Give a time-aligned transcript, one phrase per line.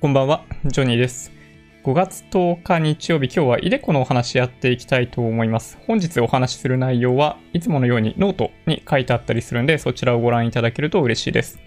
[0.00, 1.32] こんばんは、ジョニーです。
[1.82, 5.76] 5月10日日曜日、今日は iDeCo のお話やっていきたいと思います。
[5.88, 11.58] 本日お話しする内容はいつものようにノートに書いてあったりするんで、そちらをご覧いただけると嬉しいです。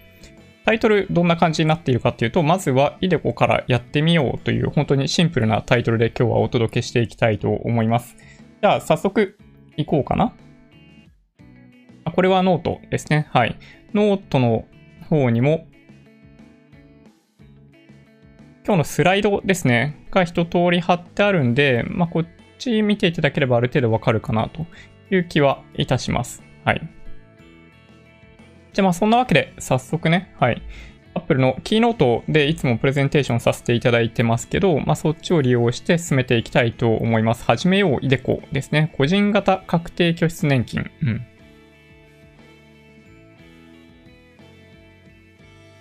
[0.64, 8.16] タイトルどんな感じになっているかっていうと、まずは iDeCo からやってみようという本当にシンプルなタイトルで今日はお届けしていきたいと思います。
[8.62, 9.36] じゃあ早速
[9.76, 10.32] 行こうかな。
[12.04, 13.28] あこれはノートですね。
[13.30, 13.58] はい。
[13.92, 14.64] ノートの
[15.10, 15.66] 方にも
[18.64, 22.26] 今日のスライドですね、が一通り貼ってあるんで、まあ、こっ
[22.58, 24.66] ち見ていただければある程度わかるかなと
[25.10, 26.44] いう気はいたします。
[26.64, 26.80] はい。
[28.72, 30.62] じゃあまあそんなわけで早速ね、はい。
[31.14, 37.44] Apple のキーノートでいつもプレゼンテーションさせていただいてますけど、まあそっちを利用して進めていきたいと思います。
[37.44, 38.94] 始めよう iDeCo ですね。
[38.96, 40.88] 個人型確定拠出年金。
[41.02, 41.26] うん。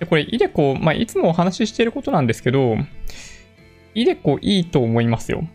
[0.02, 2.76] で、これ、イデコ、まあ、いつもお話ししていることなんですけど、
[3.94, 5.48] イデコいいと思いますよ。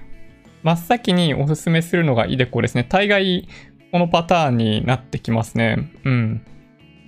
[0.62, 2.84] 真っ先におすすめするのがイデコですね。
[2.86, 3.48] 大概、
[3.90, 5.88] このパターンになってきますね。
[6.04, 6.42] うん。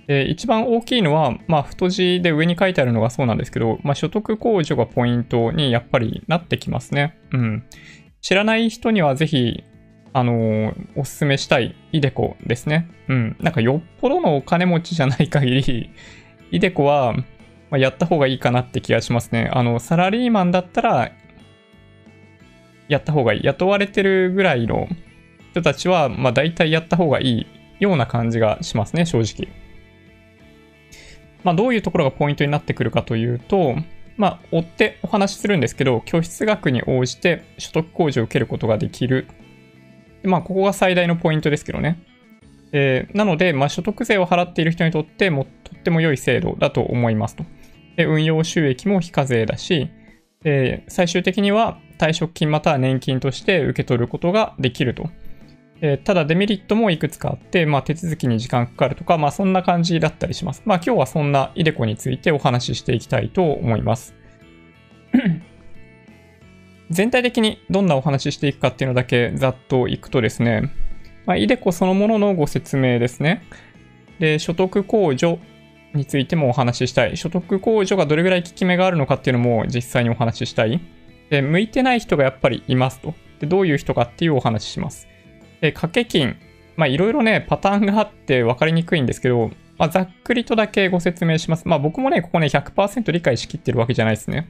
[0.07, 7.15] で、一番大きいのは、まあ、太字で上に書いてあるのがそうなんですけど、まあ、所得控除がポイントにやっぱりなってきますね。
[7.31, 7.63] うん。
[8.21, 9.63] 知らない人にはぜひ、
[10.13, 12.89] あのーおすすめしたいイデコですね。
[13.07, 13.35] うん。
[13.39, 15.91] なんかよっぽどのお金持ちじゃない限り、
[16.51, 17.23] イデコは、ま
[17.71, 19.49] あ、やった方がいいかなって気がしますね。
[19.53, 21.11] あの、サラリーマンだったら、
[22.89, 23.41] やった方がいい。
[23.43, 24.89] 雇われてるぐらいの
[25.51, 27.47] 人たちは、まあ大体やった方がいい
[27.79, 29.51] ような感じがしますね、正直。
[31.43, 33.75] まあどういうところがポイントになってくるかというと、
[34.17, 39.27] まあ追ってお話しするんですけど、拠出額に応じて所得控除を受けることができる。
[40.21, 42.03] でまあここが最大のポイントですけどね。
[42.73, 47.45] えーなので、まあ、所得税を払っている人にとってもとっても良い制度だと思いますと。
[47.95, 49.89] で運用収益も非課税だし、
[50.43, 55.09] え最終的には退職金または年金として受け取ることができると。
[55.81, 60.61] えただデメリットもいくつかあって、まあ、手続きに時間かかるとか、まあ、そんな感じだったりします。
[60.65, 64.13] まあ、今日はそんなイデコについてお話ししていきたいと思います。
[66.91, 70.71] 全体的にどんなお話ししていくかっていうのだけざっといくとですね、
[71.25, 73.43] まあ、イデコそのもののご説明ですね。
[74.19, 75.39] で、所得控除
[75.93, 77.17] についてもお話ししたい。
[77.17, 80.81] 所得控除がどれぐらい効き目があるのかっていうのも実際にお話ししたい。
[81.29, 83.13] で、向いてない人がやっぱりいますと。
[83.39, 85.07] で、どういう人かっていうお話しします。
[85.61, 86.37] で、掛け金。
[86.75, 91.67] まあ、いろいろね、パターンがあって分かりにくいんですけど、まあ、ざっくりとだけご説明します。
[91.67, 94.47] まあ、僕もね、ここね、100%理解しきってるわけじゃないですね。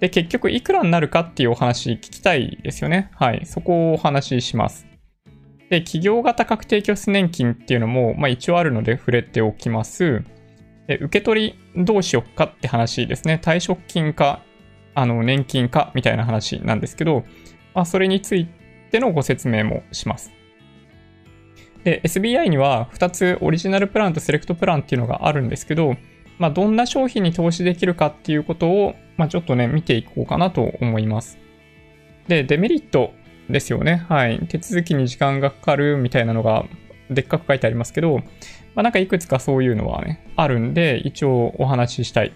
[0.00, 3.10] で、結局いくらになるかっていうお話聞きたいですよね。
[3.14, 3.46] はい。
[3.46, 4.86] そこをお話しします。
[5.70, 10.22] で、企業型確定拠出年金っていうのも、まあ、一応あるので触れておきます。
[10.86, 13.40] で受け取りどうしよっかって話ですね。
[13.42, 14.42] 退職金か、
[14.94, 17.24] あの、年金かみたいな話なんですけど、
[17.74, 18.46] まあ、それについ
[18.90, 20.32] てのご説明もします。
[21.84, 25.96] で、SBI には2つオリジナルプランとセレクトプランっていうのがあるんですけど、
[26.38, 31.38] まあ、どんな商品に投資できるかっていうことを、まあ、ちょっとね、見ていこうかなと思います。
[32.28, 33.12] で、デメリット
[33.48, 34.04] ですよね。
[34.08, 34.40] はい。
[34.48, 36.64] 手続きに時間がかかるみたいなのが、
[37.10, 38.18] でっかく書いてありますけど、
[38.74, 42.32] まあ、なんかいくつかそういうのはね、あるんで、一応お話ししたい。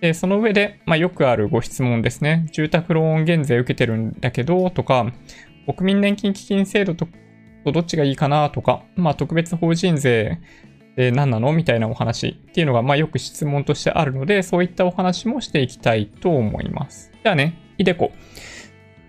[0.00, 2.46] で、その上で、まあ、よくあるご質問ですね。
[2.52, 5.12] 住宅ローン減税受けてるんだけど、とか、
[5.66, 7.06] 国民年金基金制度と
[7.66, 10.38] どっちがいいかなとか、まあ、特別法人税
[10.96, 11.52] で何なの？
[11.52, 17.12] みたいなお話っていうのが、まあ、よく質問としてあるので、そういったお話もしていきたいと思います。
[17.22, 18.12] じゃあね、イデコ。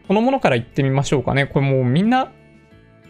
[0.07, 1.45] このものから言ってみましょうかね。
[1.45, 2.33] これもうみんな、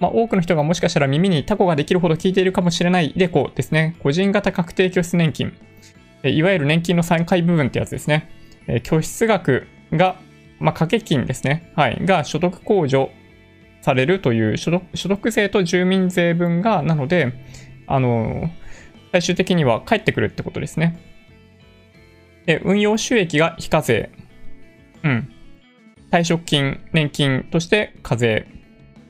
[0.01, 3.95] まあ、多くの人がもしかしたら耳にタコができるほど聞いているかもしれないイデコですね。
[3.99, 5.53] 個人型確定拠出年金。
[6.23, 8.31] いわゆる年金の3回部分ってやつですね。
[8.81, 10.15] 拠出額が、
[10.59, 11.71] まあ、掛け金ですね。
[11.75, 12.03] はい。
[12.03, 13.11] が所得控除
[13.83, 17.33] されるという所得所得税と住民税分が、なので、
[17.85, 18.49] あの、
[19.11, 20.97] 最終的には返ってくるってことですね。
[22.47, 24.09] で、運用収益が非課税。
[25.03, 25.31] うん。
[26.09, 28.47] 退職金、年金として課税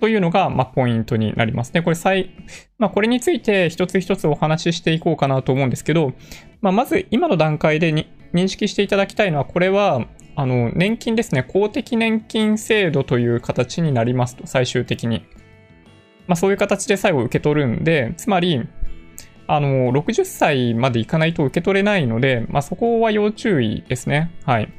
[0.02, 1.84] というのが、まあ、ポイントになりますね。
[1.84, 2.32] これ最、
[2.80, 6.14] まあ、これについて一つ一つお話ししていこうかなと思うんですけど、
[6.60, 7.94] まあ、まず今の段階で
[8.34, 11.44] 認識していただきたいのは、これは、あの、年金ですね。
[11.44, 15.24] 公的年金制度という形になりますと、最終的に。
[16.26, 18.68] まあ、そういう形で最後受け取るんで、つまり、
[19.46, 24.32] あの、60歳までいかないと受け取れないので、まあ、そこは要注意ですね。
[24.46, 24.74] はい。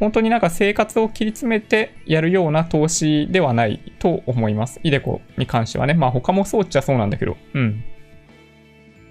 [0.00, 4.80] 本当になんか生活を切り詰めてやるような投資ではないと思います。
[4.82, 5.94] イデコに関してはね。
[5.94, 7.36] まあ他もそうっちゃそうなんだけど。
[7.54, 7.84] うん。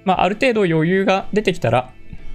[0.06, 1.92] まあある程度余裕が出てきたら、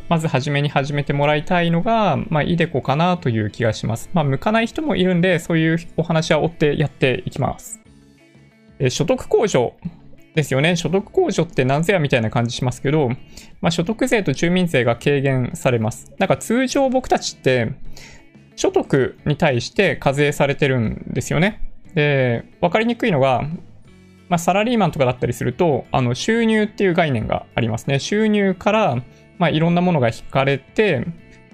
[0.09, 4.09] まず初めに始めてもらいたいのが、まあ、イデコかなという気がします。
[4.15, 7.81] まあ、向かない人もいるんで、そういうお話は追ってやっていきます。
[8.79, 9.75] え所得控除
[10.35, 10.77] ですよね。
[10.77, 13.11] 所得控除って何ぞやみたいな感じしますけど、
[13.61, 16.11] まあ、所得税と住民税が軽減されます。
[16.19, 17.73] なんか通常僕たちって、
[18.59, 21.71] 所得に対して課税されてるんですよね。
[21.95, 23.43] で、わかりにくいのが、
[24.29, 28.01] まあ、サラリーマンとかだったりすると、あの、収入っていう概念がありますね。
[28.01, 28.97] 収入から、
[29.39, 31.07] まあ、いろんなものが引かれて、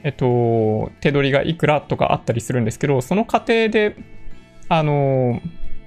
[0.03, 3.97] えっと、手取りがいくらとかあったりするんですけど、その過程で、
[4.71, 5.43] あの、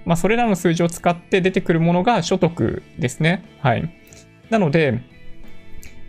[0.06, 3.44] まあ、それらの数字を使って出てくるものが所得ですね。
[3.62, 3.92] はい。
[4.52, 5.02] なので、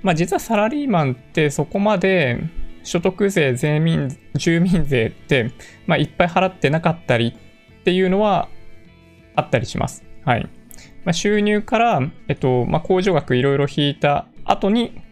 [0.03, 2.39] まあ、実はサラリーマンってそこまで
[2.89, 5.53] 所得税、税民、住民税って、
[5.87, 7.37] まあ、いっぱい払ってなかったり
[7.81, 8.49] っていうのは
[9.37, 10.05] あったりします。
[10.25, 10.49] はい。
[11.05, 15.03] まあ、収入から、えっと、まあ、控除額いろいろ引いた後に、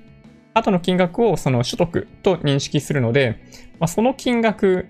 [0.55, 3.45] 後の金額をその所得と認識するので、
[3.79, 4.87] まあ、その金額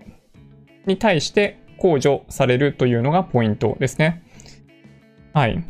[0.86, 4.22] に対して控除されるというのがポイントですね。
[5.32, 5.64] はい。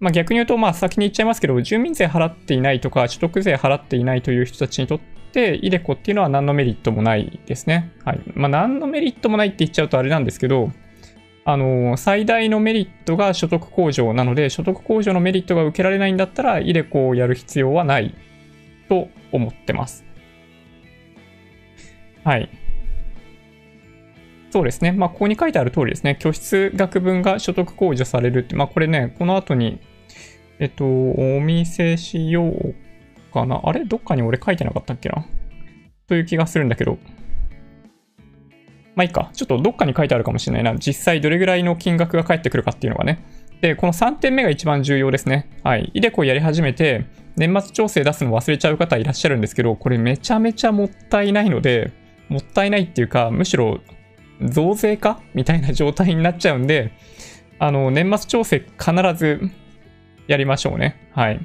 [0.00, 7.92] まあ、逆に言うと、まあ、先に言っちゃいますけど、住民税払っていないとか、所得税払っていないという人たちにとって、イデコっていうのは何のメリットもないですね。
[8.04, 8.20] はい。
[8.34, 10.70] まあ、何のメリットもないって言っちゃうとあれなんですけど、
[11.44, 18.14] あの、最大のメリットが所得控除なので、所得控除のメリットが受けられないんだったら、イデコをやる必要はない
[18.88, 20.04] と思ってます。
[22.24, 22.50] はい。
[24.50, 24.92] そうですね。
[24.92, 26.16] まあ、ここに書いてある通りですね。
[26.18, 29.80] 拠出額分が所得控除されるって、まあ、これね、この後に、
[30.58, 32.74] えっと、お見せしよう
[33.40, 33.60] かな？
[33.62, 33.84] あれ？
[33.84, 35.24] どっかに俺書いてなかったっけな？
[36.06, 36.98] という気がするんだけど。
[38.94, 39.30] まあいいか。
[39.32, 40.74] ちょっとどっかに書いてあるかもしれないな。
[40.78, 43.24] 実際どれぐらいの金額が返ってくるかっていうのがね。
[43.60, 45.50] で、この3点目が一番重要ですね。
[45.64, 45.90] はい。
[45.94, 47.06] イデコやり始めて、
[47.36, 51.92] 年末調整出すの忘れちゃう方いらっしゃるんですけど、これめちゃめちゃもったいないので、
[52.28, 53.80] もったいないっていうか、むしろ
[54.42, 56.92] 増税かみたいな状態になっちゃうんで、
[57.58, 59.40] あの、年末調整必ず
[60.26, 61.08] やりましょうね。
[61.12, 61.40] はい。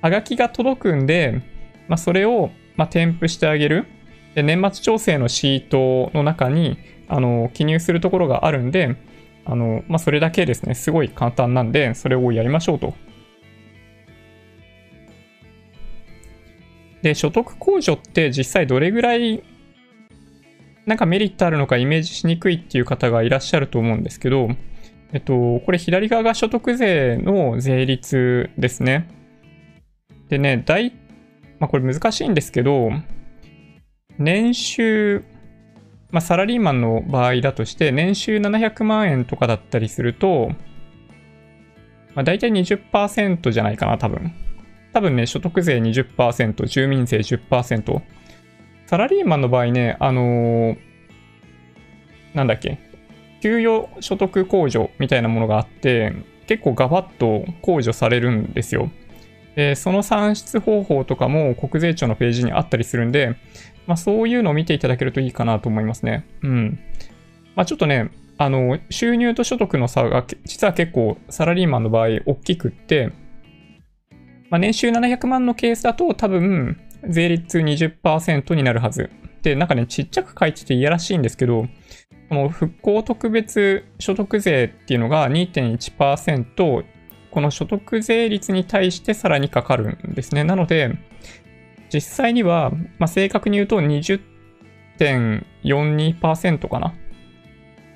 [0.00, 1.42] はがきが届くんで、
[1.88, 3.86] まあ、それを、まあ、添付してあげる。
[4.34, 6.78] で、年末調整のシートの中に、
[7.08, 8.96] あの、記入するところがあるんで、
[9.44, 12.94] あの、まあ、それだけですね、すごい簡単なんで、それをやりましょうと。
[17.02, 19.42] で、所得控除って実際どれぐらい
[20.88, 24.48] なんかメリットあるのかイメージしにくいっていう方がいらっしゃると思うんですけど、
[25.12, 29.06] えっと、これ左側が所得税の税率ですね。
[30.28, 30.92] でね、大、
[31.58, 32.90] まあこれ難しいんですけど、
[34.18, 35.24] 年収、
[36.10, 40.50] まあサラリーマンの場合だとして、年収700万円とかだったりすると、
[42.14, 44.32] まあ大体20%じゃないかな、多分。
[44.92, 48.02] 多分ね、所得税20%、住民税10%。
[48.86, 50.76] サラリーマンの場合ね、あのー、
[52.34, 52.78] なんだっけ、
[53.42, 56.12] 給与所得控除みたいなものがあって、
[56.46, 58.90] 結構ガバッと控除されるんですよ。
[59.58, 63.34] で、その算出方法とかも国税庁のページにあったりするんで、
[63.88, 66.24] まあそういうのを見ていただけるといいかなと思いますね。
[66.42, 66.78] うん。
[67.56, 73.12] まあちょっとね、あの、収入と所得の差が実は結構サラリーマンの場合大きくって、
[74.48, 79.10] まあ、年収700万のケースだと多分税率20%になるはず。
[79.42, 81.66] で、なんかね、ちっちゃく書いてていやらしいんですけど、
[82.28, 86.84] この復興特別所得税っていうのが2.1%、
[87.38, 90.42] この所得税率に対してさらにかかるんですね。
[90.42, 90.98] なので、
[91.88, 96.94] 実際には、まあ、正確に言うと20.42%かな。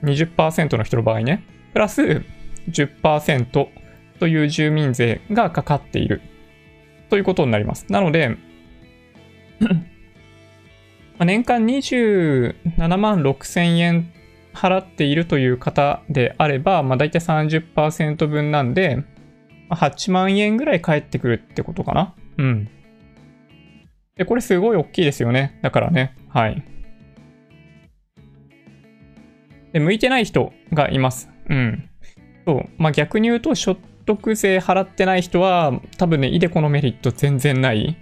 [0.05, 1.43] 20%の人の場合ね。
[1.73, 2.23] プラス
[2.71, 3.69] 10%
[4.21, 6.23] という住民税がかかっている
[7.11, 7.87] ということになります。
[7.89, 8.37] なので、
[11.19, 14.13] 年間27万6千円
[14.55, 19.03] 払っているという方であれば、まあ、大体30%分なんで、
[19.75, 22.15] 8万円ぐらい返ってくるってことかな？
[22.39, 22.69] うん。
[24.17, 25.59] で、これすごい大きいですよね。
[25.63, 26.15] だからね。
[26.29, 26.63] はい。
[29.73, 31.31] で、向いてない人がいます。
[31.49, 31.89] うん。
[32.47, 32.69] そう。
[32.77, 37.97] まあ、逆に言うと、所得税払ってない人は、多分ね、イデコのメリット全然ない。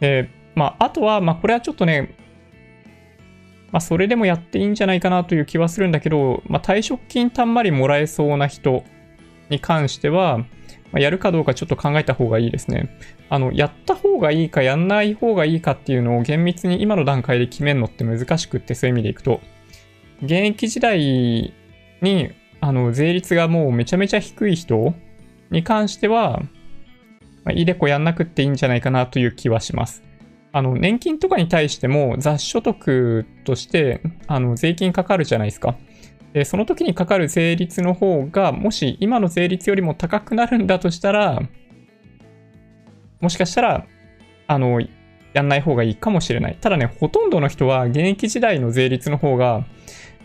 [0.00, 2.16] で、まあ、あとは、まあ、これはちょっとね、
[3.70, 8.84] まあ、それでもやっていいんじゃないかなという気はするんだけど、まあ、退職金たんまりもらえそうな人
[9.48, 10.44] に関しては、
[10.94, 12.88] まあ、やるかどうかちょっと考えた方がいいですね。
[13.28, 19.40] あの、やった方がいいか、やんない方がいいかっていうのを厳密に今の段階で決めるのって難しくって、そういう意味でいくと、
[20.22, 21.52] 現役時代
[22.00, 24.94] に、あの、税率がもうめちゃめちゃ低い人
[25.50, 26.40] に関しては、
[27.42, 30.04] まあ、イデコやんなくっていいんじゃないかなという気はします。
[30.52, 35.76] あの、年金とかに対しても雑所得として、あの、税金かかるじゃないですか。
[36.34, 41.40] で、その時にかかる税率の方が、もし今の税率よりも高くなるんだとしたら、
[43.20, 43.86] もしかしたら、
[44.48, 44.82] あの、
[45.32, 46.58] やんない方がいいかもしれない。
[46.60, 49.64] ただね、ほとんどの人は現役時代の税率の方が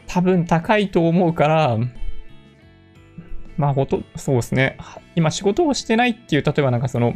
[0.08, 1.78] 多分高いと思うから、
[3.56, 4.78] まあ、ほと、そうですね。
[5.16, 7.14] 今仕事をしてないっていう、例えばなんかその、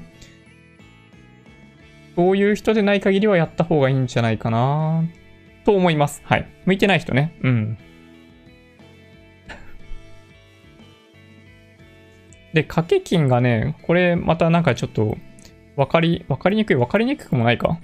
[2.16, 5.04] そういう人でない限りはやった方がいいんじゃないかな
[5.66, 6.22] と思います。
[6.26, 6.48] はい。
[6.66, 7.36] 向いてない人ね。
[7.42, 7.78] うん。
[12.54, 15.18] で、掛け金がね、これまたなんかちょっと、
[15.76, 17.80] わかり、わかりにくい、わかりにくくもないか。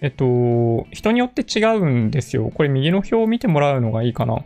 [0.00, 2.50] えっと、人によって違うんですよ。
[2.54, 4.44] これ右の表を見てもらうのがいいかな。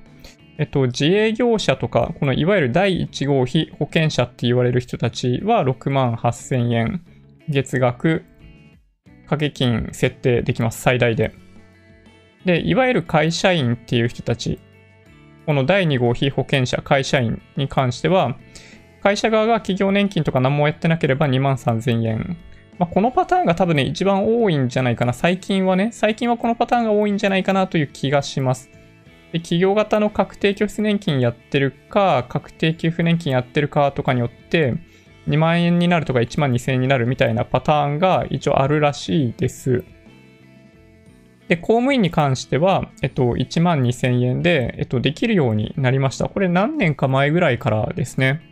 [0.59, 7.03] えっと、自営業者とか、このいわゆる第1号被保険者って言われる人たちは6万8000円
[7.49, 8.25] 月額
[9.29, 11.33] 掛け金設定できます、最大で。
[12.45, 14.59] で、いわゆる会社員っていう人たち、
[15.47, 18.37] この第2号被保険者、会社員に関しては、
[19.09, 22.37] 会社側が企業年金とか何もやってなければ2万3000円。
[22.79, 25.15] まあ、このパターンが多分ね、一番多いんじゃないかな。
[25.15, 28.69] 最近はね、最近はこのパターンが多いんじゃないかなという気がします。
[29.33, 34.75] で企業型の確定拠出年金やってるか、確定給付年金やってるかとかによって、
[35.27, 39.85] 2万円になるとか1万2000円になるみたいなパターンが一応あるらしいです。
[41.49, 46.29] で、公務員に関しては、えっと、1万2000円で、えっと、できるようになりました。
[46.29, 48.43] これ何年か前ぐらいからですね。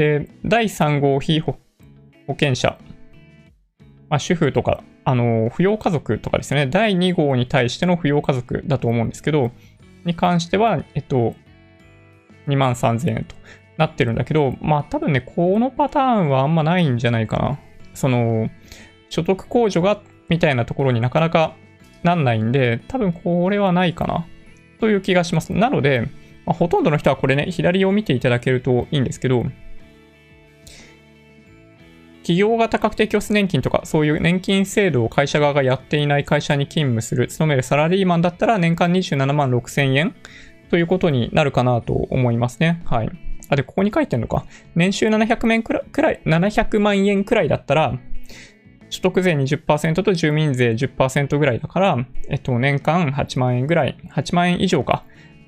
[0.00, 1.58] で、第3号被保
[2.28, 2.78] 険者、
[4.08, 9.50] まあ、主婦とか、あの、扶養家族とかですね、第2号に対しての扶養家族だと思うんですけど、
[10.06, 11.34] に関しては、えっと、
[12.48, 13.36] 2万3000円と
[13.76, 17.58] なってるんだけど、まあ多分ね、このパターンはあんまないんじゃないかな。
[17.92, 18.48] その、
[19.10, 21.54] 所得控除が、みたいなところになかなか
[22.02, 24.26] なんないんで、多分これはないかな。
[24.78, 25.52] という気がします。
[25.52, 26.08] なので、
[26.46, 29.44] まあ、ほとんどの人はこれね、左を見ていただけるといいんですけど、
[32.22, 40.14] 企業型確定拠出年金とか、そういう年金制度を会社側がやっていない会社に勤務する、勤めるサラリーマンだったら年間27万6千円
[40.70, 42.82] ということになるかなと思いますね。
[42.84, 43.10] はい。
[43.48, 44.44] あ、で、ここに書いてんのか。
[44.74, 47.98] 年収700万くらくらい、700万円くらいだったら、
[48.90, 55.04] 所得税20%と住民税10%ぐらいだから、えっと、年間8万円ぐらい、8万円以上か、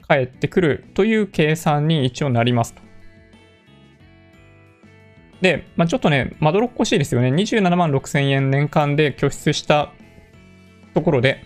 [0.08, 2.82] 返ってくるという計算に一応なりますと。
[5.42, 7.28] で、まあ、ちょっとね、まどろっこしいですよね。
[7.28, 9.92] 27万6千円年間で拠出した
[10.94, 11.44] ところで、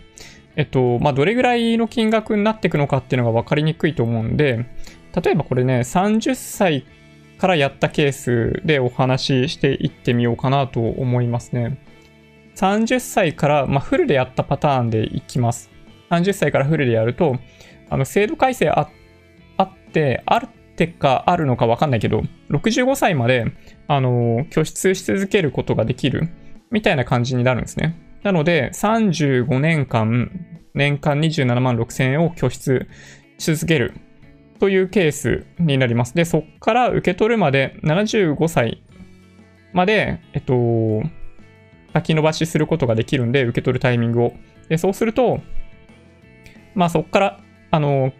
[0.54, 4.66] えっと、まあ、どれぐらいの金額になっていくのかっていうのが分かりにくいと思うんで、
[5.14, 6.84] 例えばこれね、30歳
[7.38, 11.78] からやったケースでお話ししていってみようかなと思いますね。
[12.54, 15.70] 30歳から、まあ、フルでやったパターンでいきます。
[16.10, 17.36] 30歳からフルでやると、
[17.88, 18.90] あの、制度改正あ
[19.62, 23.46] って、あるってかあるのかわかんないけど、65歳まで、
[23.88, 26.28] あの、拠出し続けることができる、
[26.70, 27.96] みたいな感じになるんですね。
[28.22, 30.30] なので、35年間、
[30.74, 32.88] 年間27万6千円を拠出
[33.38, 33.94] し続ける
[34.58, 36.14] というケースになります。
[36.14, 38.82] で、そっから受け取るまで75歳
[39.72, 41.02] まで、えっと、
[41.92, 44.32] 先延ばしすることができるんで、受け取るタイミングを。
[44.68, 45.40] で、そうすると、
[46.74, 47.40] まあそっから、
[47.70, 48.12] あの、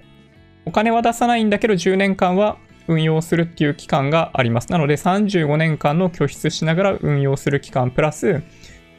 [0.65, 2.59] お金は出さないんだけど10年間は
[2.89, 4.71] 運用するっていう期間があります。
[4.71, 8.43] なので35年間の拠出しながら運用する期間プラス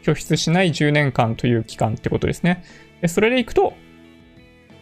[0.03, 2.63] 拠出しない10年間という期間ってことですね。
[3.01, 3.73] でそれでいくと、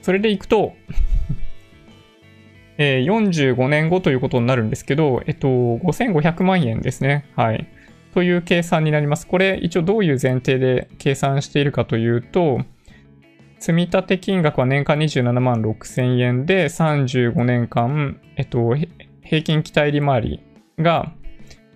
[0.02, 0.74] それでいくと
[2.78, 7.26] え、45年後ということになるんですけど、えっと、5500万円ですね。
[7.36, 7.68] はい。
[8.14, 9.28] という計算になります。
[9.28, 12.62] これ、一応どういう前提で計算しているかというと、
[13.60, 18.76] 積立金額は年間27万6千円で、35年間、えっと、
[19.22, 20.44] 平均期待利回り
[20.78, 21.14] が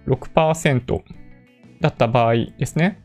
[0.07, 1.01] 6%
[1.81, 3.01] だった場合ですね。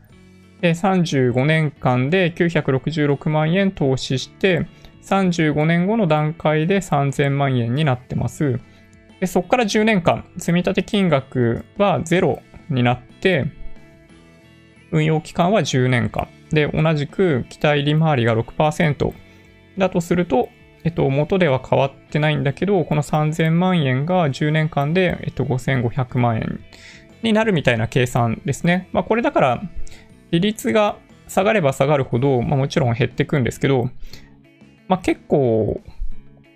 [0.61, 4.67] で、35年間で966万円投資して、
[5.03, 8.59] 35年後の段階で3000万円になってます。
[9.19, 13.45] で、そこから10年間、積立金額は0になって、
[14.91, 16.27] 運用期間は10年間。
[16.51, 19.13] で、同じく期待利回りが6%
[19.77, 20.49] だとすると、
[20.85, 26.59] えっと、元では変わってないんだけど、この3000万円が10年間で、えっと、5500万円
[27.23, 28.87] になるみたいな計算ですね。
[28.93, 29.61] まあ、これだから、
[30.29, 33.89] 利率が下がれば下がるほど、まあ、もちろん減っていくんですけど、
[34.87, 35.81] まあ、結構、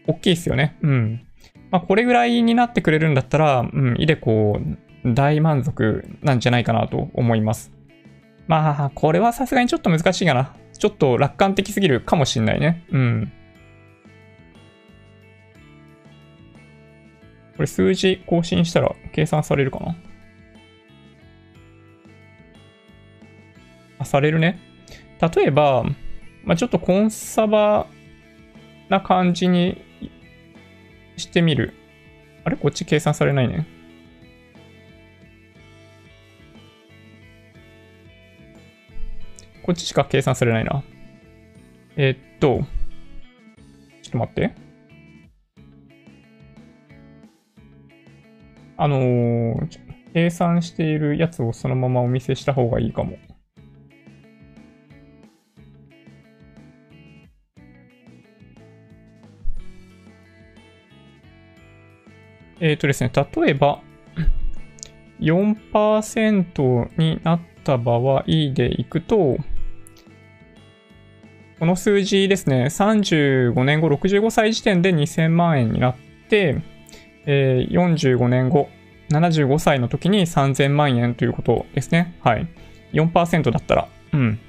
[0.06, 0.78] 大きいですよね。
[0.84, 1.26] うん。
[1.72, 4.60] まあ、これぐらいになってくれるんだったら、うん、イデコ
[5.06, 7.72] 大満足なんじゃないかなと思います。
[8.48, 10.56] まあ、これはさすがにちょっと難しいかな。
[10.78, 12.86] ちょっと楽観的すぎるかもしんないね。
[12.92, 13.32] うん。
[17.60, 19.98] これ数字更新したら計算されるかな？
[23.98, 24.58] あ、されるね。
[25.36, 25.84] 例えば、
[26.46, 27.88] まあ、ちょっとコンサバ
[28.88, 29.84] な感じに
[31.18, 31.74] してみる。
[32.46, 32.56] あれ？
[32.56, 33.68] こっち計算されないね。
[39.64, 40.82] こっちしか計算されないな。
[41.98, 42.62] えー、っと、
[44.02, 44.69] ちょっと待って。
[48.82, 49.80] あのー、
[50.14, 53.18] 計算しているやつをそのままお見せした方がいいかも。
[62.62, 63.82] えっ、ー、とですね、例えば、
[65.20, 69.38] 4%になった場合でいくと、
[71.60, 75.96] この数字ですね、35年後、65歳時点で2000万円になっ
[76.30, 76.62] て、
[77.26, 78.70] えー、45年後、
[79.12, 82.18] 75歳の時に3000万円ということですね。
[82.22, 82.48] はい。
[82.94, 83.88] 4%だったら。
[84.14, 84.40] うん。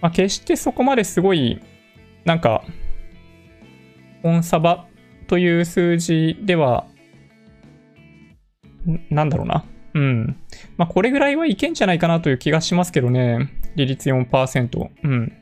[0.00, 1.60] まあ、決してそこまですごい、
[2.24, 2.64] なんか、
[4.22, 4.86] コンサバ
[5.26, 6.86] という数字では
[9.10, 9.64] なんだろうな。
[9.94, 10.36] うん。
[10.76, 13.50] まあ、これぐらいはいけんじゃないかなという気がしますけどね。
[13.76, 14.88] 利率4%。
[15.02, 15.32] うん。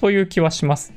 [0.00, 0.92] という気はします。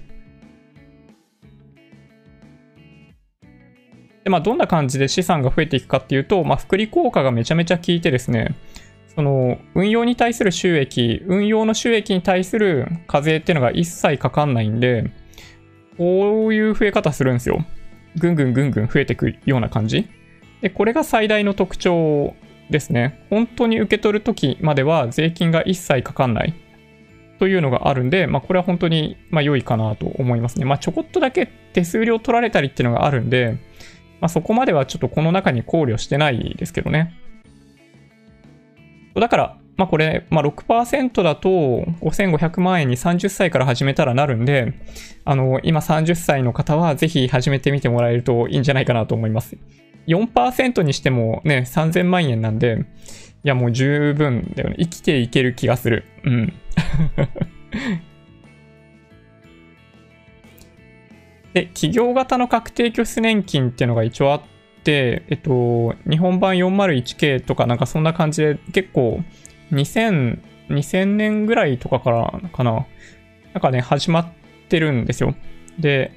[4.23, 8.55] で、まあ、どんな感じで資産が増えていくかっていうと、まあ、複利効果がめちゃめちゃ効いてですね、
[9.15, 15.11] その、運用に対する収益、運用の収益に対する課税っていうのが一切かかんないんで、
[15.97, 17.65] こういう増え方するんですよ。
[18.15, 20.07] ぐんぐんぐんぐん増えていくような感じ。
[20.61, 22.35] で、これが最大の特徴
[22.69, 23.25] ですね。
[23.29, 26.53] 本当に受け取るときまでは税金が一切かかんない
[27.39, 30.65] というのがあるんで、まあ、これは本当にまあ良いかなと思いますね。
[30.65, 33.57] まあ、ちょこっとだけ手数料取られたりっていうのがあるんで、
[34.23, 37.13] まあ、そこまではちょっとこの中に考慮してないですけどね。
[39.15, 44.75] だから、まあこれ、まあ6%だと5500万円に30歳から始めたらなるんで、
[45.25, 49.57] あの、今30歳の方はぜひ始めてみてもらえるといいんじゃないかなと思います。
[50.07, 52.85] 4%にしてもね、3000万円なんで、
[53.43, 54.77] いやもう十分だよね。
[54.79, 56.05] 生きていける気がする。
[56.23, 56.53] うん。
[61.53, 64.41] で、企業型の確定拠出年金っていうのが一応あっ
[64.83, 69.23] て、えっと、日本版 401K とかなんかそんな感じで結構
[69.71, 70.39] 2000、
[70.69, 72.85] 2000年ぐらいとかからかな。
[73.53, 74.27] なんかね、始まっ
[74.69, 75.35] てるんですよ。
[75.77, 76.11] で、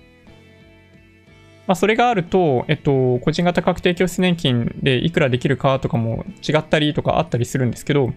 [1.67, 8.13] まあ、それがあると、えっと、個人型確定拠出年金でいくらできるかとかも違ったりとかあったりするんですけど、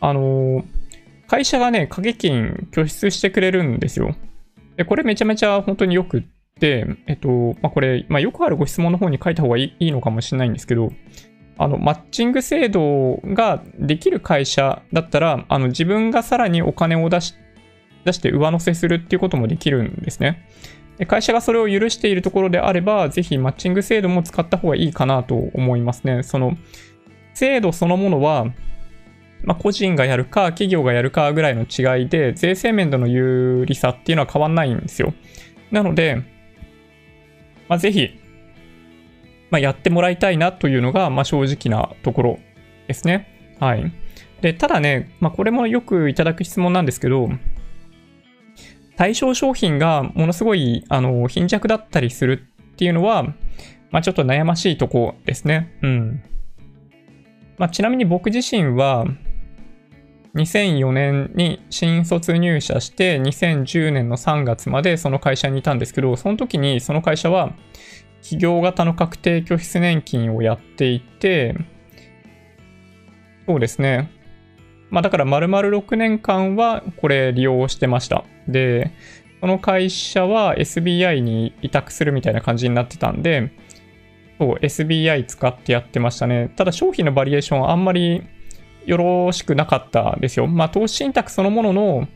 [0.00, 0.64] あの、
[1.26, 4.14] 会社がね、掛け金拠出してくれるんですよ。
[4.76, 6.22] で、これめちゃめちゃ本当によくっ
[6.54, 10.90] て、えっと、まあ、これ、まあ、よくあるご質問の方に書いた方がいいのかもしれないんですけど、
[11.58, 17.34] あの、マッチング制度ができる会社だったら、あの、自分がさらにお金を出し、
[18.04, 20.46] 出して上乗せするっていうこともできるんですね。
[20.98, 26.22] で会社がそれを許しているところであれば、ぜひマッチング制度も使った方がいいかなと思いますね。
[26.22, 26.56] その、
[27.34, 28.46] 制度そのものは、
[29.42, 35.12] まあ、個人がやるか、企業がやるかぐらいの違いで、税制面での有利さっていうのは変わんないんですよ。
[35.70, 36.22] なので、
[37.68, 38.10] まあ、ぜひ、
[39.50, 42.38] まあ、やってもらいたいなというのが、まあ、正直なところ
[42.88, 43.56] ですね。
[43.60, 43.92] はい。
[44.40, 47.28] で、ただね、まあ、これもよくいただく質問なんですけど、
[48.96, 53.34] 対象商品がものすごい、あの、貧弱だったりするっていうのは、
[53.90, 55.72] まあちょっと悩ましいとこですね。
[55.82, 56.22] うん。
[57.58, 59.06] まあちなみに僕自身は、
[60.34, 67.54] 2004年に新卒入社して、2010年の3月までその会社にいたんですけど、その時にその会社は、
[68.22, 71.54] 企業型の確定拠出年金をやっていて、
[73.46, 74.10] そうですね。
[74.90, 78.24] まあだから丸々6年間はこれ利用してました。
[78.48, 78.92] で、
[79.40, 83.52] この会社は SBI に委託するみたいな感じになってたんで、
[84.38, 86.50] そう、SBI 使ってやってましたね。
[86.56, 88.26] ただ商品のバリエーションはあんまり
[88.86, 90.46] よろしくなかったですよ。
[90.46, 92.08] まあ投資信託そのものの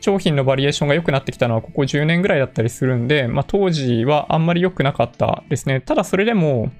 [0.00, 5.80] 商品のバリエーションが良くなってきたのはここ10年ぐらいだったりするんで、まあ当時はあんまり良くなかったですね。
[5.80, 6.70] ただそれでも、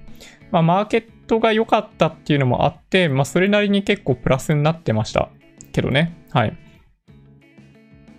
[0.51, 5.31] まあマーケットが良かったっていうのもあって、まあそれなりに結構プラスになってました
[5.73, 6.17] けどね。
[6.31, 6.57] はい。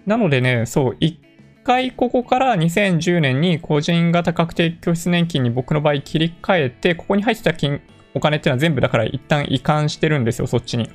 [0.05, 1.19] なのでね、そう、一
[1.63, 7.81] 回ここから2010年に個人型確定拠出年金に僕の場合切り替えて、ここに入ってた金、
[8.13, 10.89] お金っていうのは全部だから一旦移管してるんですよ、そっちに。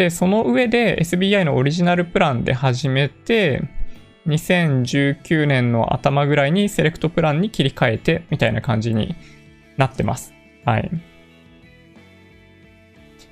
[0.00, 3.68] で、その上で SBI のオリジナルプランで始めて、
[4.26, 9.14] 2019年の頭ぐらいにセレクトプランに切り替えてみたいな感じに
[9.76, 10.32] なってます。
[10.64, 10.90] はい。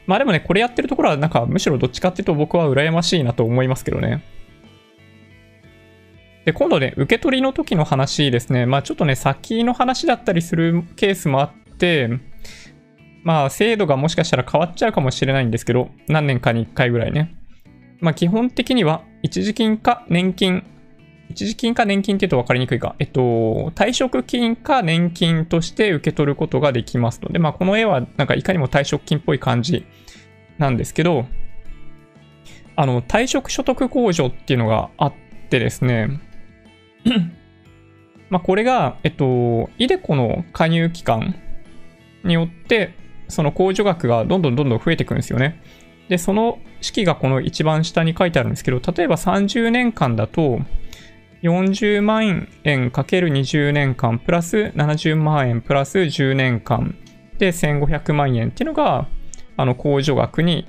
[0.06, 4.22] まあでもね、これやってるところはなんかむしろどっちかっていうと僕は羨ましいなと思いますけどね。
[6.44, 8.66] で、今度ね、受け取りの時の話ですね。
[8.66, 12.10] まあちょっとね、先の話だったりするケースもあって、
[13.22, 17.34] まあ制度がもしかしたら変わっちゃうかもしれないんですけど、何年かに1回ぐらいね。
[18.00, 20.64] まあ基本的には一時金か年金
[21.30, 22.96] 一時金か年金って言うと分かりにくいか。
[22.98, 23.20] えっと、
[23.74, 29.84] 退職金か年金として受け取ることができますので、まあ、この絵はなんかいかにも退職金っぽい感じ
[30.56, 31.26] なんですけど、
[32.76, 35.12] あの、退職所得控除っていうのがあっ
[35.50, 36.20] てですね、
[38.30, 41.34] まあ、これが、えっと、イデコの加入期間
[42.24, 42.94] によって、
[43.28, 45.62] その控除額がどんどんどんどん増えていくんですよね。
[46.08, 50.60] で、その式がこの一番下に書いてあるんですけど、例えば30年間だと、
[51.42, 56.96] 40万円かける20年間プラス70万円プラス10年間
[57.38, 59.06] で1500万円っていうのが、
[59.56, 60.66] あの、控除額に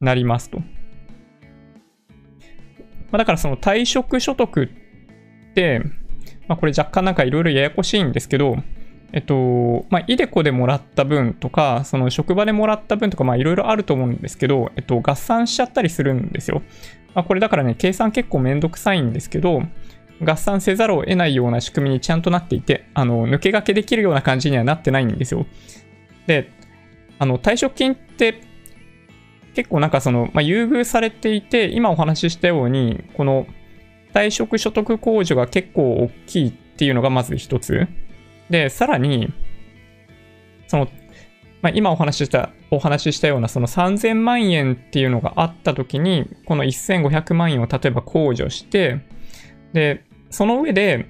[0.00, 0.58] なりますと。
[0.58, 0.66] ま
[3.12, 4.68] あ、だからその退職所得っ
[5.54, 5.80] て、
[6.46, 8.56] まあ、これ若干なんかいろいろややこしいんですけど、
[9.12, 16.62] えっと、まあ、イデコでもらった分とか、その職場でもらった分とか、まあ、いろいろあると思うんですけど、えっと、合算しちゃったりするんですよ。
[17.14, 19.62] まあ、これだからね、計算結構めんどくさいんですけど、
[20.22, 25.46] 合算せざるを得ないような仕組みにちゃんとなっていて、あの、抜け駆けできるような感じにはなってないんですよ。
[26.26, 26.50] で、
[27.18, 28.42] あの、退職金って
[29.54, 33.46] 結構なんかその、まあ、優遇されていて、今お話ししたように、この
[34.14, 37.88] 退職所得控除が結構大きいっていうのがまず一つ。
[38.50, 39.32] で、さらに、
[40.66, 40.88] その
[41.62, 49.00] まあ、今お話しした、お話ししたようなその3000万円っていうのがあった時に、この1500万円を例えば控除して、
[49.72, 51.06] で、その上で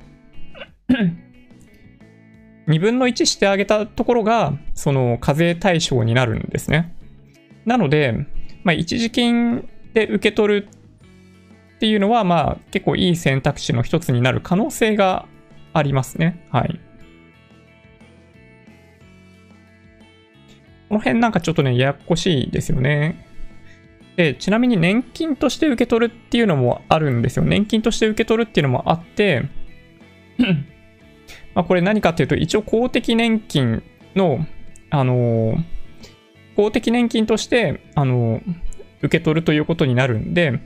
[2.66, 6.96] 2分の1してあげたところが、その課税対象になるんですね。
[7.64, 8.26] なので、
[8.64, 10.68] まあ、一時金で受け取る
[11.76, 15.26] っていうのは、まあ、結構いい選択肢の一つになる可能性が
[15.72, 16.44] ありますね。
[16.50, 16.80] はい。
[20.90, 23.24] この辺なんかちょっとね、ややこしいですよね。
[24.16, 27.44] で、ちなみに年金として受け取るっていうのもあるんですよ。
[27.44, 29.44] 年金として受け取るっていうのもあって、
[31.54, 33.84] まあこれ何かっていうと、一応公的年金
[34.16, 34.44] の、
[34.90, 35.64] あのー、
[36.56, 38.42] 公的年金として、あのー、
[39.02, 40.58] 受け取るということになるんで、ま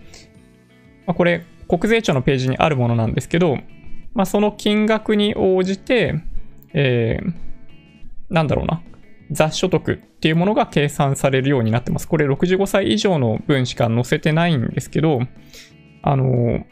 [1.09, 3.59] あ、これ、国税庁のページにあるものなんですけど、
[4.15, 6.15] まあ、その金額に応じて、
[6.73, 7.33] えー、
[8.31, 8.81] なんだろうな。
[9.31, 12.09] 雑所得っていうものが計算されるようになってます。
[12.09, 15.21] これ65歳以上の分しか載せてないんですけど、
[16.01, 16.65] あの、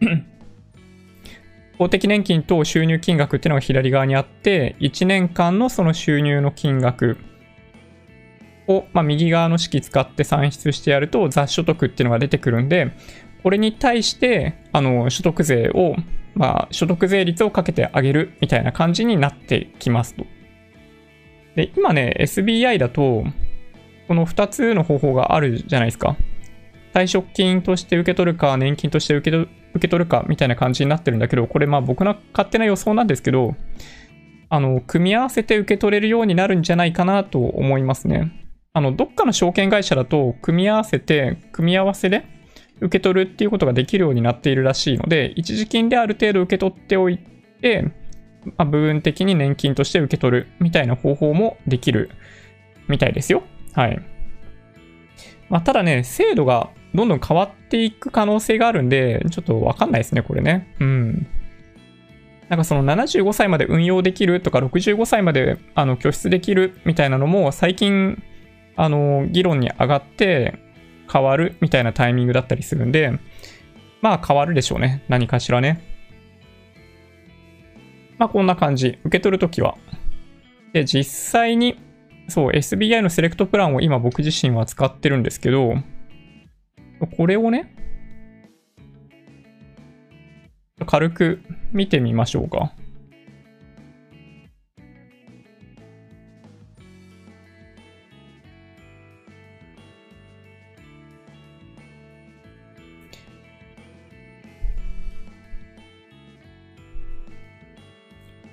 [1.76, 7.16] 公的年金と収入金額っていうのが左側にあって、1年間のその収入の金額
[8.68, 12.92] を、まあ、右側の式使って算出してやると雑所得っていうのが出てくるんで、
[13.42, 15.96] これに対して、あの、所得税を、
[16.34, 20.24] まあ、所得税率をかけてあげるみたいな感じになってきますと。
[21.56, 23.24] で、今ね、SBI だと、
[24.08, 26.16] この2つの方法があるじゃないですか。
[26.92, 29.48] 退職金として受け取るか、年金として受け受
[29.80, 33.54] け取るかみたいな感じになってるんだけど、これまあ僕の勝手な予想なんですけど、
[34.50, 38.30] あの、組み合わせて受け取れるようになるんじゃないかなと思いますね。
[38.74, 42.24] あの、どっかの証券会社だと、組み合わせて、組み合わせで
[42.80, 47.18] 受け取るっていうことができるようになっているらしいので、一時金である程度受け取っておい
[47.62, 47.92] て、
[48.44, 52.10] まあ、部分的に年金として受け取るみたいな方法もできる
[52.88, 53.42] みたいですよ。
[53.72, 54.00] はい。
[55.48, 60.74] まあ、ただね、制度がどんどん変わっていく可能性があるんで、ちょっとわかんないですね、これね。
[60.80, 61.26] うん。
[62.48, 68.22] なんかその75歳まで運用できるとか、65歳まであの拠出できるみたいなのも最近、
[68.76, 70.58] あの、議論に上がって
[71.10, 73.18] 変わるみたいなタイミングだったりするんで、
[74.02, 75.02] まあ変わるでしょうね。
[75.08, 75.91] 何かしらね。
[78.22, 79.00] まあこんな感じ。
[79.02, 79.76] 受け取るときは。
[80.72, 81.80] で、実際に、
[82.28, 85.74] そう、SBI のセレクトプランを今僕自身は使ってるんですけど、
[87.16, 87.74] これをね、
[90.86, 92.72] 軽く見てみましょうか。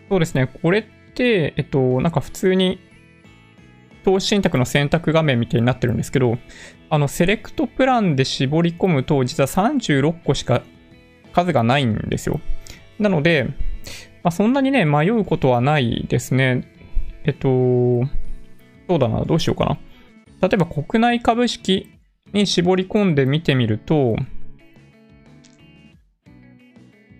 [0.09, 0.47] そうですね。
[0.61, 2.79] これって、えっと、なんか普通に
[4.03, 6.37] 投資信託の選択画面みたいになってるんですけど、
[6.89, 10.63] あの、セレクトプランで絞り込むと、実は36個しか
[11.33, 12.39] 数がないんですよ。
[12.97, 13.45] なので、
[14.23, 16.63] まあ、そんなにね、迷うことはないですね。
[17.23, 18.05] えっと、
[18.87, 19.77] そうだな、どうしようかな。
[20.41, 21.89] 例えば国内株式
[22.33, 24.15] に絞り込んで見てみると、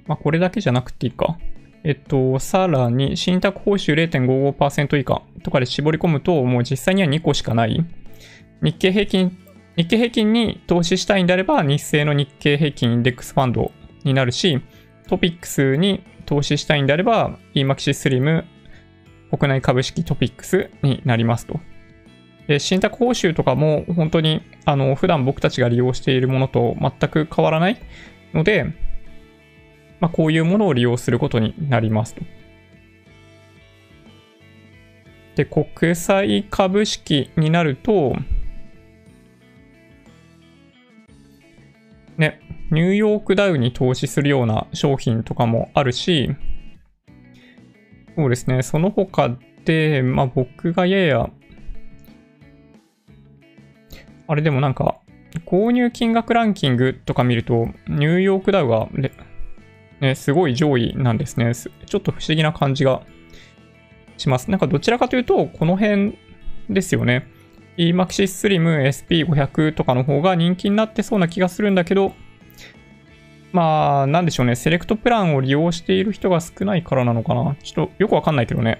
[0.07, 1.37] まあ、これだけじゃなくていいか。
[1.83, 7.85] えっと、さらに、信託報酬0.55%以下とかで絞り込むと、もう実際には2個しかない。
[8.61, 9.37] 日経平均、
[9.77, 13.71] 日経平均に投資したいんであれば、日清の日経平均インデックスファンド
[14.03, 14.61] になるし、
[15.07, 18.43] トピックスに投資したいんであれば、EMAXI Slim
[19.35, 21.59] 国内株式トピックスになりますと。
[22.57, 27.77] 信託報酬とかも本当に、あの、普段僕たちが利用しているものと全く変わらない
[28.33, 28.65] ので、
[29.99, 32.21] まあ、こういうものを利用することになりますと。
[35.35, 38.15] で、国際株式になると、
[42.17, 46.35] ね、ニューヨークダウに投資するような商品とかもあるし、
[48.17, 51.29] そうですね、その他で、まあ僕がやや、
[54.27, 54.97] あれでもなんか、
[55.45, 58.89] 購入金額ランキングとか見ると、ニューヨークダウが、
[60.01, 61.53] ね、すごい上位なんですね。
[61.53, 63.01] ちょっと不思議な感じが
[64.17, 64.49] します。
[64.51, 66.17] なんかどちらかというと、この辺
[66.69, 67.27] ですよね。
[67.77, 72.13] EMAXIS Slim SP500 とかの方が人気になってそうな気がするんだけど、
[73.51, 74.55] まあ、なんでしょうね。
[74.55, 77.55] セレクトプランを利用している人が少ないからなのかな。
[77.63, 78.79] ちょっとよくわかんないけどね。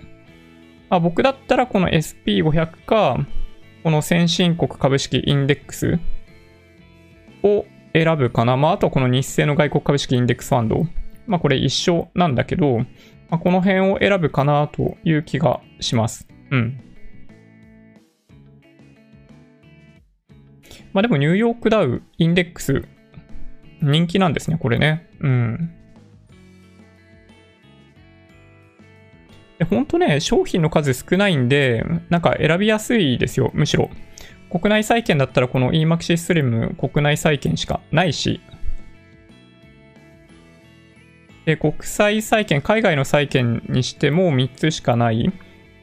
[0.90, 3.26] まあ、僕だったらこの SP500 か、
[3.84, 6.00] この先進国株式インデックス
[7.44, 8.58] を選ぶかな。
[8.58, 10.86] まあ、あとこの日清の外国株式インデックスファンド。
[11.30, 12.86] まあ、これ一緒なんだけど、ま
[13.30, 16.28] あ、この辺を選ぶかなという気がします。
[16.52, 16.82] うん。
[20.92, 22.84] まあでもニューヨークダウインデックス
[23.82, 25.08] 人気なんですね、これね。
[25.20, 25.72] うん。
[29.60, 33.92] で、ほんとね、商品の数少ないんで、なんか選びやすいですよ、むしろ。
[34.50, 38.42] 国内債券だったらこの EMAXI Slim 国内債券しかないし。
[41.50, 45.34] で、国際債券、海外の債券にしても3つしかない。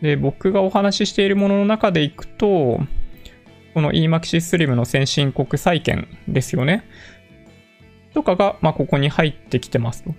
[0.00, 2.79] で、僕がお話ししているものの中でいくと、
[3.74, 6.85] この EMAXI Slim の先進国債券ですよね。
[8.14, 10.14] とかが、まあ、ここに入ってきてますと。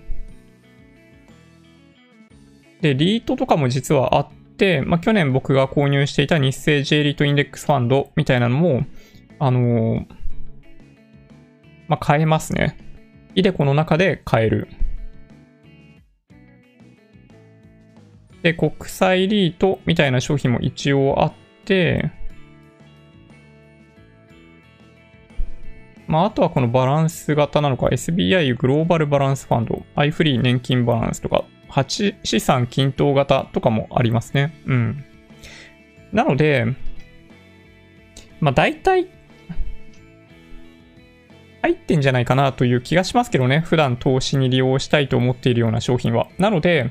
[2.82, 8.84] で、リートとかも実はあって、まあ、去年僕が購入していた日清 J リートインデックスファンドみたいなのも、
[9.38, 10.06] あのー、
[11.88, 12.76] まあ、買えますね。
[13.34, 14.68] イデコの中で買える。
[18.42, 21.32] で、国際リートみたいな商品も一応あっ
[21.64, 22.10] て、
[26.06, 34.54] まあ、あとはこのバランス型なのか、SBI グローバルバランスファンド、アイフリー年金バランスとか、8資産均等型とかもありますね。
[34.66, 35.04] うん。
[36.12, 36.64] なので、
[38.40, 39.08] まあ大体、
[41.60, 43.60] 入ってんじゃないかなという気がしますけどね。
[43.60, 46.28] 普段投資に利用したいと思っているような商品は。
[46.38, 46.90] なので、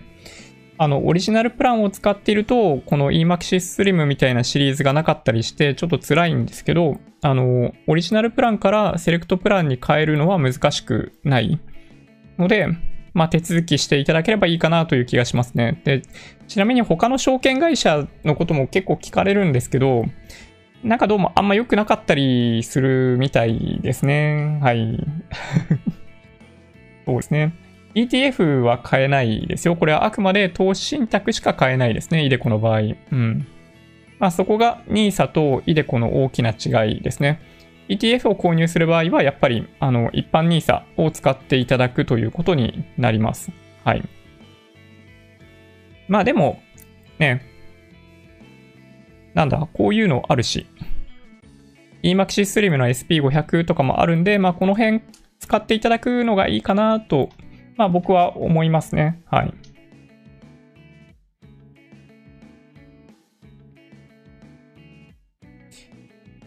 [0.79, 11.59] あの、オリジナルプランを使っていると、この EMAXIS Slim みたいなシリーズがなかったりして、ちょっと辛いんですけど、あの、オリジナルプランからセレクトプランに変えるのは難しくない
[12.37, 12.67] ので、
[13.13, 15.81] まあ、手続きしていただければいいかなという気がしますね。
[15.83, 16.03] で、
[16.47, 20.05] ちなみに他の証券会社のことも結構聞かれるんですけど、
[20.83, 24.59] なんかどうもあんま良くなかったりするみたいですね。
[24.61, 25.03] はい。
[27.07, 27.53] そうですね。
[27.97, 29.75] ETF は買えないですよ。
[29.75, 32.23] これはあくまで投資信託しか買えないですね。
[32.23, 32.79] イデコの場合。
[32.79, 33.47] うん。
[34.19, 37.41] まあそこが NISA とイデコの大きな違いですね。
[37.89, 43.49] ETF を購入する場合は、やっぱり、あの、一般 NISA を使っていただくということになります。
[43.83, 44.03] はい。
[46.07, 46.61] まあでも、
[47.17, 47.41] ね、
[49.33, 50.67] なんだ、こういうのあるし、
[52.03, 55.01] EMAXI Slim の SP500 とかもあるんで、まあこの辺
[55.39, 57.29] 使っていただくのがいいかなと
[57.77, 59.21] まあ僕は思いますね。
[59.25, 59.53] はい。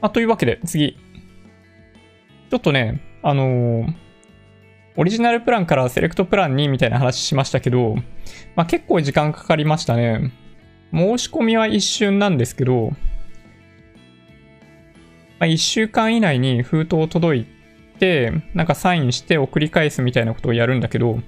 [0.03, 0.97] あ、というわけで次。
[2.51, 3.95] ちょっとね、あのー、
[4.97, 7.95] オリジナルプランからセレクトプランにみたいな話しましたけど、
[8.57, 10.33] まあ、結構時間かかりましたね。
[10.93, 12.97] 申し込みは一瞬なんですけど、ま
[15.41, 17.60] あ、1週間以内に封筒届いて、
[18.55, 21.21] なんかサインして送り返すみたいなことをやるんだけど、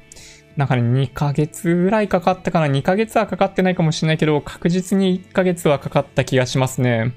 [0.57, 2.67] なんかね、2ヶ月ぐらいかかったかな。
[2.67, 7.15] 2ヶ月はかかってないかもしれないけど、確実に1ヶ月はかかった気がしますね。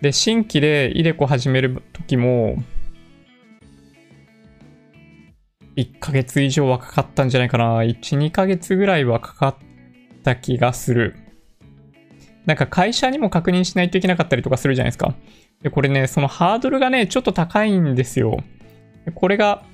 [0.00, 2.56] で、新規でイデコ始める時も、
[5.76, 7.82] 1ヶ月以上はかかったんじゃないかな。
[7.82, 9.56] 1、2ヶ月ぐらいはかかっ
[10.22, 11.16] た気がする。
[12.44, 15.14] なんか会社にも確認しないといけなかったりとかするじゃないですか。
[15.62, 18.44] で、これね、そのハードルがね、ちょっと高いんですよ。
[19.12, 19.64] これが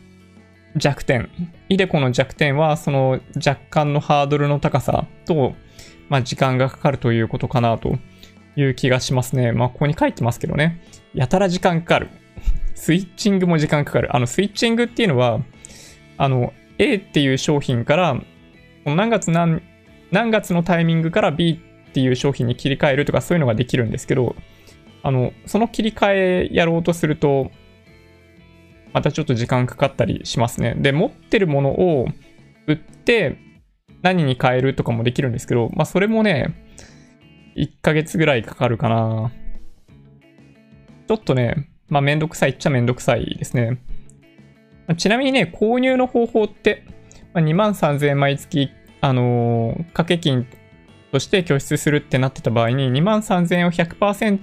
[0.77, 1.29] 弱点。
[1.69, 5.55] イデコの弱点は、その若干のハードルの高さと、
[6.09, 7.99] まあ、時間がかかるということかなと
[8.57, 9.53] いう気がしますね。
[9.53, 10.83] まあ、ここに書いてますけどね。
[11.15, 12.09] やたら時間かかる。
[12.75, 14.15] スイッチングも時間かかる。
[14.15, 15.41] あの、スイッチングっていうのは、
[16.17, 18.21] あの、A っていう商品から、
[18.85, 19.63] 何月何、
[20.11, 24.35] 何月のタイミングから B っていう商品に切り替えるとかそういうのができるんですけど、
[25.03, 27.51] あの、その切り替えやろうとすると、
[28.93, 30.75] またちょっと時間かかったりしますね。
[30.77, 32.07] で、持ってるものを
[32.67, 33.39] 売って
[34.03, 36.55] 何に変えるとかもできるんですけど、まあそれもね、
[37.57, 39.33] 1ヶ月ぐらいかかるかな。
[41.09, 43.79] ちょっとね、まあめんどくさいっちゃめんどくさいですね。
[44.97, 46.85] ちなみにね、購入の方法って、
[47.33, 50.47] まあ、2万3000円毎月、あのー、掛け金
[51.13, 54.41] として拠出するってなってた場合に、2万3000円を100%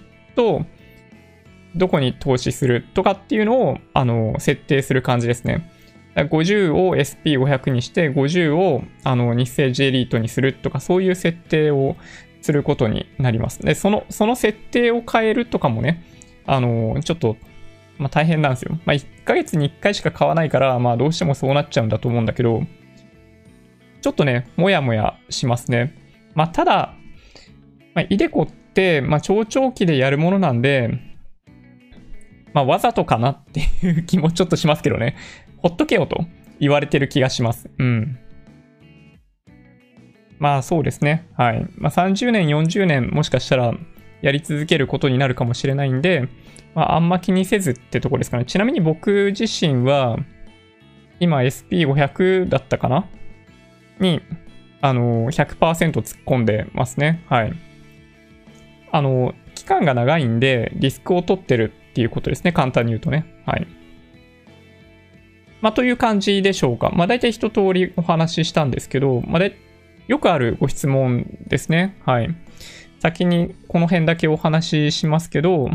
[1.77, 5.71] どこに投資するとかっていうのを、あの、設定する感じですね。
[6.15, 11.95] 50を SP500 にして、50をあの日清 J リートにするとか、そういう設定を
[12.41, 13.61] することになります。
[13.61, 16.03] で、その、その設定を変えるとかもね、
[16.45, 17.37] あの、ちょっと、
[17.97, 18.79] まあ、大変なんですよ。
[18.85, 22.63] まあ、1ヶ月に1回しか買わないから、まあ、どうしてもそうなっちゃうんだと思うんだけど、
[24.01, 25.95] ちょっとね、もやもやしますね。
[26.33, 26.93] まあ、ただ、
[27.93, 30.99] まあ、イデコって、まあ、超長期でやるものなんで、
[32.53, 35.15] まあ、わざとかなっていう気もちょっとしますけどね。
[35.57, 36.25] ほっとけよと
[36.59, 37.69] 言われてる気がします。
[37.77, 38.17] うん。
[40.39, 41.27] まあそうですね。
[41.35, 41.65] はい。
[41.77, 43.73] まあ30年、40年もしかしたら
[44.21, 46.27] やり続けることになるかもしれないんで、
[46.75, 48.45] まああんま気にせずってとこですかね。
[48.45, 50.17] ちなみに僕自身は、
[51.19, 53.07] 今 SP500 だったかな？
[53.99, 54.21] に、
[54.81, 57.23] あの100%突っ込んでますね。
[57.27, 57.53] はい。
[58.91, 62.51] あの、期間が長いんでリスクを取ってるっていうことですね。
[62.51, 63.25] 簡単に言うとね。
[63.47, 63.65] はい。
[65.61, 66.91] まあ、という感じでしょうか。
[66.93, 69.57] まあ、大体一通りお話ししたんですけど、まあ、で、
[70.07, 71.97] よくあるご質問ですね。
[72.05, 72.29] はい。
[72.99, 75.71] 先にこの辺だけお話ししますけど、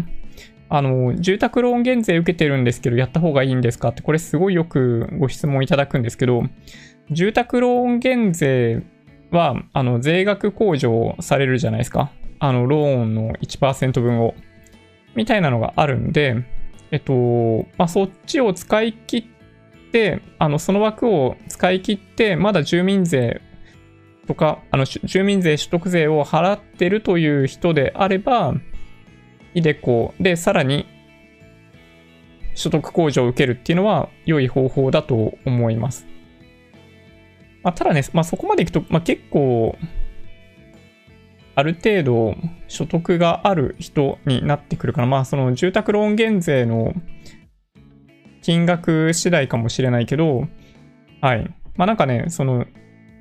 [0.69, 6.45] あの、住宅ローン減税受けてるんですけど、やった方がいいんですかって、これすごいよくご質問いただくんですけど、
[7.11, 8.85] 住宅ローン減税
[9.33, 12.13] は、あの、税額控除されるじゃないですか。
[12.39, 14.35] あの、ローンの1%分を。
[15.15, 16.45] みたいなのがあるんで、
[16.91, 19.19] えっと、まあ、そっちを使い切
[19.89, 23.41] って、あの、その枠を使い切って、まだ住民税
[24.27, 28.55] とか、あの、住民税、所得税を払ってるという人であれば、
[29.55, 30.87] イデコでさらに
[32.55, 36.07] 所得控除を受けるっていうのは良い方法だと思います。
[37.63, 39.77] まあ、ただね、まあ、そこまでいくと、まあ、結構、
[41.55, 42.35] ある程度
[42.69, 45.07] 所得がある人になってくるかな。
[45.07, 46.95] まあ、その住宅ローン減税の
[48.43, 50.49] 金額次第かもしれないけど、
[51.21, 51.55] はい。
[51.77, 52.67] まあなんかね、その、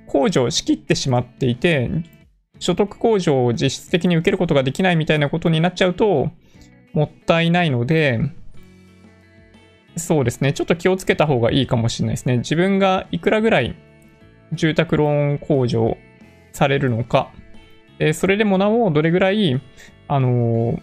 [0.07, 1.89] 控除を仕切ってしまっていて、
[2.59, 6.31] 所得控除を実質的に受けることができないみたいなことになっちゃうと、
[6.93, 8.19] もったいないので、
[9.95, 10.53] そうですね。
[10.53, 12.37] ちょっと気をつけた方がいいかもしれないですね。
[12.37, 13.75] 自分がいくらぐらい
[14.53, 15.97] 住宅ローン控除
[16.53, 17.31] されるのか、
[18.01, 19.61] えそれでもなおどれぐらい、
[20.07, 20.79] あの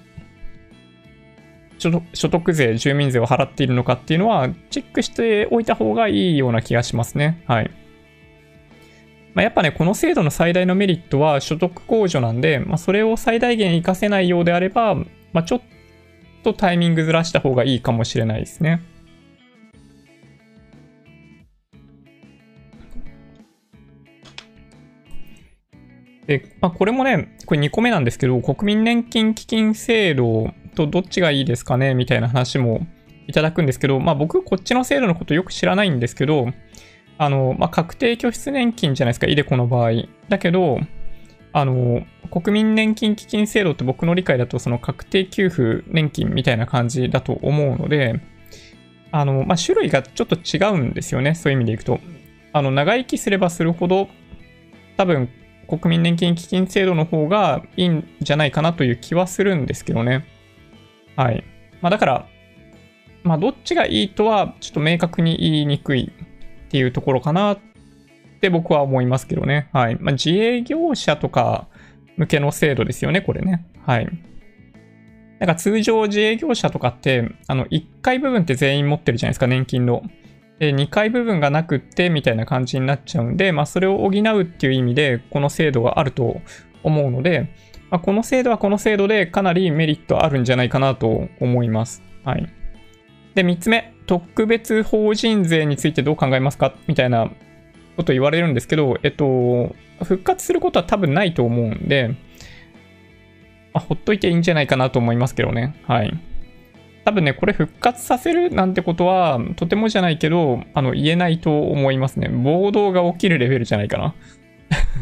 [1.78, 7.42] 所得税、住民税を払っているのかっていうのは、チェックしておいた方がいいような気がしますね。
[7.46, 7.70] はい。
[9.34, 15.06] まあ、やっぱね、この制度の最大のメリットは所得控除なんで、まあ、それを最大限活かせないようであれば、ま
[15.40, 15.60] あ、ちょっ
[16.42, 18.80] とタイミングずらした方がいいかもしれないですね。
[26.28, 32.86] で、まあ、これもね、これ2個目なんですけど、国民年金基金制度とどっちがいいですかねみたいな話も
[33.26, 36.52] いただくんですけど、まあ、僕、こっちの制度のことよく知らないんですけど、
[37.16, 39.92] あの、まあ、確定拠出年金じゃないですか、イデコの場合。
[40.28, 40.78] だけど、
[41.54, 48.20] あの、国民年金基金制度って僕の理解だと、その確定給付年金みたいな感じだと思うので、
[49.12, 52.00] あの、まあ、種類がちょっと違うんですよね、そういう意味でいくと。
[52.52, 54.08] あの、長生きすればするほど、
[54.98, 55.30] 多分、
[55.68, 60.26] 国民年金基金制度の方がいいんじゃないかなという気はするんですけどね。
[61.14, 61.44] はい。
[61.82, 62.26] まあだから、
[63.22, 66.10] まあどっちがいいとはちょっと明確に言いにくい
[66.66, 67.58] っていうところかなっ
[68.40, 69.68] て僕は思いますけどね。
[69.72, 69.96] はい。
[70.00, 71.68] まあ自営業者とか
[72.16, 73.66] 向けの制度ですよね、これね。
[73.84, 74.08] はい。
[75.38, 80.02] なんか通常自営業者とかって、あの、1回部分って全員持ってるじゃないですか、年金の。
[80.60, 86.40] 2回部分がなくってみたいな感じになっちゃうんで、まあ、それを補うっていう意味で、この制度があると
[86.82, 87.50] 思うので、
[87.90, 92.02] まあ、この制度はこの制度でかなりメリットあるんじゃないかなと思います。
[92.24, 92.46] はい。
[93.34, 96.74] で、3つ目、特別法人税についてどう考えますか？
[96.86, 97.30] みたいな
[97.96, 102.16] こと言われるんですけど、えっと、復活することは多分ないと思うんで、
[103.72, 105.76] まあ、ほっといていいんじゃないかなと思いますけどね。
[105.86, 106.18] はい。
[107.08, 112.28] 多分ね、これ復活させるなんてことは、とてもじゃないけど、あの、言えないと思いますね。
[112.28, 114.14] 暴動が起きるレベルじゃないかな。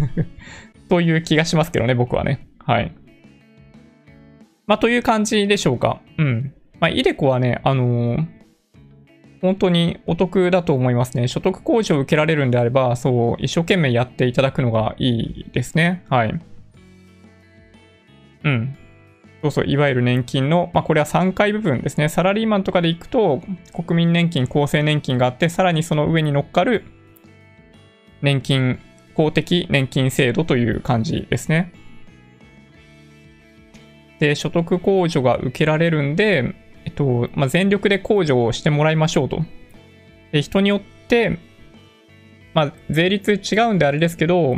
[0.88, 2.46] という気がしますけどね、僕はね。
[2.64, 2.92] はい。
[4.68, 6.00] まあ、という感じでしょうか。
[6.16, 6.52] うん。
[6.78, 8.26] まあ、イデコはね、あのー、
[9.40, 11.26] 本当にお得だと思いますね。
[11.26, 16.04] 所得控除を受けられるんであれば、そう、一生懸命やっていただくのがいいですね。
[16.09, 16.40] はい。
[18.44, 18.78] うん。
[19.47, 22.09] そうそう、いわゆる年金の、まあ、これは3回部分ですね。
[22.09, 23.42] サラリーマンとかで行くと、
[23.72, 26.84] 国民年金、厚生年金があって、さらにその上に乗っかる
[28.22, 28.80] 年金、
[29.14, 31.72] 公的年金制度という感じですね。
[34.18, 39.44] で、所得控除が受けられるんで、えっと、まあ、全力で控除をしてもらいましょうと。
[40.32, 41.38] で、人によって、
[42.53, 44.57] まあ、税率違うんであれですけど、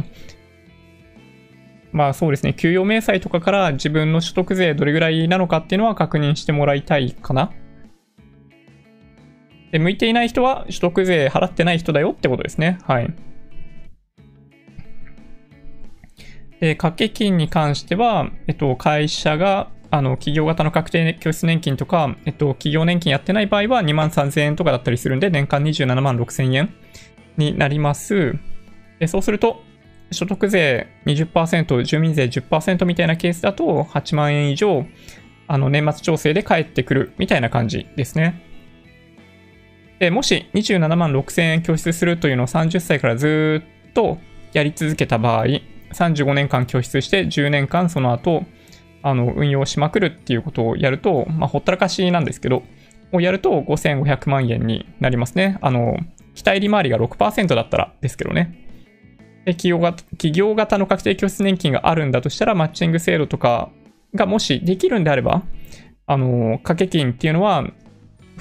[1.93, 7.51] まあそうですね、給与明細とかから自分の所得税どれぐらいなのかっていうのは確認してもらいたいかな。
[9.73, 12.79] で、向いていない人は所得税払ってない人だよってことですね。
[12.85, 13.15] はい。
[16.61, 26.75] で、掛け金に関しては、えっと、会社が、あの、企業型の確定拠出年金とか、えっと、企業年金やってない場合は2万3000円とかだったりするんで、年間27万6000円
[27.37, 28.35] になります。
[28.99, 29.63] で、そうすると、
[30.11, 34.87] 所得税20%、住民税10%みたいなケースだと8万円以上、
[35.47, 38.43] あの、年末調整で返ってくるみたいな感じですね。
[39.99, 44.19] で、もし27万6000円拠出するというのを30歳からずっと
[44.53, 45.47] やり続けた場合、
[45.93, 48.45] 35年間拠出して10年間その後、
[49.03, 52.63] あの、運用しまくるっていうことをやると、まあ、ほったらかしなんですけど、
[53.13, 55.59] をやると5500万円になりますね。
[55.63, 55.97] あの、
[56.35, 58.68] 期待利回りが6%だったらですけどね。
[59.55, 63.71] 企業型企業型の確定拠出年金があるんだとしたら、マッチング制度とか
[64.15, 65.43] がもしできるんであれば、
[66.07, 67.65] あの、掛け金っていうのは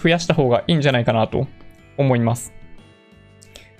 [0.01, 1.47] 増やした方がいいんじゃないかなと
[1.97, 2.53] 思います。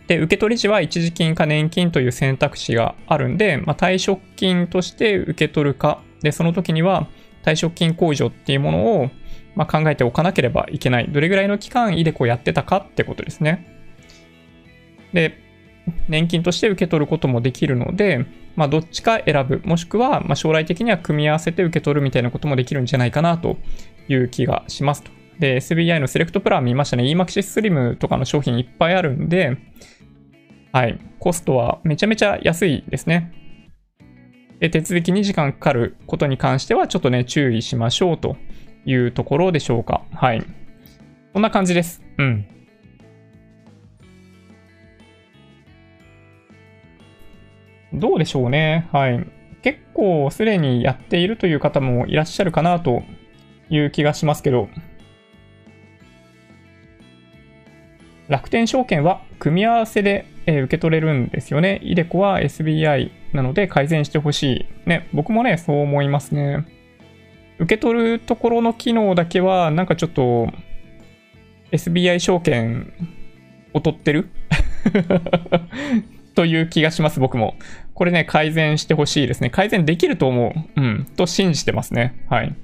[0.07, 7.07] で、受取り時は一時金か年金という選択肢があるんで、まあ、退職金として受け取るか、で、その時には
[7.43, 9.09] 退職金控除っていうものを、
[9.55, 11.09] まあ、考えておかなければいけない。
[11.09, 13.67] どれぐらいの期間、イデコやってたかってことですね。
[15.13, 15.46] で、
[16.07, 18.25] 年金として受け取ることもできるので、
[18.55, 23.57] まあ、どっちか選ぶ、もしくは、ま将来的には組み合わせて受け取るみたいなこともできるんじゃないかなと
[24.07, 25.11] いう気がしますと。
[25.39, 27.03] で、SBI のセレクトプラン見ましたね。
[27.03, 29.57] EMAXIS Slim とかの商品いっぱいあるんで、
[30.71, 33.31] はい、コストはめちゃめちゃ安いですね。
[34.59, 38.37] で、手続きに時間かかることに関してはちょっとね、注意しましょうと
[38.85, 40.03] いうところでしょうか。
[40.13, 40.43] はい。
[41.33, 42.01] こんな感じです。
[42.17, 42.47] うん。
[47.93, 48.87] どうでしょうね。
[48.91, 49.25] はい。
[49.61, 53.03] 結構すでにやっているという方もいらっしゃるかなと
[53.69, 54.69] いう気がしますけど、
[58.27, 61.79] 楽天証券は組み合わせで受け取れるんですよね。
[61.81, 64.89] イデコは SBI なので改善してほしい。
[64.89, 66.65] ね、僕もね、そう思いますね。
[67.59, 70.49] 受け取るところの機能だけは、なんかちょっと
[71.71, 72.93] SBI 証券
[73.73, 74.29] 劣ってる？
[76.37, 77.55] という気がします、僕も。
[77.95, 79.49] これね、改善してほしいですね。
[79.49, 80.79] 改善できると思う。
[80.79, 81.05] うん。
[81.17, 82.23] と信じてますね。
[82.29, 82.55] はい。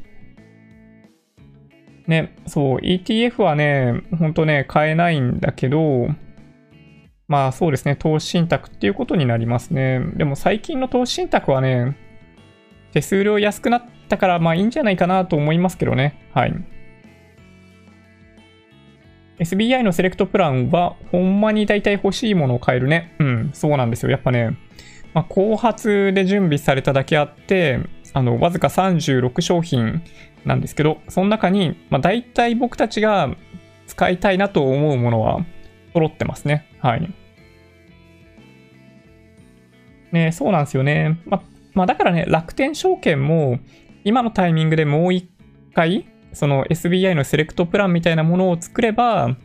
[2.05, 6.07] ね、そう、ETF はね、ほんとね、買えないんだけど、
[7.27, 10.01] まあそうですね、投資信託っていうことになりますね。
[10.17, 11.97] でも最近の投資信託はね、
[12.91, 16.29] 手数料安くなったから、まあいいんじゃないかなと思いますけどね。
[16.31, 16.53] はい。
[19.39, 23.15] SBI のセレクトプランは、ほんまに大体欲しいものを買えるね。
[23.19, 24.11] うん、そうなんですよ。
[24.11, 24.57] やっぱね、
[25.13, 27.79] まあ、後発で準備されただけあって、
[28.13, 30.03] あの、わずか36商品
[30.45, 33.35] なんですけど、その中に、まあ、大体僕たちが
[33.87, 35.45] 使いたいなと思うものは
[35.93, 36.67] 揃ってますね。
[36.79, 37.13] はい。
[40.11, 41.19] ね、そうなんですよね。
[41.25, 41.41] ま、
[41.73, 43.59] まあ、だからね、楽天証券も、
[44.03, 45.29] 今のタイミングでもう一
[45.73, 49.37] 回、その SBI のセレクトプランみたいなものを作れば、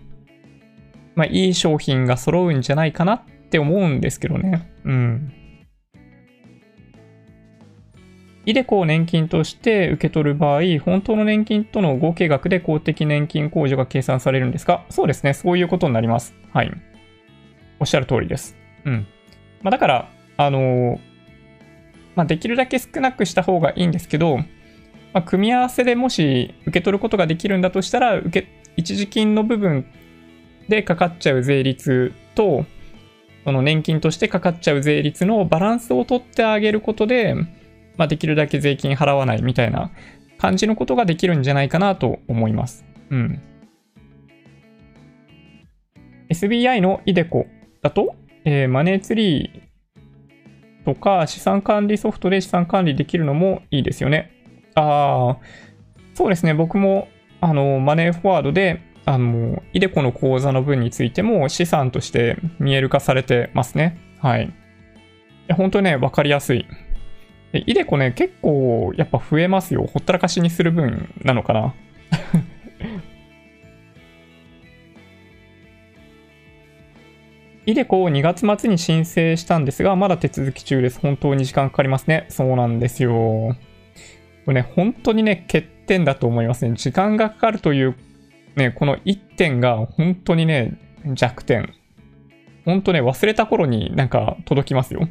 [1.14, 4.70] まあ、いい商品が揃うんじゃないかなって思うんですけどね。
[4.84, 5.32] うん。
[8.46, 14.86] イデコを年金として受け取る場合、本当の年金との合計額で公的年金控除が計算されるんですか？
[14.88, 15.34] そうですね。
[15.34, 16.34] そういうことになります。
[16.54, 16.72] はい。
[17.78, 18.56] おっしゃる通りです。
[18.86, 19.06] うん。
[19.62, 20.08] まあ、だから、
[20.38, 20.98] あのー、
[22.14, 24.38] まあ、できるだけ少なくした方がいいんですけど、
[25.12, 29.86] まあ、組み合わせでもし受け取ることができるんだとしたら、受け、一時金の部分
[30.68, 32.64] でかかっちゃう税率と、
[33.44, 37.34] その年金としてかかっちゃう税率のバランスを取ってあげることで、
[37.96, 39.90] まあ、できるだけ税金払わないみたいな
[40.38, 42.84] 感じのことができるんじゃないかなと思います。
[43.10, 43.42] うん。
[46.28, 47.46] SBI の iDeCo
[47.82, 54.37] だと、えー、マネーツリーとか資産管理ソフトで資産管理できるのもいいですよね。
[54.78, 55.36] ああ、
[56.14, 56.54] そうですね。
[56.54, 57.08] 僕も、
[57.40, 63.98] あの、マネーフォワードで、あの、イデコの口座の分についても資産として見える化されてますね。
[64.18, 64.52] はい。
[65.56, 66.66] 本当ね、わかりやすい。
[67.52, 69.86] イデコね、結構やっぱ増えますよ。
[69.86, 71.74] ほったらかしにする分なのかな。
[77.64, 81.00] イデコを2月末に申請したんですが、まだ手続き中です。
[81.00, 82.26] 本当に時間かかりますね。
[82.28, 83.56] そうなんですよ。
[84.48, 86.72] これね、本当にね、欠点だと思いますね。
[86.74, 87.94] 時間がかかるという、
[88.56, 90.78] ね、この1点が本当にね、
[91.12, 91.74] 弱点。
[92.64, 95.06] 本当ね、忘れた頃になんか届きますよ。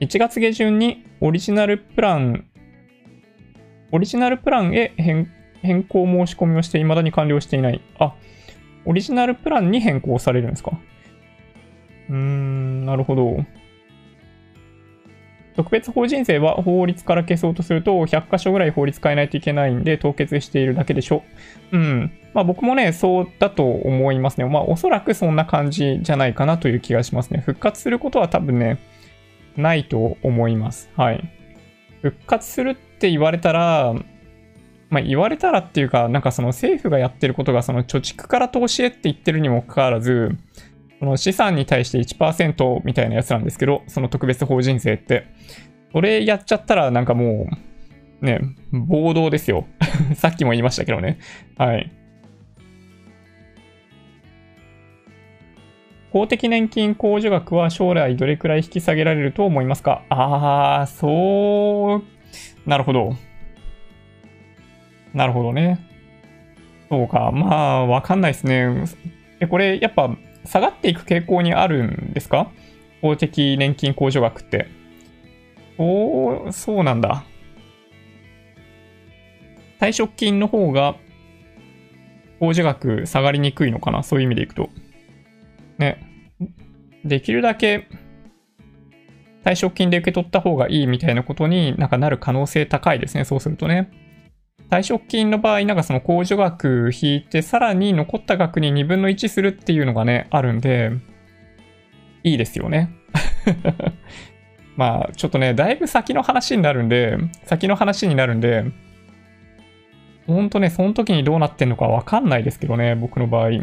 [0.00, 2.44] 1月下旬にオリジナルプラン、
[3.92, 4.92] オリジナルプランへ
[5.62, 7.80] 変更申し込みをして未だに完了していない。
[8.00, 8.16] あ、
[8.84, 10.72] オリジナルプランに変更されるんですか
[12.10, 13.46] うーん、なるほど。
[15.56, 21.22] 特別法人税は法律から消そうとすると100箇所ぐらい法律変えないといけないんで凍結しているだけでしょ。
[21.72, 22.12] うん。
[22.34, 24.44] まあ僕もね、そうだと思いますね。
[24.44, 27.42] まあおそらくそんな感じじゃないかなという気がしますね。
[27.44, 28.78] 復活することは多分ね、
[29.56, 30.90] ないと思います。
[30.96, 31.24] はい。
[32.02, 33.94] 復活するって言われたら、
[34.90, 40.36] まあ、言われたらっていうか、なんかその政府がやってることがその貯蓄から投資へって言ってるにもかかわらず、
[40.98, 45.26] その資産に対して1%みたいなやつなんですけど、その特別法人税って。
[45.92, 47.46] それやっちゃったらなんかも
[48.22, 48.40] う、ね、
[48.72, 49.66] 暴動ですよ。
[50.16, 51.18] さっきも言いましたけどね。
[51.58, 51.92] はい。
[56.12, 60.02] 公的年金控除額は将来どれくらい引き下げられると思いますか？
[60.08, 62.02] ああ、そ
[62.66, 63.14] う、なるほど。
[65.12, 65.78] なるほどね。
[66.88, 67.32] そうか。
[67.32, 68.84] まあ、わかんないですね。
[69.40, 70.14] え、これ、やっぱ、
[70.46, 72.50] 下がっていく傾向にあるんですか？
[73.02, 74.68] 公的年金控除額って。
[75.78, 77.24] おーそうなんだ。
[79.78, 80.96] 退職金の方が、
[82.40, 84.02] 控除額下がりにくいのかな？
[84.02, 84.70] そういう意味でいくと。
[85.78, 86.02] ね。
[87.04, 87.86] できるだけ
[89.44, 93.24] 退職金で受け取った方がいいみたいなことになんかなる可能性高いですね。
[93.24, 93.90] そうするとね。
[94.70, 100.92] 退職金の場合、なんかその控除額引いて、さらに残った額に2分の1するっていうのがね、あるんで、
[102.24, 102.90] いいですよね。
[104.76, 108.64] まあ、ちょっとね、だいぶ先の話になるんで、先の話になるんで、
[110.26, 113.50] ほんとね、その時にどうなってんのかわかんないですけどね、僕の場合。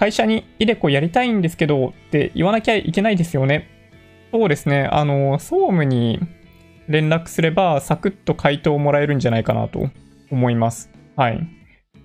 [0.00, 3.68] 会社にイデコやりたいんですけどって言わなきゃいけないですよね。
[4.32, 4.88] そうですね。
[4.90, 6.18] あの、総務に
[6.88, 9.90] 連絡すればサクッと回答をもらえるんじゃないかなと
[10.30, 10.90] 思います。
[11.16, 11.46] はい。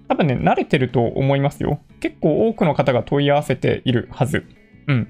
[0.10, 1.80] 多分ね、慣れてると思いますよ。
[2.02, 4.44] 結構多くの方が問い合わせているはず。
[4.88, 5.08] うん。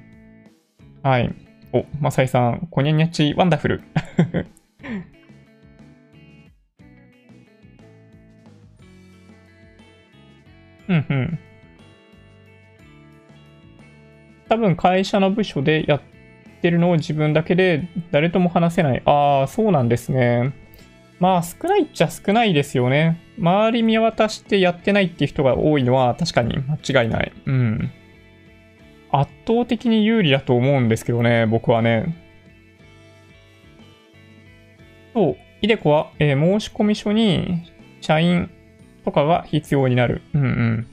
[1.02, 1.34] はい。
[1.74, 3.82] お、マサイさん、コニャニャチワンダフル。
[10.88, 11.40] うんうん。
[14.50, 16.02] 多分会社の部署でやっ
[16.62, 19.02] てるのを自分だけで誰とも話せない。
[19.06, 20.54] ああ、そうなんですね。
[21.20, 23.22] まあ少ないっちゃ少ないですよね。
[23.40, 27.32] 周り見渡してやってないっていう人が多いのは確かに間違いない。
[27.46, 27.92] うん。
[29.12, 32.16] 圧倒的に有利だと思うんですけどね、僕はね。
[35.14, 37.72] そう、イデコは、えー、申込書に
[38.02, 38.50] 社員
[39.06, 40.22] とかが必要になる。
[40.34, 40.88] うんうん。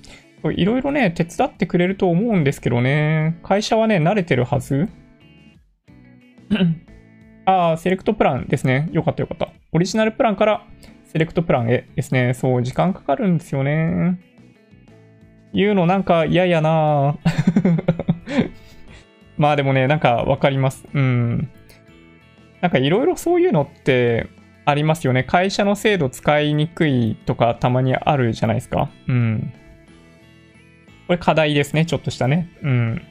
[0.51, 3.38] いろいろね、手伝ってくれると思うんですけどね。
[3.43, 4.88] 会社はね、慣れてるはず
[7.47, 8.88] ああ、セレクトプランですね。
[8.93, 9.51] よかったよかった。
[9.72, 10.64] オリジナルプランから
[11.05, 12.34] セレクトプランへですね。
[12.34, 14.18] そう、時間かかるんですよね。
[15.53, 17.18] 言うのなんか嫌やな
[19.36, 20.88] まあでもね、なんかわかります。
[20.93, 21.51] うん。
[22.61, 24.28] なんかいろいろそういうのって、
[24.64, 25.24] ありますよね。
[25.24, 28.90] 会社の制度使いにくいとかたまにあるじゃないですか。
[29.09, 29.53] うん。
[31.12, 31.84] これ課題ですね。
[31.84, 32.48] ちょっとしたね。
[32.62, 33.02] うん。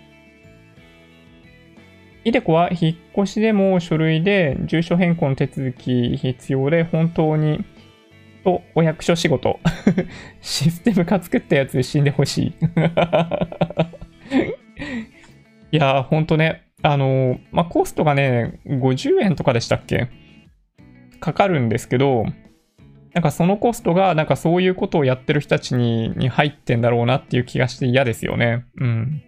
[2.23, 7.63] イデコは引っ越しでも書類で住所変更の手続き必要で本当に
[8.43, 9.59] とお役所仕事
[10.41, 12.53] システム化作ったやつ死んでほしい
[15.71, 20.07] いやーほんとねあのー、まあ、コストがね50円とかでしたっけ？
[21.19, 22.25] かかるんですけど
[23.13, 29.23] なんかそのコストがなんかそういうことをやってる人たちにに入ってんだろうなっていう気がして嫌ですよねうん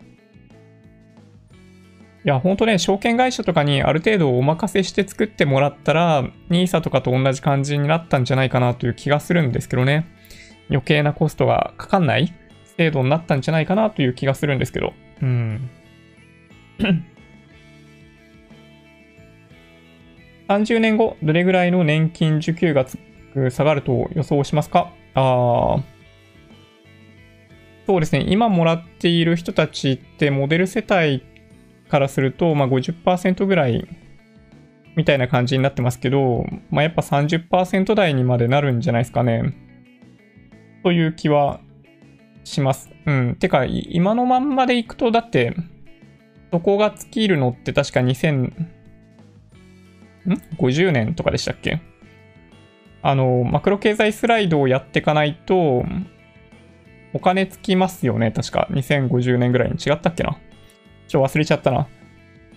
[2.26, 10.08] いや、ほんとね、証券会社とかにある程度お任せして作ってもらったら、NISA とかと同じ感じになったんじゃないかなという気がするんですけどね。
[10.70, 12.34] 余計なコストがかかんない
[12.78, 14.94] 制度になったんじゃないかなという気がするんですけど。
[15.22, 15.70] うん。
[20.48, 22.86] 30年後、どれぐらいの年金受給が
[23.52, 24.92] 下がると予想しますか？
[25.16, 25.84] ああ。
[27.86, 28.26] そうですね。
[28.28, 31.24] 今もらっている人たちってモデル世帯
[31.90, 33.88] からすると、まあ、50%ぐらい
[34.96, 39.54] みたいな感じになってますけど、まあ、やっぱ30%台にまでなるんじゃないですかね。
[40.84, 41.60] という気は
[42.46, 42.90] します。
[43.06, 43.36] うん。
[43.36, 45.54] てか、今のまんまでいくと、だって、
[46.52, 48.72] そこが尽きるのって確か2000、ん
[50.58, 51.82] ?50 年とかでしたっけ？
[53.04, 55.84] あの、マクロ経済スライドをやっていかないと、
[57.14, 58.68] お金つきますよね、確か。
[58.72, 60.38] 2050年ぐらいに違ったっけな。
[61.10, 61.88] ちょ、忘れちゃったな。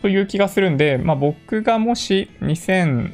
[0.02, 3.10] という気がするんで、まあ、僕がもし2050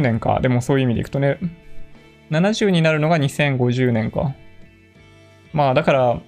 [0.00, 0.38] 年か。
[0.40, 1.38] でもそういう意味でいくとね、
[2.30, 4.32] 70になるのが2050年か。
[5.52, 6.20] まあ、だから、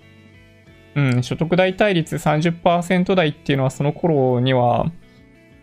[0.96, 4.90] うん、所得代替率30%台っていうのはその頃には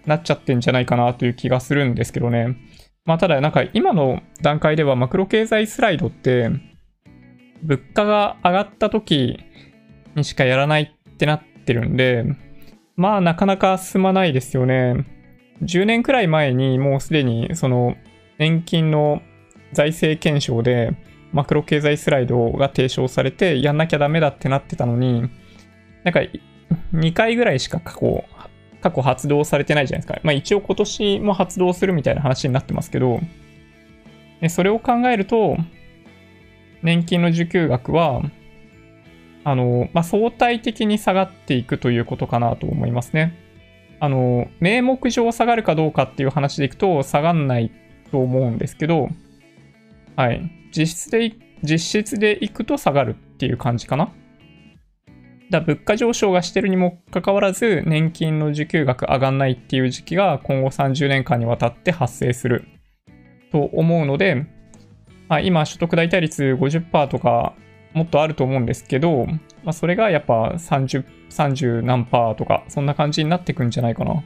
[0.05, 2.57] なっちゃってんじゃないかなという気がするんですけどね。
[3.05, 6.49] まあ、ただ、なんか今の段階ではマクロ経済スライドって、
[7.63, 9.39] 物価が上がった時
[10.15, 12.23] にしかやらないってなってるんで、
[12.95, 15.05] まあなかなか進まないですよね。
[15.61, 17.95] 10年くらい前にもうすでにその
[18.37, 19.21] 年金の
[19.71, 20.91] 財政検証で
[21.31, 25.29] マクロ経済スライドが提唱されてやんなきゃダメだってなってたのに、
[26.03, 26.21] なんか
[26.93, 28.23] 2回ぐらいしか過去、
[28.85, 30.19] 過去発動されてないじゃないですか。
[30.21, 33.19] まあ一応今年も発動するみたいな話になってますけど、
[34.49, 35.57] それを考えると、
[36.83, 38.21] 年金の受給額は
[39.43, 43.33] あの、まあ、相対的に下がっていくということかなと思いますね。
[43.99, 47.71] あの、名目上下がるかどうかっていう話でいくと下がんない
[48.11, 49.09] と思うんですけど、
[50.15, 50.47] はい。
[50.75, 51.33] 実質で、
[51.63, 54.11] 実質でいくと下がるっていう感じかな。
[55.51, 62.65] だ物価上昇がしてるにもかかわらず、年金の受給額上がんないっていう時期が今後30年間にわたって発生する
[63.51, 64.47] と思うので、
[65.27, 67.53] まあ、今、所得代替率50%とか
[67.93, 69.37] もっとあると思うんですけど、ま
[69.67, 74.23] あ、それがやっぱ30、30何パーとか、そんな感じになってくんじゃないかな。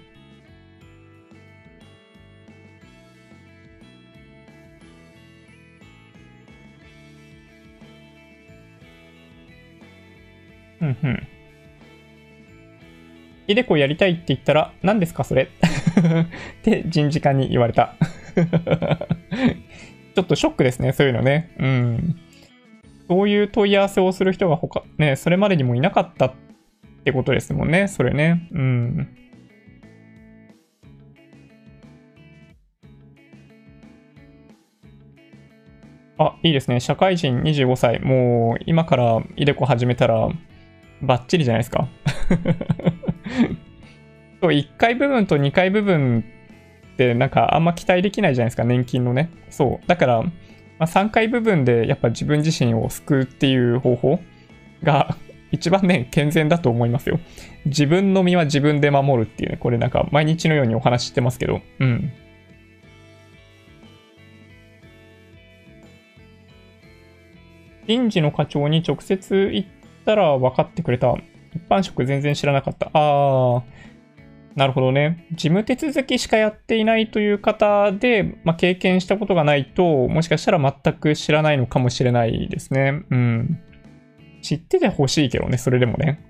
[10.81, 11.27] うんうん。
[13.47, 15.43] イデコやりたいって言ったら、何ですかそれ？
[15.49, 15.49] っ
[16.63, 17.95] て人事課に言われた
[20.15, 21.49] ちょっとショックですね、そういうのね。
[21.57, 22.15] うん。
[23.07, 26.33] そういう問い合わせをする人が他、ね、それまでにもいなかったっ
[27.03, 28.47] てことですもんね、それね。
[28.51, 29.07] うん。
[36.17, 36.79] あ、いいですね。
[36.81, 37.99] 社会人25歳。
[38.01, 40.29] もう、今からイデコ始めたら、
[41.01, 41.87] バッチリじゃないですか。
[44.41, 46.23] そう、1回部分と2回部分
[46.93, 49.29] ってなんかあんま期待できないじゃないですか、年金のね。
[49.49, 49.87] そう。
[49.87, 50.31] だから、ま
[50.79, 54.19] あ、3回部分でやっぱ自分自身を救うっていう方法
[54.83, 55.15] が
[55.51, 57.19] 一番ね、健全だと思いますよ。
[57.65, 62.11] 自分の身は自分で守るっていうね、これなんか毎日のようにお話してますけど、うん。
[67.87, 69.65] 人事の課長に直接言っ
[70.09, 71.13] たら分かってくれた。
[71.53, 72.89] 一般職全然知らなかった。
[72.93, 73.61] あー。
[74.55, 75.27] なるほどね。
[75.31, 83.03] 事務手続きしかやっていないという方で、まあ、経験したことがないと、もしかしたら全く知らないのかもしれないですね。
[83.11, 83.61] うん。
[84.41, 86.19] 知っててほしいけどね、それでもね。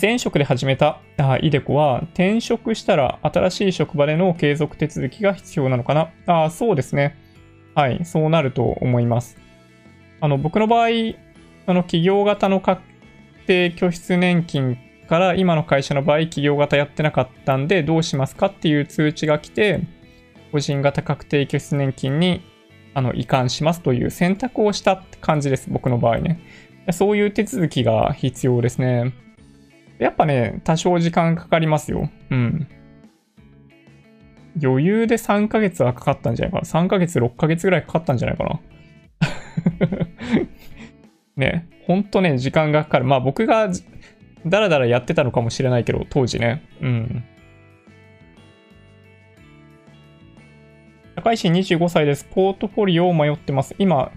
[0.00, 7.16] 前職で始めたあイデコは、転職したら新しい職場での継続手続きが必要なのかなあそうですね。
[7.74, 9.49] はい、そうなると思います。
[10.20, 10.88] あの、僕の場合、
[11.66, 12.82] あの、企業型の確
[13.46, 19.80] 定拠出年金から今の会社の場合企業型やってなかったんでどうしますかっていう通知が来て
[20.52, 22.42] 個人型確定拠出年金に
[22.94, 26.40] あの移管しますという選択をしたって感じです僕の場合ね。
[26.92, 29.12] そういう手続きが必要ですね。
[29.98, 32.08] やっぱね多少時間かかりますよ。
[32.30, 32.68] うん。
[34.62, 36.64] 余裕で3ヶ月はかかったんじゃないかな。
[36.64, 38.60] 3ヶ月6ヶ月ぐらいかかったんじゃないかな。
[41.36, 43.04] ね、ほんとね、時間がかかる。
[43.04, 43.70] まあ僕が
[44.46, 46.62] だらだらやってたのかもしれないけど、当時ね。
[46.80, 47.24] うん。
[51.16, 52.24] 高石25歳です。
[52.24, 53.74] ポートフォリオを迷ってます。
[53.78, 54.10] 今、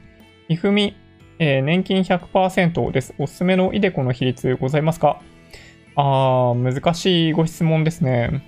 [0.48, 0.96] いふみ、
[1.40, 3.14] えー、年金100%です。
[3.18, 5.22] おすすめのイデコの比率ございますか？
[5.96, 8.44] あー、難しいご質問ですね。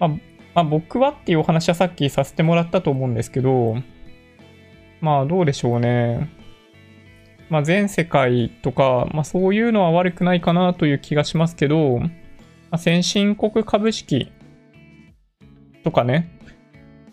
[0.00, 0.16] まあ、ま
[0.56, 3.76] あ、僕はっていうお話はさっきさせてもらったと思うんですけど、
[5.02, 6.30] まあどうでしょうね。
[7.50, 12.08] まあ、全世界とか、まあ、そういうのは悪くないかなという気がしますけど、ま
[12.70, 14.32] あ、先進国株式
[15.84, 16.38] とかね、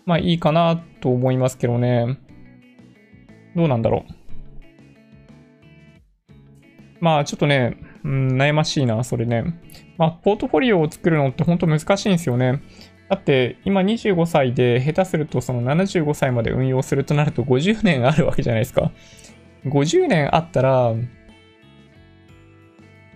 [0.06, 2.18] まあいいかなと思いますけどね。
[3.54, 4.12] どうなんだろう。
[7.00, 9.44] まあちょっとね、うん、悩ましいな、それね。
[9.98, 12.62] まあ、ポートフォリオを作るのって本当難しいんですよね。
[13.10, 18.92] だって、今25歳で下手するとその75歳まで運用するとなると50年あるわけじゃないですか。
[19.66, 20.94] 50年あったら、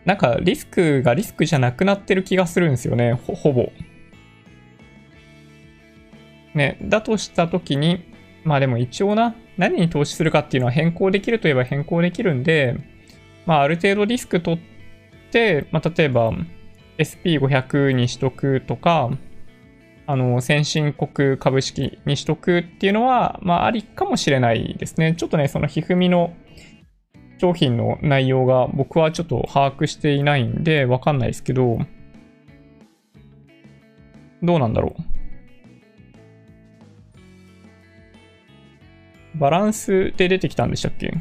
[0.05, 3.71] なんかリスクがリスクじゃなくなってる気がするんですよね、ほぼ。
[6.55, 12.77] ね、だとしたときに、まあでも一応な、何に投資するかっていうのは変更できるといえば変更できるんで、
[13.47, 14.61] まあある程度リスク取っ
[15.31, 16.33] て、まあ例えば
[16.99, 19.11] SP500 にしとくとか、
[20.07, 25.15] あの、先進国株式にしとくっていうのは、まあ、ありかもしれないですね。
[25.17, 26.35] ちょっとね、そのひふみの
[27.39, 31.79] 商品の内容が僕はちょっと把握していないんで、わかんないですけど、
[34.43, 34.95] どうなんだろ
[39.35, 39.39] う。
[39.39, 41.15] バランスで出てきたんでしたっけ？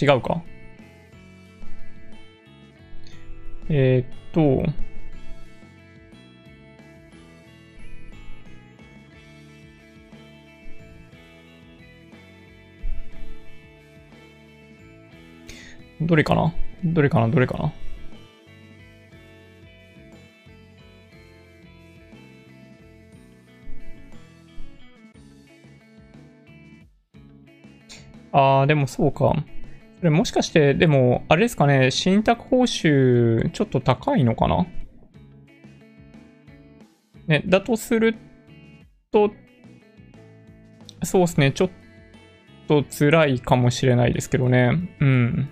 [0.00, 0.42] 違うか
[3.68, 4.64] えー、っと、
[16.06, 16.54] どれかな？
[16.84, 17.28] どれかな？
[17.28, 17.72] どれかな？
[28.34, 29.34] ああ、でもそうか。
[29.98, 34.66] それもしかして、でも、あれですかね、信託報酬、ちょっと高いのかな？
[37.26, 38.16] ね、だとする
[39.12, 39.30] と、
[41.04, 41.70] そうですね、ちょっ
[42.66, 44.96] と辛いかもしれないですけどね。
[45.00, 45.48] うん。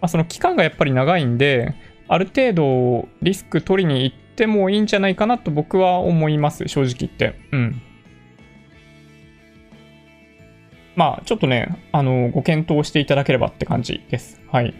[0.00, 1.74] まあ、その期間がやっぱり長いんで、
[2.08, 7.38] ある程度リスク取りに行ってもいいんじゃないかなと僕は思います、正直言って。
[7.52, 7.82] うん。
[10.96, 14.40] まあ、ちょっとね、あの、ご検討していただければって感じです。
[14.50, 14.74] はい。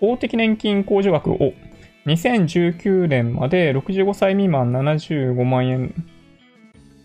[0.00, 1.52] 公的年金控除額を
[2.06, 5.94] 2019年まで65歳未満75万円、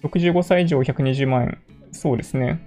[0.03, 1.57] 65歳以上120万円、
[1.91, 2.59] そうですね。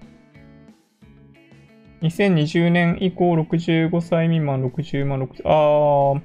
[2.03, 6.21] 2020年以降65歳未満60万60、あ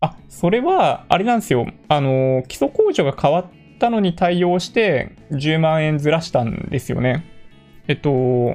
[0.00, 1.66] あ、それは、あれなんですよ。
[1.88, 3.46] あの、基礎控除が変わっ
[3.78, 7.24] たのに対応して10万円ずらしたんですよね。
[7.88, 8.54] えっと、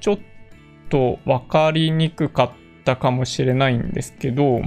[0.00, 0.18] ちょっ
[0.90, 2.50] とわかりにくかっ
[2.84, 4.60] たかもしれないんですけど、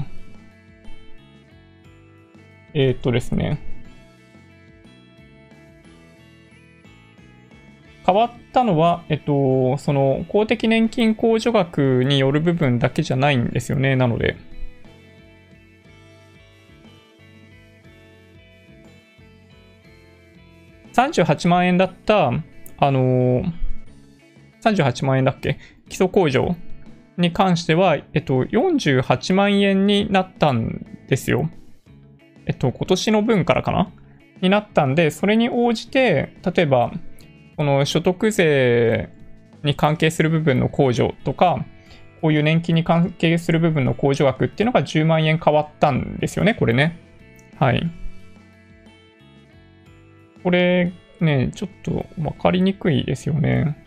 [2.73, 3.70] えっとですね。
[8.05, 13.95] 変わったのは、えっと、その公的年金控除額による部分だけじゃないんですよね。
[13.95, 14.35] なので。
[20.93, 22.31] 38万円だった、
[22.77, 23.43] あのー、
[24.61, 25.57] 38万円だっけ？
[25.87, 26.55] 基礎控除
[27.17, 31.49] に関しては、えっと、48万円になったんですよ。
[32.45, 33.91] えっと、今年の分からかな？
[34.41, 36.91] になったんで、それに応じて、例えば、
[37.57, 39.09] この所得税
[39.63, 41.65] に関係する部分の控除とか、
[42.21, 46.97] こういう年金に関係する部分の控除額っていうのが10万円変わったんですよね、これね。
[47.57, 47.91] はい。
[50.43, 53.77] これね、ちょっとわかりにくいですよね。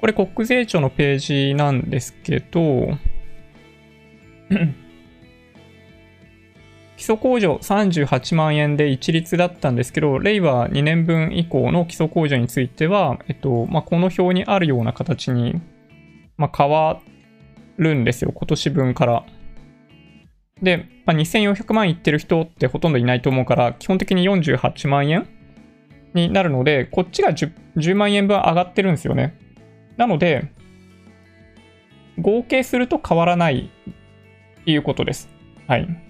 [0.00, 1.18] これ国税庁のペー
[1.50, 2.96] ジなんですけど、
[7.00, 15.62] 基礎控除38万円で一律だったんですけど、令和2年分以降の基礎控除については、えっと、まあ、この表にあるような形に、
[16.36, 17.00] まあ、変わ
[17.78, 18.32] るんですよ。
[18.34, 19.24] 今年分から。
[20.60, 25.26] で、まあ、2400万いってる人ってほとんどいないと思うから、基本的に48万円
[26.12, 29.38] になるので、こっちが 10, 10万円分上がってるんですよね。
[29.96, 30.52] なので、
[32.18, 33.70] 合計すると変わらない
[34.60, 35.30] っていうことです。
[35.66, 36.09] はい。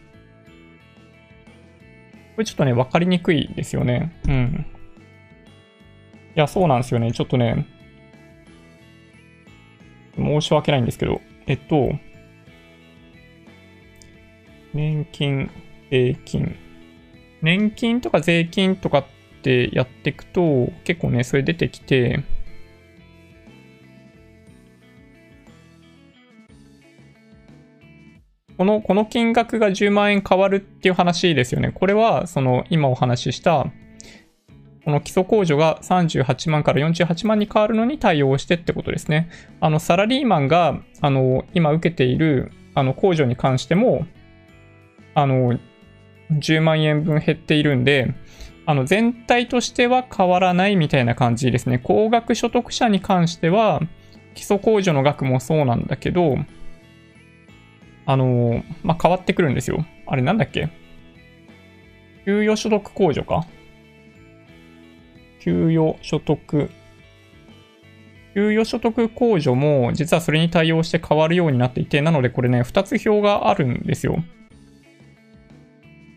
[2.41, 4.18] これちょっとね、わかりにくいですよね。
[4.26, 4.66] うん。
[6.34, 7.12] いや、そうなんですよね。
[7.12, 7.66] ちょっとね、
[10.16, 11.93] 申し訳ないんですけど、えっと、
[14.72, 15.51] 年金、
[15.91, 16.57] 税金。
[17.43, 19.05] 年金とか税金とかっ
[19.43, 22.24] てやっていくと、結構ね、それ出てきて、
[28.61, 31.73] この、この金額が10万円変わるっていう話ですよね。
[31.73, 33.65] これは、その、今お話しした、
[34.85, 39.31] この基礎控除が38万から48万に変わるのに対応してってことですね。
[39.61, 44.05] あの、サラリーマンが、あの、今受けている、あの、控除に関しても、
[45.15, 45.59] あの、
[46.31, 48.13] 10万円分減っているんで、
[48.67, 51.81] あの、全体としては変わらないみたいな感じですね。
[51.83, 53.81] 高額所得者に関しては、
[54.35, 56.37] 基礎控除の額もそうなんだけど、
[58.11, 59.87] あの、まあ、変わってくるんですよ。
[60.07, 60.69] あれなんだっけ？
[62.25, 63.47] 給与所得控除か？
[65.41, 66.71] 給与所得。
[68.35, 74.25] 給与所得控除も実はそれに対応して変わるようになっていて、なのでこれね、2つ表があるんですよ。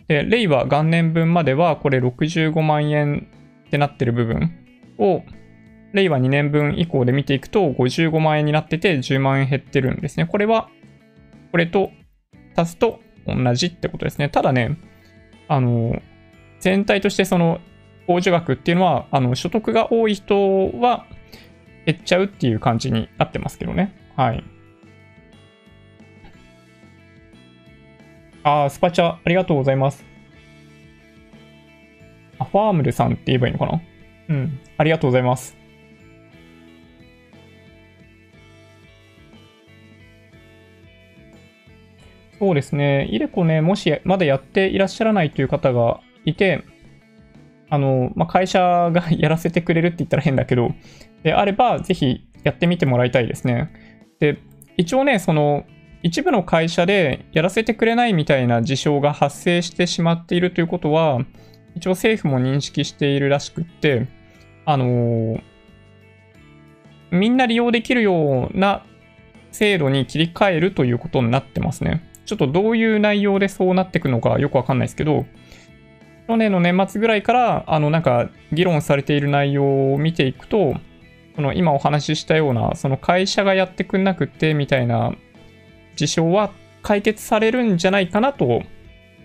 [0.08, 3.28] で、令和元年分まではこれ65万円
[3.68, 4.52] ってなってる部分
[4.98, 5.24] を、
[5.94, 10.26] 令和2年分以降で見ていくと55万円になってて10万円減ってるんですね。
[10.26, 10.70] これは
[11.54, 11.92] これと
[12.56, 14.28] 足すと同じってことですね。
[14.28, 14.76] ただね、
[15.48, 16.02] あの、
[16.60, 17.62] 全体としてその
[18.08, 21.06] 控除額っていうのは、あの、所得が多い人は
[21.86, 23.96] 減っちゃうっていう感じになってますけどね。
[24.16, 24.44] はい。
[28.42, 30.04] あー、スパチャ、ありがとうございます。
[32.40, 33.82] あ、ファームルさんって言えばいいのかな？
[34.30, 34.60] うん。
[34.78, 35.56] ありがとうございます。
[42.40, 43.08] そうですね。
[43.12, 46.64] イデコね、もしまだやっていらっしゃらないという方がいて、
[47.70, 50.74] あの、まあ、会社が やらせてくれるって言ったら変だけど、
[51.24, 53.70] であれば、ぜひやってみてもらいたいですね。
[54.20, 54.38] で、
[54.78, 55.66] 一応ね、その、
[56.02, 61.20] 一部の会社でやらせてくれないみたいな事象が発生してしまっているということは、
[61.76, 64.08] 一応政府も認識しているらしくって、
[64.66, 65.42] あの
[67.12, 68.86] みんな利用できるような
[69.52, 72.04] 制度に切り替えるということになってますね。
[72.26, 75.26] ちょっとどういう内容でそうなっていくのかよくわかんないですけど、
[76.28, 80.76] 去年の年末ぐらいから、あの、なんか、議論されている内容を見ていくと、
[81.36, 85.14] その今お話ししたような、その会社がやってくんなくてみたいな
[85.96, 86.52] 事象は
[86.82, 88.64] 解決されるんじゃないかなと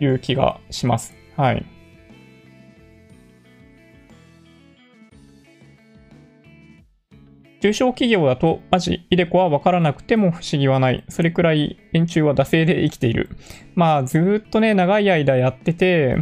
[0.01, 1.15] いう気がします。
[1.37, 1.65] はい。
[7.61, 11.05] 中小企業だと、マジ、イデコは分からなくても不思議はない。
[11.09, 13.31] それくらい、円柱は惰性で生きている。
[13.75, 16.17] まあ、ずっとね、長い間やってて、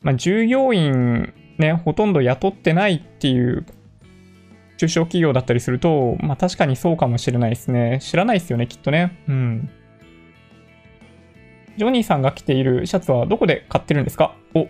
[0.00, 3.66] まあ、従業員ね、ほとんど雇ってないっていう
[4.78, 7.98] 中小企業だったりすると、まあ確かにそうかもしれないですね。
[8.00, 9.18] 知らないですよね、きっとね。
[9.28, 9.70] うん。
[11.76, 14.36] ジョニーさんが着ているシャツはどこで買ってるんですか？
[14.54, 14.66] お、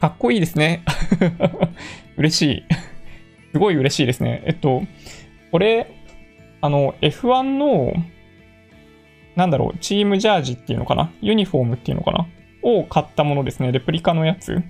[0.00, 0.84] かっこいいですね。
[2.18, 2.62] 嬉しい。
[3.52, 4.42] すごい嬉しいですね。
[4.46, 4.82] えっと、
[5.50, 5.90] これ、
[6.60, 7.92] あの、F1 の、
[9.36, 11.12] なんだろう、チームジャージっていうのかな？
[11.20, 12.26] ユニフォームっていうのかな？
[12.62, 13.70] を買ったものですね。
[13.70, 14.62] レプリカのやつ。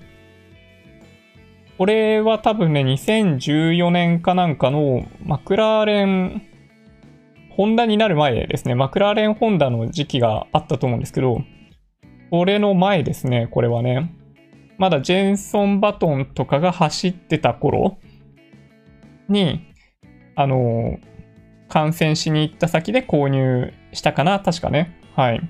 [1.79, 6.43] これは多分ね、2014年かなんかのマクラーレン、
[7.51, 8.75] ホンダになる前ですね。
[8.75, 11.41] マクラーレンホンダの時期があったと思うんですけど、
[12.31, 14.15] これの前ですね、これはね。
[14.77, 17.99] まだジェンソン・バトンとかが走ってた頃
[19.29, 19.75] に、
[20.35, 20.99] あの、
[21.69, 24.97] 観戦しに行った先で購入したかな、確かね。
[25.15, 25.41] はい。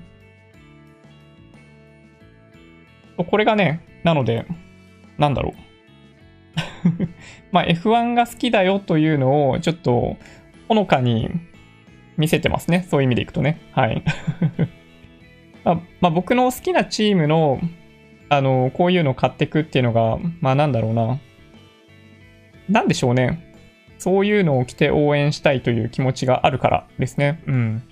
[3.17, 4.45] これがね、なので、
[5.17, 5.69] なんだろう。
[7.51, 10.17] まあ F1 が好きだよというのをちょっと
[10.67, 11.29] ほのかに
[12.17, 12.85] 見せてますね。
[12.89, 13.59] そういう意味でいくとね。
[13.71, 14.03] はい。
[15.63, 17.59] まあ、ま、僕の好きなチームの、
[18.29, 21.19] あの、こういうのを買っていくっていうのが、まあなんだろうな。
[22.69, 23.48] なんでしょうね。
[23.99, 27.43] そういうのを着て応援したいという気持ちがあるからですね。
[27.45, 27.83] うん。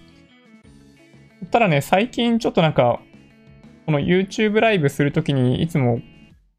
[1.51, 2.99] ただね、最近ちょっとなんか、
[3.85, 6.01] この YouTube ライブするときにいつも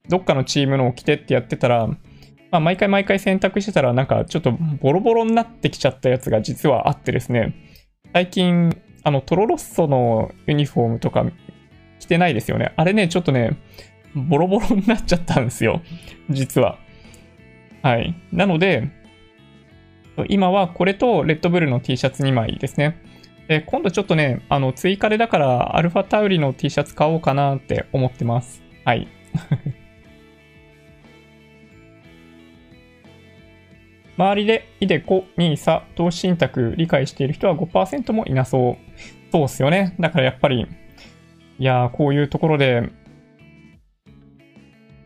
[0.09, 1.97] どっかのチームのを着てってやってたら、ま
[2.53, 7.55] あ、毎回毎回選択してたらなんかちょっとボロボロになってきちゃったやつが実はあってですね、
[8.13, 11.25] 最近、あの、トロロッソのユニフォームとか
[11.99, 12.73] 着てないですよね。
[12.77, 13.59] あれね、ちょっとね、
[14.15, 15.83] ボロボロになっちゃったんですよ。
[16.31, 16.79] 実は。
[17.83, 18.15] はい。
[18.33, 18.91] なので、
[20.29, 23.03] 今はこれとレッドブルの T シャツ2枚ですね。
[23.49, 28.63] で、今度ちょっとね、あの、追加でだからアルファタウリの T シャツ買おうかなって思ってます。
[28.85, 29.09] はい。
[34.19, 38.77] 周りでイデコ、ニーサ、投資信託理解している人は5%もいなそう。
[39.31, 39.95] そうっすよね。
[40.01, 40.67] だからやっぱり、
[41.59, 42.91] いやー、こういうところで、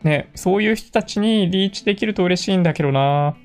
[0.03, 3.37] ね、そういう人たちにリーチできると嬉しいんだけどな。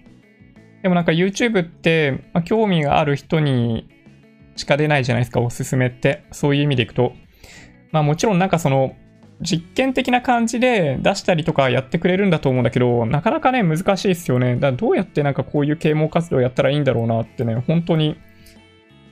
[0.82, 3.88] でもなんか YouTube って、まあ、興味がある人に
[4.56, 6.24] しか出ないじゃないですか、おすすめって。
[6.32, 7.12] そういう意味でいくと。
[7.90, 8.94] まあもちろんなんかその、
[9.40, 14.56] 実験的な感じで出したりとかやってくれるんだと思うんだけど、なかなかね、難しいですよね。
[14.56, 18.16] だからどうやってなんかこういう啓蒙活動やったらいいんだろうなってね、本当に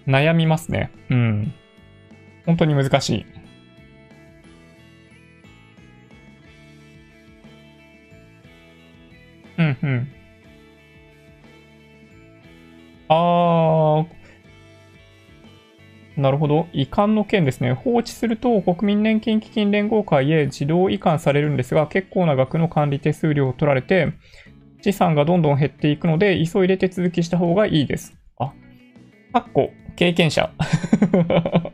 [0.06, 0.90] 悩みますね。
[1.10, 1.54] うん。
[2.44, 3.26] 本当に難しい。
[9.58, 10.08] うんうん。
[13.08, 14.06] あー、
[16.16, 16.66] なるほど。
[16.72, 17.72] 移管の件ですね。
[17.72, 24.14] 放置すると国民年金基金連合会へ自動移管されるんですが、結構な額の管理手数料を取られて、
[24.80, 28.16] 資産がどんどん減っていくので、急いで手続きした方がいいです。
[28.38, 28.52] あ、
[29.32, 30.50] かっこ、経験者。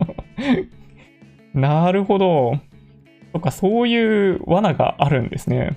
[1.55, 2.59] なるほど。
[3.33, 5.77] そっか、そういう罠があるんですね。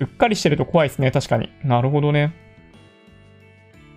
[0.00, 1.50] うっかりしてると怖いですね、確かに。
[1.62, 2.32] なるほどね。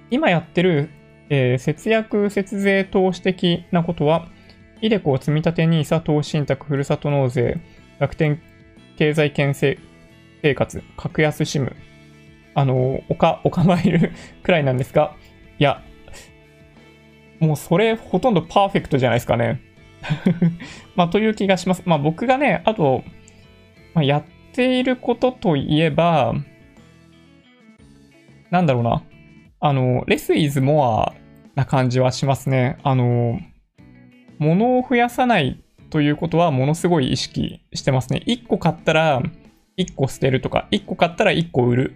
[0.09, 0.89] 今やってる
[1.29, 4.27] えー、節約節税投資的なことは、
[4.81, 7.59] イデコ積立 NISA 投資信託ふるさと納税、
[7.99, 8.41] 楽天
[8.97, 9.77] 経済圏生
[10.55, 11.75] 活、格安シム、
[12.53, 14.11] あの、おか、お構える
[14.43, 15.15] くらいなんですが、
[15.59, 15.81] いや、
[17.39, 19.61] もうそれほとんどパーフェクトじゃないですかね。
[20.95, 21.83] まあ、という気がします。
[21.85, 23.03] まあ、僕がね、あと、
[23.93, 26.35] まあ、やっていることといえば、
[28.49, 29.03] なんだろうな。
[29.59, 31.11] あの、less is more
[31.55, 32.77] な感じはしますね。
[32.83, 33.39] あの、
[34.37, 38.23] 物を増やさないということはものすごい意識してますね。
[38.27, 39.21] 1個買ったら
[39.77, 41.95] 1個捨てるとか、1個買ったら1個売る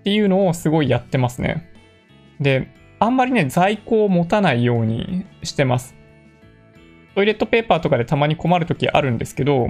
[0.00, 1.70] っていうのをすごいやってますね。
[2.40, 5.94] で、あんまりね、在庫を持たないようにしてます。
[7.14, 9.68] トイレットペーパーとかでたまに困るときあるんですけど、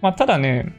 [0.00, 0.74] まあ、ただね、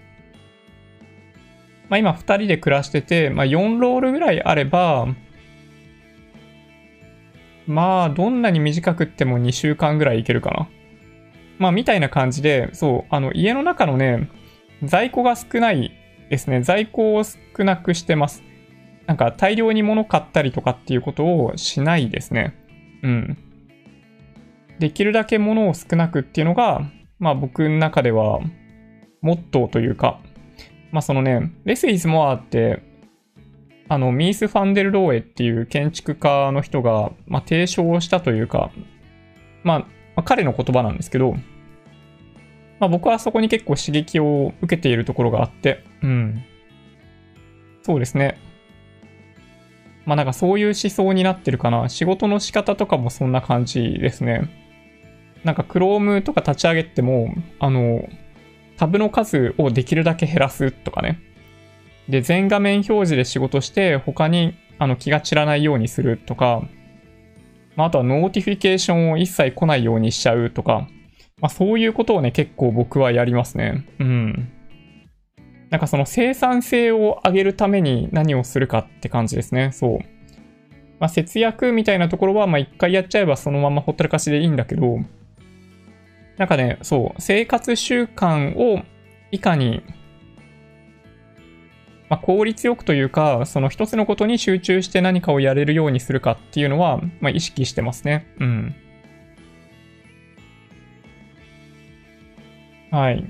[1.94, 5.06] まあ、今2人で暮らしてて、まあ、4ロールぐらいあれば、
[7.68, 10.68] まあ、どんなに短くっても2週間ぐらいいけるかな。
[11.60, 14.28] まあ、みたいな感じで、そう、あの、家の中のね、
[14.84, 15.92] 在庫が少ない
[16.32, 16.64] ですね。
[16.64, 18.42] 在庫を少なくしてます。
[19.06, 22.56] なんか、大量に物買ったりとかっていうことをしないですね。
[23.04, 23.38] うん。
[24.80, 26.90] できるだけ物を少なくっていうのが、
[27.20, 28.40] まあ僕の中では、
[29.22, 30.20] モットーというか、
[30.94, 32.84] まあそのね、レスイズモアって、
[33.90, 38.72] あの、ミース・ファンデル・ローエっていう建築家の人が、まあ、提唱したというか、
[39.64, 39.86] まあ、ま
[40.18, 41.34] あ、彼の言葉なんですけど、
[42.80, 46.44] まあ、僕はそこに結構刺激を受けているところがあって、うん。
[47.82, 48.38] そうですね。
[50.06, 51.90] まあなんかそういう思想になってるかな。
[51.90, 54.50] 仕事の仕方とかもそんな感じですね。
[55.44, 58.08] なんか Chrome とか立ち上げても、あの、
[58.78, 61.20] タブの数をできるだけ減らすとかね。
[62.10, 66.64] で、全画面表示で仕事して他にあの気が散らないようにするとか、
[67.76, 70.88] まあ、あとは notification を一切来ないようにしちゃうとか、
[71.40, 73.86] まあ、そういうことをね、結構僕はやりますね。
[74.00, 74.52] うん。
[75.70, 79.72] なんかその生産性を上げるために何をするかって感じですね。
[79.72, 80.00] そう。
[81.00, 85.00] まあ、節約みたいなところは、まあ一回やっちゃえばそのままほったらかしでいいんだけど、
[86.38, 88.82] なんかね、そう、生活習慣を
[89.32, 89.84] いかに、
[92.10, 98.28] まあ、効率よくというか、その一つのことに集中して何かをやれるようにするかっていうのは、まあ、意識してますね。
[98.40, 98.76] うん。
[102.92, 103.26] はい。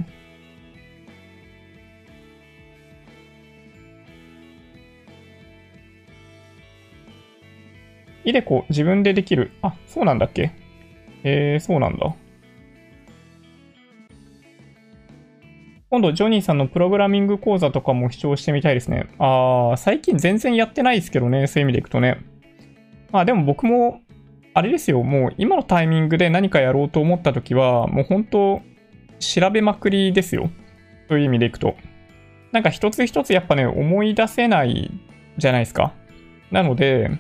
[8.26, 9.52] イデコ自分でできる。
[9.62, 10.52] あ、そうなんだっけ？
[11.24, 12.16] えー、そうなんだ。
[15.94, 19.06] 今度、ジョニーさんのプログラミング講座とかも視聴してみたいですね。
[19.20, 22.18] あー、最近全然やってないですけどね、そういう意味でいくとね。
[23.12, 24.02] まあでも僕も、
[24.56, 28.64] あれですよ、もう今のタイミングで何かやろうと思った時は、もう本当、
[29.20, 30.50] 調べまくりですよ。
[31.10, 31.76] そういう意味でいくと。
[32.52, 34.90] なんか一つ一つやっぱね、思い出せない
[35.38, 35.94] じゃないですか。
[36.50, 37.12] なので、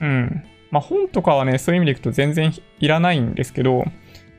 [0.00, 0.44] うん。
[0.70, 3.84] まあ本とかはね、そういう意味でいくと全然いらないんですけど、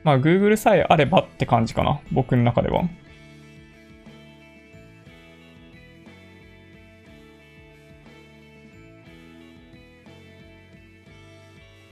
[0.02, 2.00] まあ Google さえあればって感じかな。
[2.12, 2.84] 僕の中では。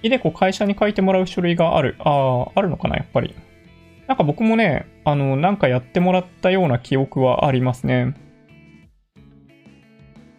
[0.03, 1.97] イデコ会社に書いてもらう書類がある。
[1.99, 3.35] ああ、あるのかな、やっぱり。
[4.07, 8.15] なんか僕もね、あの、なんかやってもらったような記憶はありますね。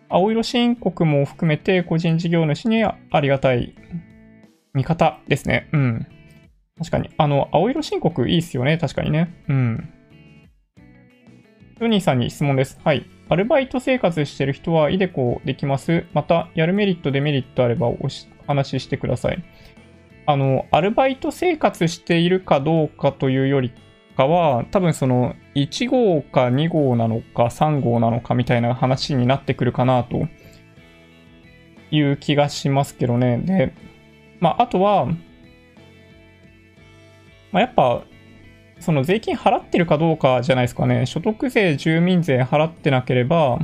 [0.08, 3.76] 青色申告も含めて個人事業主にありがたい
[4.74, 5.70] 見方ですね。
[5.72, 6.08] うん。
[6.80, 7.10] 確かに。
[7.18, 8.78] あの、青色申告いいっすよね。
[8.78, 9.34] 確かにね。
[9.48, 9.90] うん。
[11.78, 12.80] トニーさんに質問です。
[12.84, 13.06] はい。
[13.30, 16.06] アルバイト生活してる人はイデコできます？
[16.14, 17.98] また、やるメリット、デメリットあればお
[18.48, 19.44] 話ししてください。
[20.26, 23.72] あの、アルバイト生活しているかどうかというより
[24.16, 30.28] かは、多分その1号か2号なのか3号なのかみたいな話になってくるかなと
[31.92, 33.38] いう気がしますけどね。
[33.38, 33.74] で、
[34.40, 35.08] まあ、あとは、
[37.52, 38.04] まあ、やっぱ、
[38.80, 41.06] その税金払ってるかどうかじゃないですかね。
[41.06, 43.60] 所得税、住民税払ってなければ、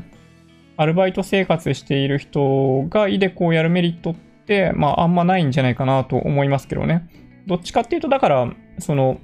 [0.78, 7.08] アルバイト生活している人がイデコをやるメリットって、まあ、あんまないんじゃないかなと思いますけどね。
[7.48, 9.20] どっちかっていうと、だから、その、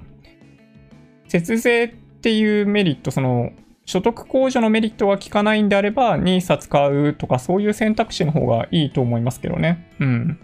[1.28, 3.50] 節税っていうメリット、その、
[3.84, 9.88] 所得控除のメリットが効かないんであれば、NISA 使うとか、そういう選択肢の方がいいと思いますけどね。
[9.98, 10.38] うん。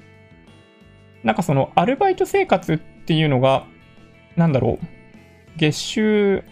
[1.23, 3.65] なんかその、アルバイト生活っていうのが、
[4.39, 4.87] なんだろう。
[5.59, 6.45] 月収、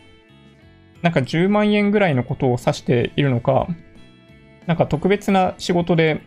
[1.00, 3.68] なんか10万円ぐらいのことを指しているのか、
[4.66, 6.20] なんか特別な仕事で、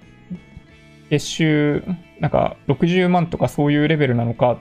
[1.10, 1.84] 月収、
[2.20, 4.58] なんか60万とかそういうレベルなのかっ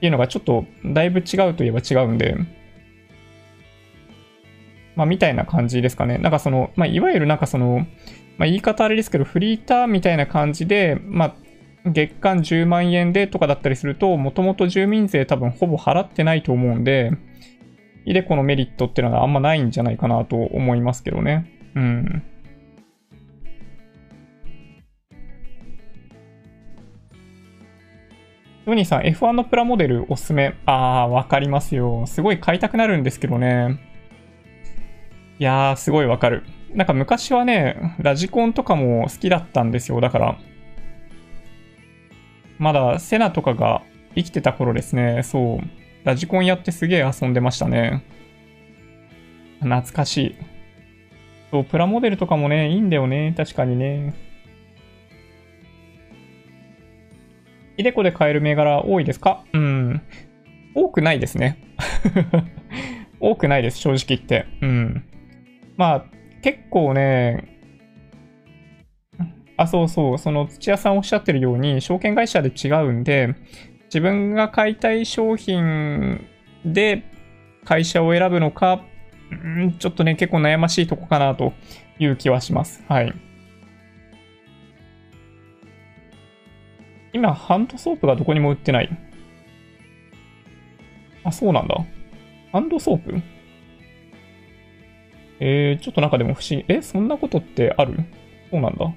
[0.00, 2.36] ていうのがちょっとだいぶ違うといえば違うんで、
[4.96, 6.18] まあ、みたいな感じですかね。
[6.18, 7.86] なんかその、まあ、いわゆるなんかその、
[8.38, 11.34] まあ、言い方あれですけど、フリーターみたいな感じで、まあ、
[11.86, 17.12] 月間10万円でとかだったりすると、もともと住民税多分ほぼ払ってないと思うんで、
[18.04, 21.46] イデコのメリットっていうのはあんまないんじゃないかなと思いますけどね。
[21.74, 22.22] うん。
[28.66, 30.54] ヨニーさん、F1 のプラモデルおすすめ。
[30.66, 32.06] あー、わかりますよ。
[32.06, 33.80] すごい買いたくなるんですけどね。
[35.38, 36.44] いやー、すごいわかる。
[36.74, 40.00] なんか昔はね、ラジコンとかも好きだったんですよ。
[40.00, 40.38] だから。
[42.60, 43.82] まだセナとかが
[44.14, 45.22] 生きてた頃ですね。
[45.24, 45.60] そう。
[46.04, 48.04] ラジコンやってすげえ遊んでましたね。
[49.60, 50.34] 懐かしい。
[51.50, 53.34] そう、プラモデルとかもね、いいんだよね。
[53.36, 54.14] 確かにね。
[57.76, 59.42] イデコで買える銘柄多いですか？
[59.54, 60.02] うん。
[60.74, 61.58] 多くないですね。
[63.20, 64.46] 多くないです、正直言って。
[64.60, 65.04] うん。
[65.76, 66.04] まあ、
[66.42, 67.49] 結構ね、
[69.60, 73.34] あ、そうそう、その土屋さんおっしゃってるように、証券会社で違うんで、
[73.84, 76.26] 自分が買いたい商品
[76.64, 77.02] で
[77.66, 78.82] 会社を選ぶのか、
[79.34, 81.52] んちょっとね、結構悩ましいとこかなと
[81.98, 82.82] いう気はします。
[82.88, 83.12] はい。
[87.12, 88.88] 今、ハンドソープがどこにも売ってない。
[91.22, 91.76] あ、そうなんだ。
[92.50, 93.20] ハンドソープ？
[95.38, 96.64] えー、ちょっとなんかでも不思議。
[96.66, 97.98] え、そんなことってある？
[98.50, 98.90] そうなんだ。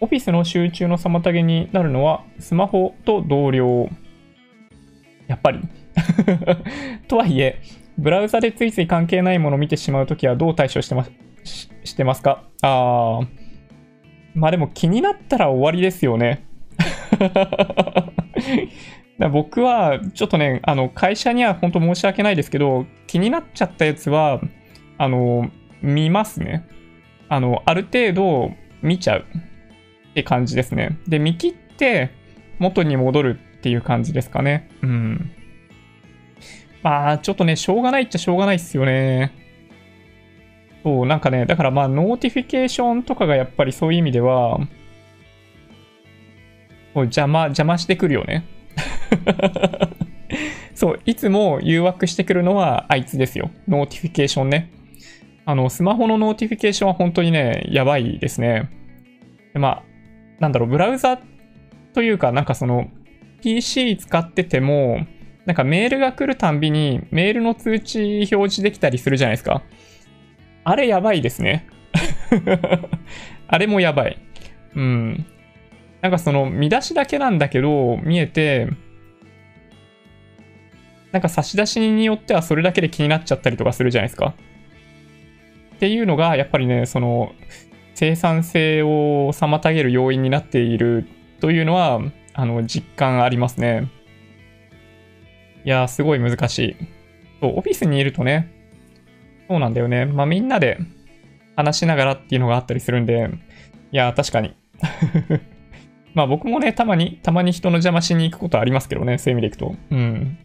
[0.00, 3.88] オフィスの集中の妨げになるのはスマホと同僚。
[5.26, 5.60] やっぱり
[7.08, 7.60] とはいえ、
[7.98, 11.10] ブラウザでついつい関係ないものを見てしまうときはどう対処してます
[11.44, 12.42] ししてますか？
[12.62, 13.26] あー。
[14.34, 16.44] まあでも気になったら終わりですよね。
[19.32, 24.42] 僕はちょっとね、あの会社には本当申し訳ないですけど、気になっちゃったやつは、
[24.98, 25.50] あの、
[25.80, 26.66] 見ますね。
[27.30, 28.52] あの、ある程度
[28.82, 29.24] 見ちゃう。
[30.16, 30.98] って感じですね。
[31.06, 32.10] で、見切って
[32.58, 34.70] 元に戻るっていう感じですかね。
[34.82, 35.30] うん。
[36.82, 39.34] まあ、ちょっとね、しょうがないっちゃしょうがないっすよね。
[40.82, 44.58] そう、なんかね、だからまあ、 notification とかがやっぱりそういう意味では、
[46.94, 48.46] 邪魔、邪魔してくるよね。
[50.74, 53.50] そう、いつも誘惑してくるのはあいつですよ。
[53.68, 54.70] notification ね。
[55.44, 58.70] あの、スマホの notification は本当にね、やばいですね。
[59.52, 59.82] でま、
[60.38, 61.18] なんだろう、ブラウザ
[61.94, 62.88] というか、なんかその、
[63.42, 65.06] PC 使ってても、
[65.46, 69.62] なんかメールが来るたんびにメールの通知表示できたりするじゃないですか。
[70.64, 71.66] あれやばいですね。
[73.46, 74.18] あれもやばい。
[74.74, 75.26] うん。
[76.02, 78.68] なんかその見出しだけなんだけど、見えて、
[81.12, 84.34] なんか差出人によってはそれだけで気になっちゃったりとかするじゃないですか。
[85.76, 87.32] っていうのが、やっぱりね、その、
[87.96, 91.08] 生産性を妨げる要因になっている
[91.40, 92.02] というのは、
[92.34, 93.90] あの、実感ありますね。
[95.64, 96.76] いや、すごい難しい。
[97.40, 98.52] そう、オフィスにいるとね、
[99.48, 100.04] そうなんだよね。
[100.04, 100.78] まあみんなで
[101.56, 103.30] 話しながらっていうのがあったりするんで、
[103.92, 104.54] いや、確かに。
[106.12, 109.74] まあ僕もね、たまに、たまに人の邪魔しに行くことありますけどね、そういう意味でいくと。
[109.90, 110.38] うん。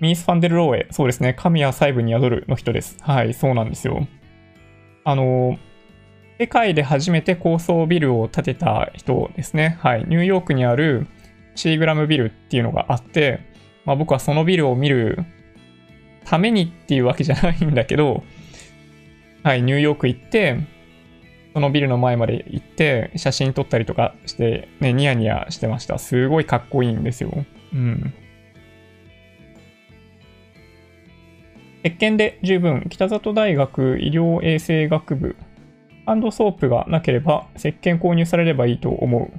[0.00, 2.96] ミース・ファンデル・ローエ、そうですね、神は細部に宿るの人です。
[3.00, 4.06] はい、そうなんですよ。
[5.04, 5.58] あの、
[6.38, 9.78] 世界で初めて高層ビルを建てた人ですね。
[9.80, 11.06] はい、ニューヨークにある
[11.56, 13.40] シーグラムビルっていうのがあって、
[13.84, 15.24] まあ僕はそのビルを見る
[16.24, 18.22] ためにっていうわけじゃないんだけど、
[19.42, 20.58] はい、ニューヨーク行って、
[21.54, 25.98] そのビルの前まで行って、写真撮ったりとかして、ね、ニヤニヤしてました。
[25.98, 27.32] すごいかっこいいんですよ。
[27.72, 28.14] うん。
[31.82, 35.36] 鉄拳で十分、北里大学医療衛生学部、
[36.06, 39.30] ハンドソープがなければ、石鹸購入されればいいと思う。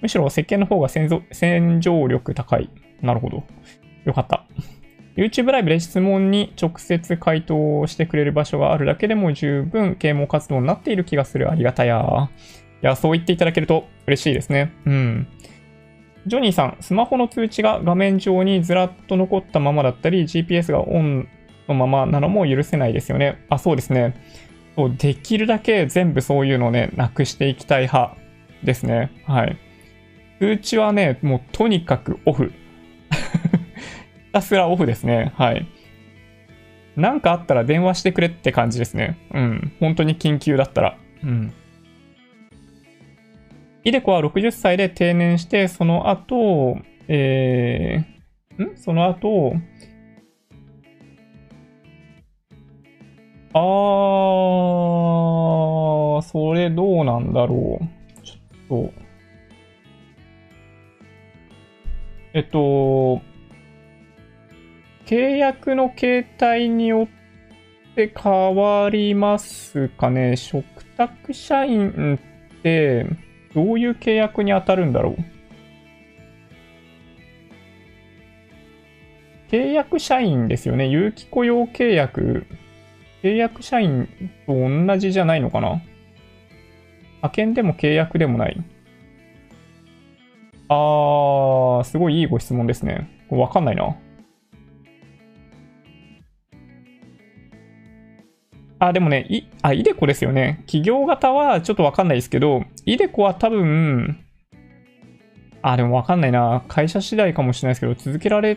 [0.00, 2.70] むしろ石鹸の方が洗浄力高い。
[3.02, 3.44] なるほど。
[4.04, 4.46] よかった。
[5.16, 11.50] YouTube ライブで質問に直接回答してくれる場所があるだけでも十分啓蒙活動になっている気がする。
[11.50, 12.30] ありがたや。
[12.82, 14.72] いや、そう言っていただけると嬉しいですね。
[14.86, 15.28] うん。
[16.26, 21.28] ジョニーさん、スマホの通知が画面上にずらっと残ったままだったり、GPS がオン
[21.74, 23.44] のままなのも許せないですよね。
[23.48, 24.14] あ、そうですね。
[24.76, 28.16] そうできるだけ全部そういうのをね、なくしていきたい派
[28.64, 29.10] ですね。
[29.26, 29.58] はい。
[30.40, 32.52] 通知はね、もうとにかくオフ。
[34.26, 35.32] ひたすらオフですね。
[35.34, 35.66] はい。
[36.96, 39.18] なんかあったら電話してくれって感じですね。
[39.32, 39.72] うん。
[39.80, 40.98] 本当に緊急だったら。
[41.22, 41.52] うん。
[43.84, 46.78] イデコは60歳で定年して、その後、
[47.08, 48.76] えー、ん？
[48.76, 49.54] その後、
[53.52, 53.60] あー、
[56.22, 57.84] それどうなんだろう。
[58.24, 59.10] ちょっと。
[62.32, 63.20] えっと、
[65.06, 67.08] 契約の形態によ
[67.92, 70.36] って変わりますかね。
[70.36, 70.62] 嘱
[70.96, 72.20] 託社員
[72.58, 73.04] って
[73.52, 75.24] どういう契約に当たるんだろう。
[79.50, 80.86] 契約社員ですよね。
[80.86, 82.46] 有期雇用契約。
[83.22, 84.08] 契約社員
[84.46, 85.82] と同じじゃないのかな？
[87.16, 88.62] 派遣でも契約でもない。
[90.68, 93.10] あー、すごいいいご質問ですね。
[93.28, 93.96] わかんないな。
[98.78, 100.62] あ、でもね、い、あ、イデコですよね。
[100.66, 104.24] 企業型はちょっとわかんないですけど、イデコは多分、
[105.60, 106.64] あ、でもわかんないな。
[106.68, 108.56] 会社次第かもしれないですけど、続けられ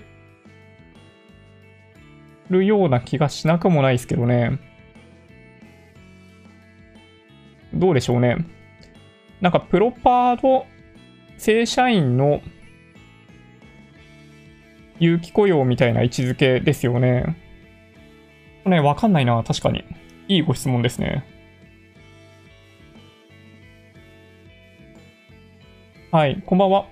[2.49, 4.60] るような気がしなくもないですけどね。
[7.74, 8.38] どうでしょうね。
[9.41, 10.65] なんか、プロパード
[11.38, 12.41] 正社員の
[14.99, 17.36] 有期雇用みたいな位置づけですよね。
[18.65, 19.84] ね、わかんないな、確かに。
[20.28, 21.26] いいご質問ですね。
[26.11, 26.86] はい、こんばんは。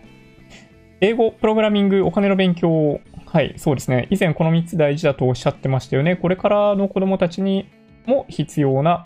[1.00, 3.00] 英語、プログラミング、お金の勉強。
[3.32, 4.10] はい、そうですね。
[4.10, 6.18] 以前この3つ大事だとおっしゃってましたよね。
[6.18, 7.66] これからの子供たちに
[8.06, 9.06] も必要な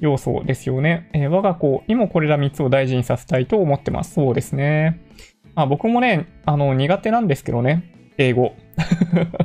[0.00, 1.08] 要素ですよね。
[1.12, 4.14] えー、我が子にもこれら3つを大事にさせたいと思ってます。
[4.14, 5.00] そうですね。
[5.54, 7.84] まあ僕もね、あの、苦手なんですけどね。
[8.18, 8.56] 英語。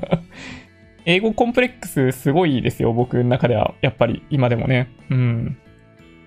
[1.05, 3.75] 英語コンプレックスすごいですよ、僕の中では。
[3.81, 4.89] やっぱり、今でもね。
[5.11, 5.57] うん。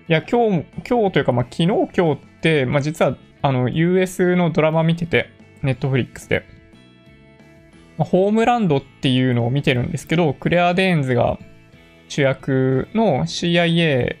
[0.07, 5.31] いや、今日、今日というか、まあ、昨日、今日って、まあ、実は、あの、US のドラマ見てて、
[5.63, 6.58] Netflix で。
[8.05, 11.37] Homeland っていうのを見てるんですけど、クレア・デーンズが
[12.07, 14.15] 主役の CIA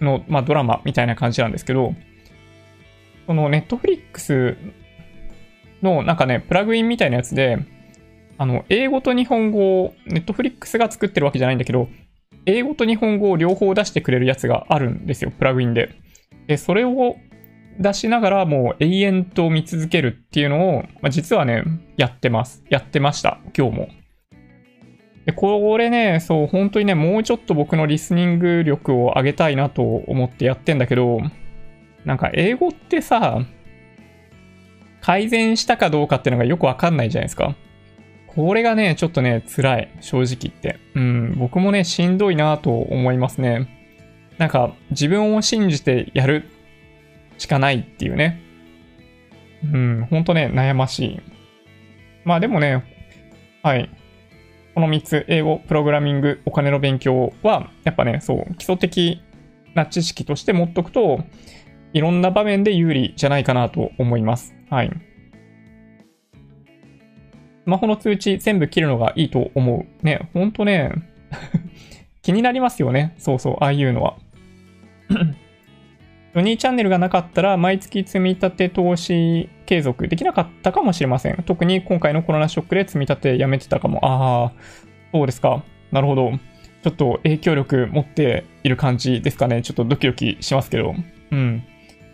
[0.00, 1.94] の、まあ、ドラマみたいな感じなんですけど、
[3.26, 4.56] その Netflix
[5.82, 7.58] のなんかね、プラグインみたいなやつで、
[8.38, 11.88] あの、英語と日本語を、 Netflix が作ってるわけじゃないんだけど、
[12.44, 15.94] 英語と日本語を両方出してくれるやつがあるんですよ、プラグインで。
[16.46, 17.16] で、それを
[17.78, 21.64] 出しながらもう永遠と見続けるっていうのを、まあ、実はね、
[21.96, 22.64] やってます。
[22.68, 23.88] やってました、今日も。
[25.26, 31.20] で、これね、そう、本当にね、もうちょっと僕のリスニング力を上げたいなと思ってやってんだけど、
[32.04, 33.40] なんか英語ってさ、
[35.00, 37.56] 改善したかどうかっていうのがよくわかんないじゃないですか。
[38.28, 39.88] これがね、ちょっとね、辛い。
[40.00, 40.78] 正直言って。
[40.94, 43.68] うん、僕もね、しんどいなと思いますね。
[44.38, 46.50] なんか、自分を信じてやる
[47.38, 48.40] しかないっていうね。
[49.64, 51.20] うん、ほんとね、悩ましい。
[52.24, 52.84] まあでもね、
[53.62, 53.90] はい。
[54.74, 59.22] この3つ、英語、プログラミング、お金の勉強は、やっぱね、そう、基礎的
[59.74, 61.24] な知識として持っとくと、
[61.92, 64.54] いろんな場面で有利じゃないかなと思います。
[64.68, 64.90] はい。
[67.64, 70.04] スマホの通知全部切るのがいいと思う。
[70.04, 70.92] ね、ほんとね、
[72.22, 73.14] 気になりますよね。
[73.18, 74.18] そうそう、ああいうのは。
[76.36, 81.42] ジョニーチャンネルがなかったら、毎月積み立て投資継続できなかったかもしれません。
[81.46, 84.00] 特に今回のコロナショックで積み立てやめてたかも。
[84.04, 84.52] ああ、
[85.12, 85.64] そうですか。
[85.90, 86.32] なるほど。
[86.82, 89.62] ちょっと影響力持っている感じですかね。
[89.62, 90.94] ちょっとドキドキしますけど。
[91.30, 91.64] うん。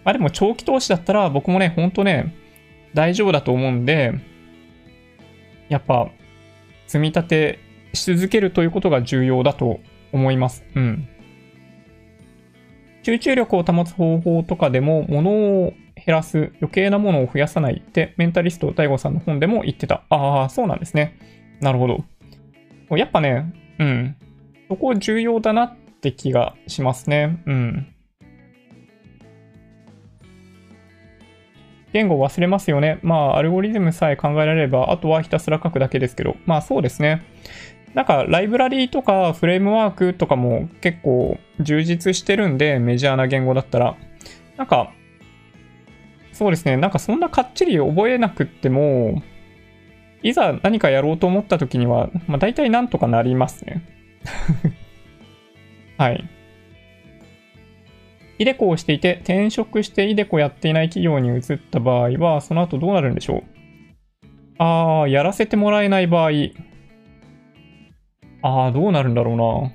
[0.05, 2.33] まあでも長期投資だったら僕もね、ほんとね、
[2.95, 4.13] 大丈夫だと思うんで、
[5.69, 6.09] やっぱ、
[6.87, 7.59] 積み立て
[7.93, 9.81] し続けるということが重要だと
[10.13, 10.65] 思います。
[10.77, 11.09] うん。
[13.03, 20.03] 集中力を保つ方法とかでも、物を減らす、余計なものを増やさないってメンタリスト DAIGO さんの本でも言ってた。
[20.09, 21.19] ああ、そうなんですね。
[21.61, 22.05] なるほど。
[22.97, 24.17] やっぱね、うん。
[24.69, 27.43] そこ重要だなって気がしますね。
[27.47, 27.87] うん。
[31.93, 32.99] 言語忘れますよね。
[33.03, 37.23] まあ、アルゴリズムさえ考えられれば、あとはひたすら書くだけですけど、まあそうですね。
[37.95, 43.97] なんか、ライブラリーとかフレームワークとかも結構充実してるんで、メジャーな言語だったら。
[44.57, 44.93] なんか、
[46.33, 46.79] そうですね。
[46.79, 49.23] なんかそんなかっちり覚えなくっても、
[50.23, 53.83] いざ何かやろうと思った時には、まあ大体なんとかなりますね。
[55.99, 56.25] はい。
[58.39, 63.45] イデコをしていて、転職してイデコやっていない企業に移った場合は、その後どうなるんでしょう？
[64.59, 66.31] あー、やらせてもらえない場合。
[68.43, 69.73] あー、どうなるんだろうな。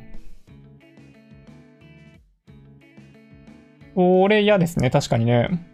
[3.95, 5.65] これ嫌ですね、確かにね。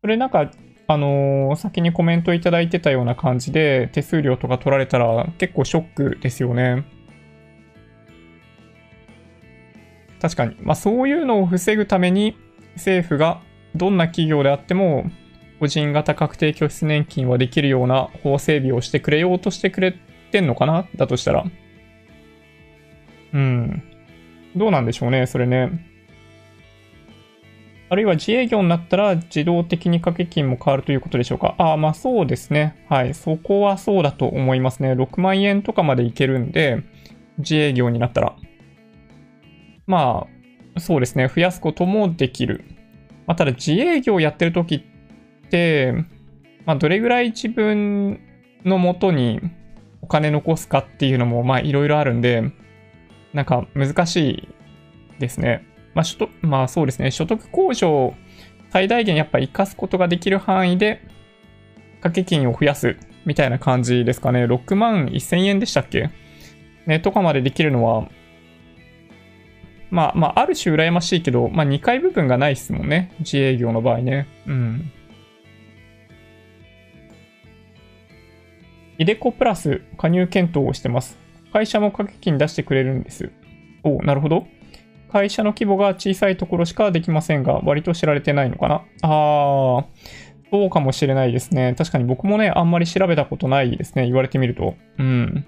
[0.00, 0.50] それなんか、
[0.86, 6.84] あのー、先にコメントいただいてたような感じで、手数料とか取られたら結構ショックですよね。
[10.20, 10.56] 確かに。
[10.60, 12.36] まあそういうのを防ぐために
[12.74, 13.40] 政府が
[13.74, 15.10] どんな企業であっても
[15.60, 19.94] 個人型確定拠出年金はできるような法整備をしてくれようとしてくれ
[20.30, 20.86] てんのかな？
[20.96, 21.44] だとしたら。
[23.32, 23.82] うん。
[24.56, 25.88] どうなんでしょうね、それね。
[27.90, 31.54] あるいは自営業になったら自動的に掛け金も変わるということでしょうか。
[31.58, 32.84] ああ、まあそうですね。
[32.88, 33.14] はい。
[33.14, 34.92] そこはそうだと思いますね。
[34.92, 36.82] 6万円とかまでいけるんで、
[37.38, 38.36] 自営業になったら。
[39.86, 40.26] ま
[40.76, 42.64] あ、そうですね、増やすこともできる。
[43.26, 44.86] まあ、ただ自営業やってる時
[45.46, 45.94] って、
[46.66, 48.20] まあ、どれぐらい自分
[48.64, 49.40] のもとに
[50.02, 52.52] お金残すかっていうのも、まあ、いろいろあるんで、
[53.32, 54.48] なんか難しい
[55.18, 55.66] ですね。
[55.94, 58.14] まあ、所得、まあそうですね、所得控除を
[58.70, 61.02] 最大限やっぱ活かすことができる範囲で、
[61.96, 64.44] 掛け金を増やすみたいな感じですかね。
[64.44, 66.10] 6万1000円でしたっけ？
[66.86, 68.08] ね、とかまでできるのは、
[69.90, 73.10] まあ、まあ、ある種羨ましいけど、まあ、2階部分がないですもんね。
[73.20, 74.26] 自営業の場合ね。
[74.46, 74.92] うん。
[78.98, 81.18] イデコプラス加入検討をしてます。
[81.58, 83.32] 会社も掛け金出してくれるんです。
[83.82, 84.46] おなるほど。
[85.10, 89.84] 会社の規模が小さいところしかできませんが、割と知られてないのかなあー、
[90.52, 91.74] そうかもしれないですね。
[91.76, 94.04] 確かに僕もね、あんまり調べたことないですね。
[94.04, 94.76] 言われてみると。
[94.98, 95.44] うん。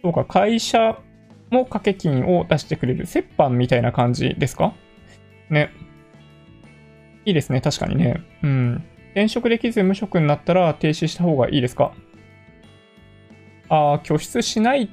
[0.00, 1.00] そうか、会社
[1.50, 4.74] も掛け金を出してくれる折半みたいな感じですか？
[5.50, 5.70] ね。
[7.24, 8.20] いいですね、確かにね。
[8.44, 8.84] うん。
[9.06, 11.94] 転職できず無職になったら停止した方がいいですか？
[13.72, 14.90] ああ、拠出しない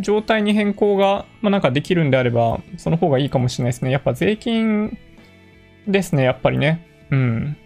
[0.00, 3.90] 状態に変更が、まあ、なんかできるんであれば、その方がいいかもしれないですね。
[3.90, 4.98] やっぱ税金
[5.86, 6.86] ですね、やっぱりね。
[7.10, 7.56] うん。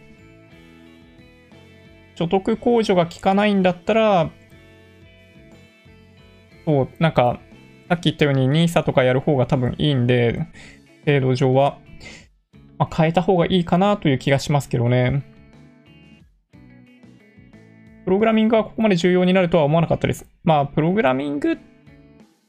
[2.16, 4.30] 所得控除が効かないんだったら、
[6.64, 7.40] そう、なんか、
[7.88, 10.46] さっき言ったように NISA とかやる方が多分いいんで、
[11.06, 11.78] 制度上は、
[12.76, 15.22] まあ、変えた方がいいかなという気がしますけどね。
[18.04, 20.26] プログラミングはここまで重要になるとは思わなかったです。
[20.42, 21.77] まあ、プログラミングって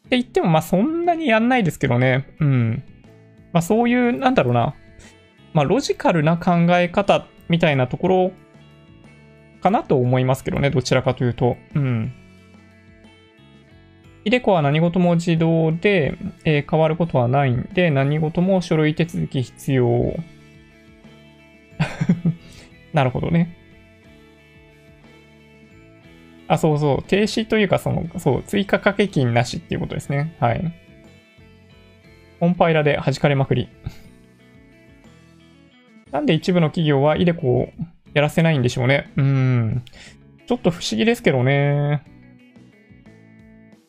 [0.09, 2.25] って言っても、まあそんなにやんないですけどね。
[2.39, 2.83] うん。
[3.53, 4.73] まあそういう、なんだろうな。
[5.53, 8.31] まあロジカルな考え方みたいなところ
[9.61, 10.71] かなと思いますけどね。
[10.71, 11.57] どちらかというと。
[11.75, 12.11] うん。
[14.25, 20.15] イデコは何事も自動で、えー、変わることはないんで、何事も書類手続き必要。
[22.93, 23.58] なるほどね。
[26.49, 27.03] あ、そうそう。
[27.03, 30.35] 停止というか、その、そう、追加掛け金なしっていうことですね。
[30.39, 30.73] はい。
[32.39, 33.69] コンパイラで弾かれまくり。
[36.11, 37.69] なんで一部の企業はイデコを
[38.15, 39.11] やらせないんでしょうね。
[39.15, 39.83] うん。
[40.47, 42.01] ちょっと不思議ですけどね。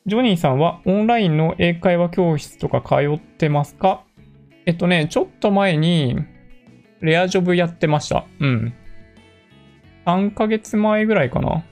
[0.04, 4.02] ジョニーさんはオンラインの英会話教室とか通ってますか？
[4.66, 6.18] えっとね、ちょっと前に
[7.00, 8.26] レアジョブやってました。
[8.38, 8.74] うん。
[10.04, 11.64] 3ヶ月前ぐらいかな。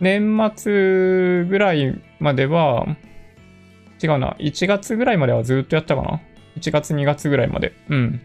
[0.00, 2.86] 年末ぐらいまでは、
[4.02, 4.36] 違うな。
[4.38, 6.20] 1月ぐらいまではずっとやったかな。
[6.58, 7.74] 1月2月ぐらいまで。
[7.88, 8.20] うん。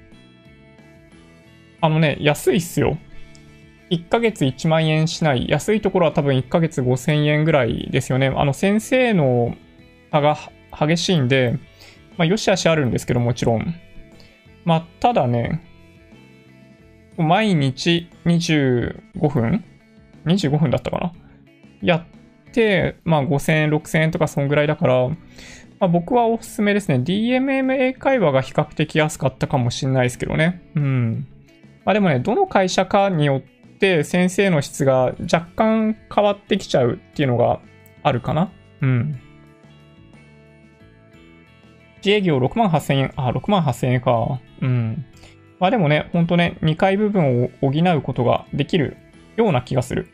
[1.82, 2.98] あのね、安いっすよ。
[3.92, 5.48] 1ヶ月1万円しない。
[5.50, 8.28] 安いところは多分1ヶ月5000円ぐらいですよね。
[8.28, 9.56] あの、先生の
[10.12, 10.38] 差が
[10.72, 11.60] 激しいんで、
[12.18, 13.76] まあ、よしあしあるんですけど、もちろん。
[14.64, 15.62] まあ、ただね、
[17.18, 19.64] 毎日25分
[20.26, 21.25] ?25 分だったかな？
[21.86, 25.10] やって、まあ5000円、6000円とかそんぐらいだから、
[25.80, 26.96] まあ、僕はおすすめですね。
[26.96, 30.62] DMM 英会話が比較的安かったかもしれないですけどね。
[30.76, 31.28] うん。
[31.84, 33.44] まあでもね、どの会社かによ
[33.76, 37.60] って先生の質が若干変わってきちゃうっていうのが
[38.04, 38.52] あるかな。
[38.82, 39.20] うん。
[41.98, 43.14] 自営業6万8000円。
[43.16, 44.40] あ、6万8000円か。
[44.62, 45.06] うん。
[45.60, 48.96] まあでもね、ほんとね、2階部分を補うことができる
[49.36, 50.08] ような気がする。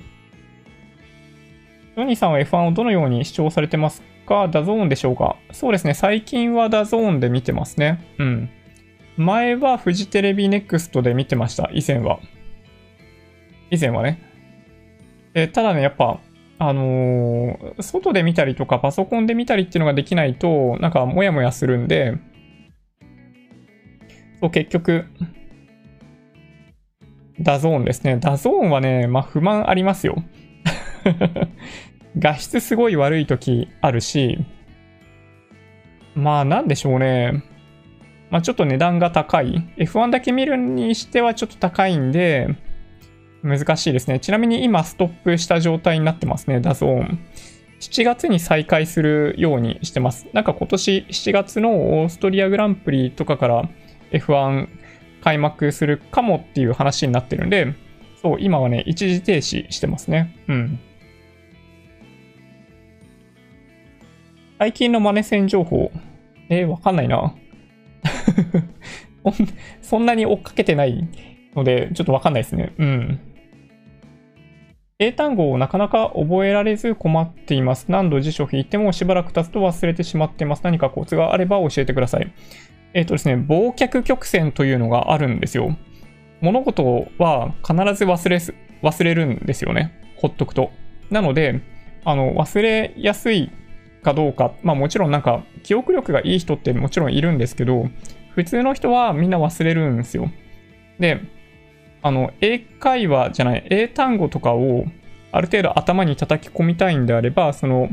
[2.01, 4.47] ヨニさんは F1 をどのように視聴されてますか？
[4.47, 5.37] DAZN でしょうか？
[5.51, 8.03] そうですね、最近は DAZN で見てますね。
[8.17, 8.49] うん。
[9.17, 12.19] 前はフジテレビネクストで見てました、以前は。
[13.69, 14.21] 以前はね。
[15.33, 16.19] えただね、やっぱ、
[16.59, 22.17] あのー、外で見たりとかパソコンで見たりっていうのができないと、なんかモヤモヤするんで、
[24.39, 25.05] そう、結局、
[27.39, 28.17] DAZN ですね。
[28.17, 30.23] DAZN はね、まあ不満ありますよ。
[32.17, 34.39] 画質すごい悪い時あるし、
[36.15, 37.43] まあなんでしょうね。
[38.29, 39.67] まあちょっと値段が高い。
[39.77, 42.55] F1 だけ見るにしてはちょっと高いんで、
[43.43, 44.19] 難しいですね。
[44.19, 47.19] ちなみに今ストップした状態になってますね、 DAZN。
[47.79, 50.27] 7月に再開するようにしてます。
[50.33, 53.69] なんか今年7月のオーストリアグランプリとかから
[54.11, 54.67] F1
[55.23, 57.73] 開幕するかもっていう話になってるんで、
[58.21, 60.35] そう、今はね、一時停止してますね。
[60.47, 60.79] うん。
[64.61, 65.91] 最近のマネ線情報。
[66.49, 67.33] えー、わかんないな。
[69.81, 71.07] そんなに追っかけてない
[71.55, 72.71] ので、ちょっとわかんないですね。
[72.77, 73.19] うん。
[74.99, 77.87] 英単語をなかなか覚えられず困っています。
[77.89, 80.61] 何度辞書を引いてもしばらく経つと忘れてしまっています。
[80.63, 82.31] 何かコツがあれば教えてください。
[82.93, 85.75] えっ、ー、とですね、忘却曲線というのがあるんですよ。
[86.39, 89.91] 物事は必ず忘れす、忘れるんですよね。
[90.17, 90.69] ほっとくと。
[91.09, 91.61] なので、
[92.05, 93.49] あの、忘れやすい
[94.03, 97.89] かどうか、まあもちろんなんか記憶力がいい人ってもちろんいるんですけど、
[98.35, 100.29] 普通の人はみんな忘れるんですよ。
[100.99, 101.21] で、
[102.01, 104.85] あの、英会話じゃない、英単語とかを
[105.31, 107.89] ある程度頭に叩き込みたいんであれば、その、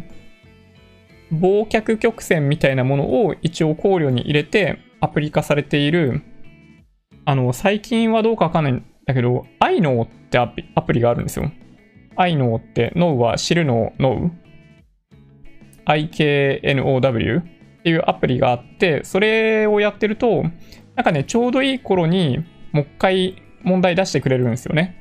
[1.32, 6.22] 忘却曲線みたいなものを一応考慮に入れてアプリ化されている、
[7.26, 11.51] あの、最近はどうかわかんないんだけど、i k n o ってアプリがあるんですよ。
[12.16, 14.30] i k n o って、脳は知るの脳
[15.89, 17.43] IKNOW っ
[17.82, 20.44] ていうアプリがあって、それをやってると、
[20.94, 24.97] なんかね、ちょうどいい頃にもう一回問題出してくれるんですよね。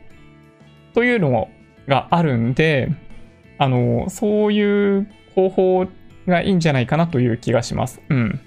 [0.94, 1.50] というの
[1.88, 2.90] があるんで、
[3.58, 5.88] あの、そういう方法
[6.28, 8.02] がいいんじゃないかなという気がします。
[8.10, 8.40] うん。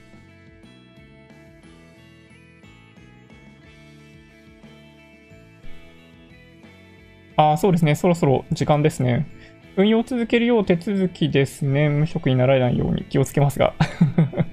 [7.37, 7.95] ああ、そうですね。
[7.95, 9.27] そろそろ時間ですね。
[9.77, 11.89] 運用を続けるよう手続きですね。
[11.89, 13.75] 無職になられないように気をつけますが。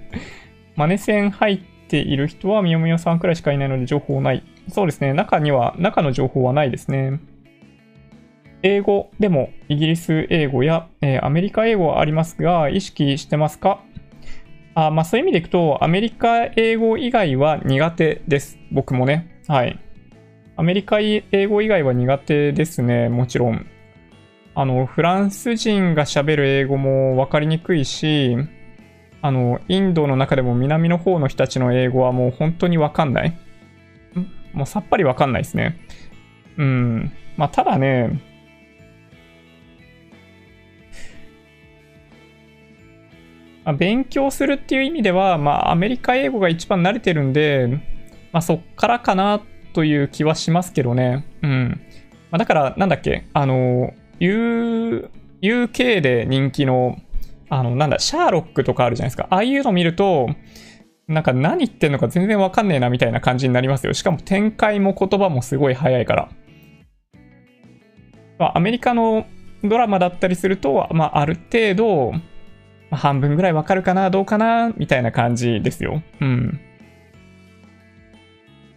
[0.76, 4.44] マネ線入っている人はみよみよさんくらいしかいないので情報ない。
[4.70, 5.14] そうですね。
[5.14, 7.20] 中には、中の情報はないですね。
[8.64, 13.82] 英語でもイギリス英語や、えー、アメリカ英語はありますが、意識してますか？
[14.76, 18.60] あまあそういう意味でいくと、アメリカ英語以外は苦手です。
[18.72, 19.42] 僕もね。
[19.48, 19.80] はい。
[20.56, 23.10] アメリカ英語以外は苦手ですね。
[23.10, 23.66] もちろん。
[24.60, 28.36] あの、フランス人が喋る英語も分かりにくいし、
[29.22, 33.38] あの、インドの中でも南の方の人たちの英語はもう本当に分かんない。
[34.54, 35.78] もうさっぱり分かんないですね。
[36.58, 37.12] うん。
[37.38, 38.20] まあ、ただね、
[43.64, 47.68] まあ、勉強するっていう意味では、まあ、アメリカ英語が一番慣れてるんで、
[48.32, 49.40] まあ、そっからかな
[49.74, 51.28] という気はしますけどね。
[51.44, 51.80] うん。
[52.32, 55.10] まあ、だから、なんだっけ、あの、U、
[55.42, 56.98] UK で人気の、
[57.50, 59.28] あの、なんだ、シャーロックとかあるじゃないですか。
[59.30, 60.30] ああいうの見ると、
[61.08, 63.94] なんか何言ってんのか全然わかんねえなみたいな感じになりますよ。
[63.94, 66.30] しかも展開も言葉もすごい早いから。
[68.38, 69.26] ま、アメリカの
[69.64, 72.20] ドラマだったりすると、まあ、ある程度、ま
[72.92, 76.04] あ、半分ぐらいわかるかな、どうかな、みたいな感じですよ。
[76.20, 76.60] うん。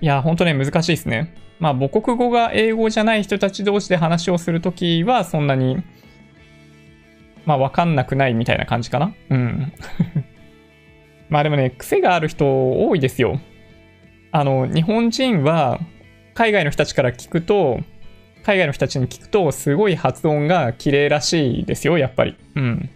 [0.01, 1.35] いや、ほんとね、難しいですね。
[1.61, 5.77] まあ、母国語が英語じゃない人たち同士で話をするときは、そんなに、
[7.45, 9.15] まあ、わかんなくないみたいな感じかな。
[9.29, 9.73] うん。
[11.29, 12.47] まあでもね、癖がある人
[12.89, 13.41] 多いですよ。
[14.33, 15.79] あの、日本人は、
[16.35, 17.81] 海外の人たちから聞くと、
[18.43, 22.37] 海外の人たちに聞くと、すごい発音が綺麗らしいですよ、やっぱり。
[22.57, 22.89] うん。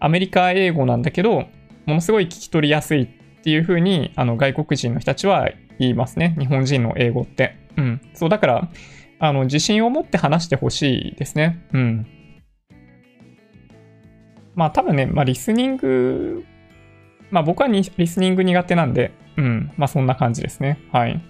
[0.00, 1.44] アメリカ英語なんだけど、
[1.84, 3.06] ものすごい聞き取りやすいっ
[3.42, 6.34] ていう風に、あの、外国人の人たちは言いますね。
[6.38, 7.61] 日本人の英語って。
[7.76, 8.00] うん。
[8.14, 8.68] そう、だから、
[9.18, 11.64] あの、自信を持って話してほしいですね。
[11.72, 12.06] うん。
[14.54, 16.44] まあ多分ね、まあリスニング、
[17.30, 19.72] まあ僕はリスニング苦手なんで、うん。
[19.76, 20.78] まあそんな感じですね。
[20.92, 21.22] はい。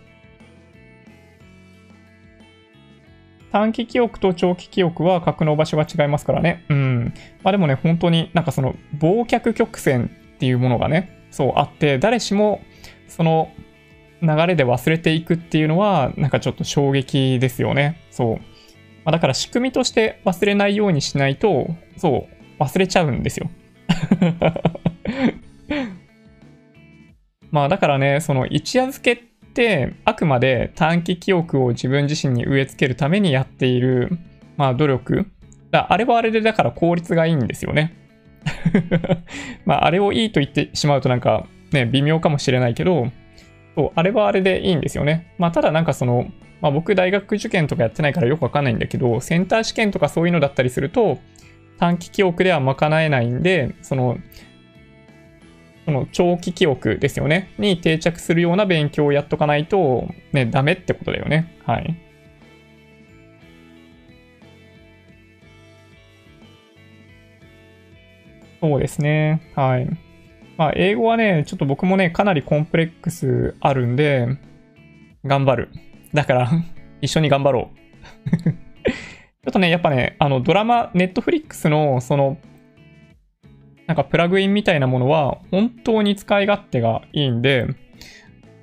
[3.53, 6.65] 短期記憶と長期記憶は格の場所が違いますからね。
[6.71, 7.15] うん。
[7.43, 12.63] まあでもね、本当になんかその、忘却曲線っていうものがね、そうあって、誰しも
[13.07, 13.51] その
[14.23, 18.01] 流れで忘れていくっていうのは、なんかちょっと衝撃ですよね。
[18.11, 18.37] そう。
[19.05, 21.67] まあ、だから仕組みとして忘れないようにしないと、
[21.97, 22.29] そ
[22.59, 23.51] う、忘れちゃうんですよ。
[27.51, 29.19] まあだからね、その一夜漬けっ
[29.53, 34.19] て、あくまで短期記憶を自分自身に植え付けるためにやっている、
[34.57, 35.27] まあ努力。
[35.71, 37.95] だあれはあれでだから効率がいいんですよね。
[39.67, 43.11] まああれをいいと言ってしまうとなんかね、微妙かもしれないけど、
[43.75, 45.33] そう、あれはあれでいいんですよね。
[45.39, 46.31] まあただなんかその、
[46.61, 51.19] まあ僕大学受験とかやってないからよくわかんないんだけど、センター試験とかそういうのだったりすると、
[51.79, 54.19] 短期記憶では賄えないんで、その、
[55.85, 57.51] その長期記憶ですよね。
[57.59, 61.59] に定着するような勉強をやっとかないと、ね、ダメってことだよね。
[61.65, 61.97] はい。
[68.61, 69.43] そうですね。
[69.57, 69.89] はい。
[70.57, 74.29] まあ、英語はね、ちょっと僕もね、かなりコンプレックスあるんで、
[75.25, 75.69] 頑張る。
[76.13, 76.51] だから
[77.01, 82.39] 一緒に頑張ろう ちょっとね、やっぱね、あの、ドラマ、ネットフリックスの、その、
[83.87, 87.67] なんかプラグインみたいなものは本当に使い勝手がいいんで、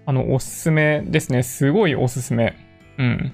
[0.06, 1.44] あの、おすすめですね。
[1.44, 2.56] すごいおすすめ。
[2.98, 3.34] うん。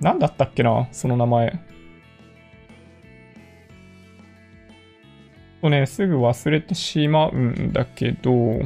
[0.00, 1.60] なんだったっけなその名前。
[5.60, 8.60] とね、すぐ忘れてしまうんだけど、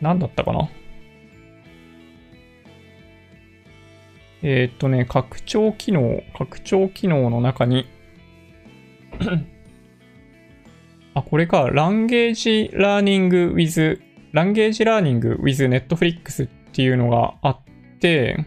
[0.00, 0.68] なんだったかな？
[4.42, 7.86] えー、っとね、拡張機能、拡張機能の中に
[11.14, 14.00] あ、これか、ランゲージラーニング with、
[14.32, 17.58] ランゲージラーニング with Netflix っていうのがあっ
[18.00, 18.44] て、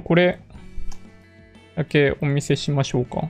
[0.00, 0.38] これ
[1.76, 3.28] だけお見せしましょうか。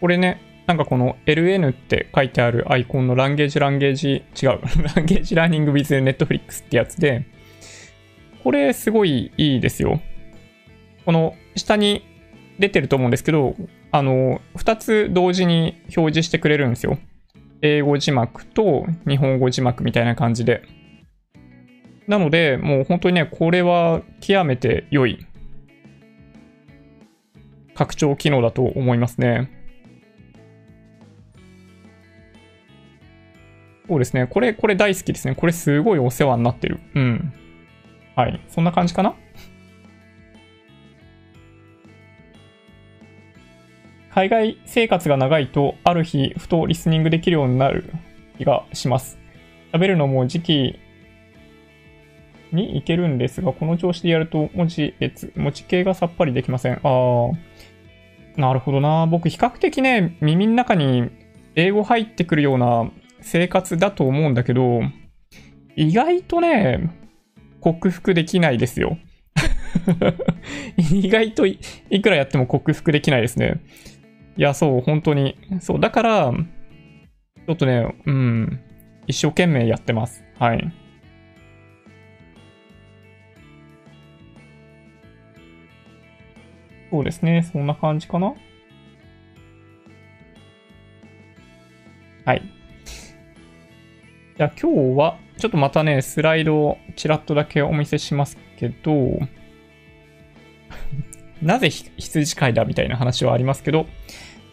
[0.00, 4.60] これね、なんかこの LN って書いてあるアイコンのランゲージランゲージ、違う、
[4.96, 7.24] ランゲージラーニング with Netflix ってやつで、
[8.42, 10.00] これすごいいいですよ。
[11.04, 12.09] この下に
[12.60, 13.56] 出てると思うんですけど、
[13.90, 16.98] あの、2つ同時に表示してくれるんですよ。
[17.62, 20.62] 英語字幕と日本語字幕みたいな感じで。
[22.06, 25.26] なので、もう本当にね、これは極めて良い
[27.74, 29.50] 拡張機能だと思いますね。
[33.88, 34.26] そうですね。
[34.26, 35.34] これ、これ大好きですね。
[35.34, 36.78] これすごいお世話になってる。
[36.94, 37.32] うん。
[38.14, 38.40] はい。
[38.48, 39.14] そんな感じかな？
[44.12, 47.92] 海外生活が長いと、ある日、ふとリスニングできるようになる
[48.38, 49.18] 気がします。
[49.72, 50.78] 喋るのも時期
[52.52, 56.80] にいけるんですが、この調子でやると文字列、文字系がさっぱりできません。
[56.82, 57.30] あ
[58.36, 59.06] あ、なるほどな。
[59.06, 61.08] 僕、比較的ね、耳の中に
[61.54, 64.80] 英語入ってくるような生活だと思うんだけど、
[65.76, 66.90] 意外とね、
[67.60, 68.98] 克服できないですよ。
[70.76, 71.58] 意外とい
[72.02, 73.60] くらやっても克服できないですね。
[74.40, 75.36] いや、そう、本当に。
[75.60, 78.58] そう、だから、ちょっとね、うん、
[79.06, 80.24] 一生懸命やってます。
[80.38, 80.72] はい。
[86.90, 88.32] そうですね、そんな感じかな。
[92.24, 92.42] はい。
[94.38, 99.18] じゃあ今日は、ちょっとまたね、スライドをちらっとだけお見せしますけど、
[101.42, 101.68] なぜ
[101.98, 103.86] 羊飼いだみたいな話はありますけど、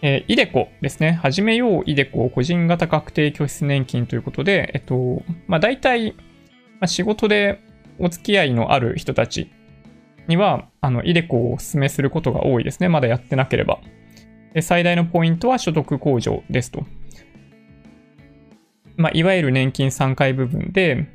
[0.02, 1.14] えー、イデコですね。
[1.14, 6.22] 始めようイデコ個人型確定拠出年金ということで、えっと、まあ大体、ま
[6.82, 7.62] あ、仕事で
[8.00, 9.50] お付き合いのある人たち
[10.28, 12.90] には、あの、イデコをお勧めすることが多いですね。
[12.90, 13.80] まだやってなければ。
[14.54, 16.86] で最大のポイントは所得控除ですと。
[18.98, 21.08] まあ、いわゆる年金3回部分で、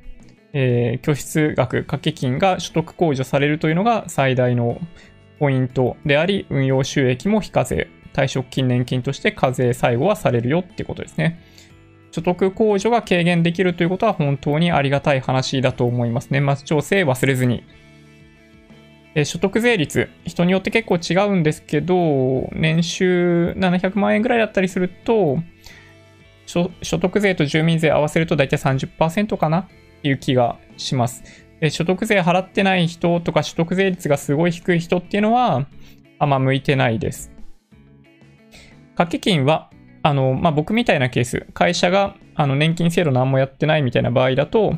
[0.53, 4.81] えー、拠出額、掛け金が所得控除されるというのが最大の
[5.39, 11.41] ポイントであり、運用収益も非課税、退職金年金として課税最後はされるよってことですね。
[12.13, 16.29] 所得控除が軽減できるということは本当にありがたい話だと思います。
[16.31, 17.65] 年末調整忘れずに。
[19.15, 25.39] え所得税率、人によって結構違うんですけど、年収700万円ぐらいだったりすると、
[26.47, 29.67] 所得税と住民税合わせると大体30%かなっ
[30.03, 31.23] ていう気がします。
[31.71, 35.67] 所得税払ってない人とか所得税率がすごい低い人っていうのは、
[36.19, 37.31] あんま向いてないです。
[38.95, 39.71] 掛け金は、
[40.03, 44.75] あの、まあ、僕みたいなケース、会社があの年金制度何もやってないみたいな場合だと、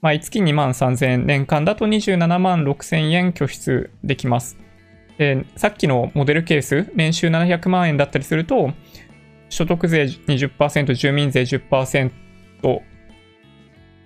[0.00, 4.56] 毎月2万3000円、年間だと27万6000円拠出できます。
[5.18, 8.72] で、さっきのモデルケース、年収700万円だったりすると、
[9.48, 12.10] 所得税20%、住民税10%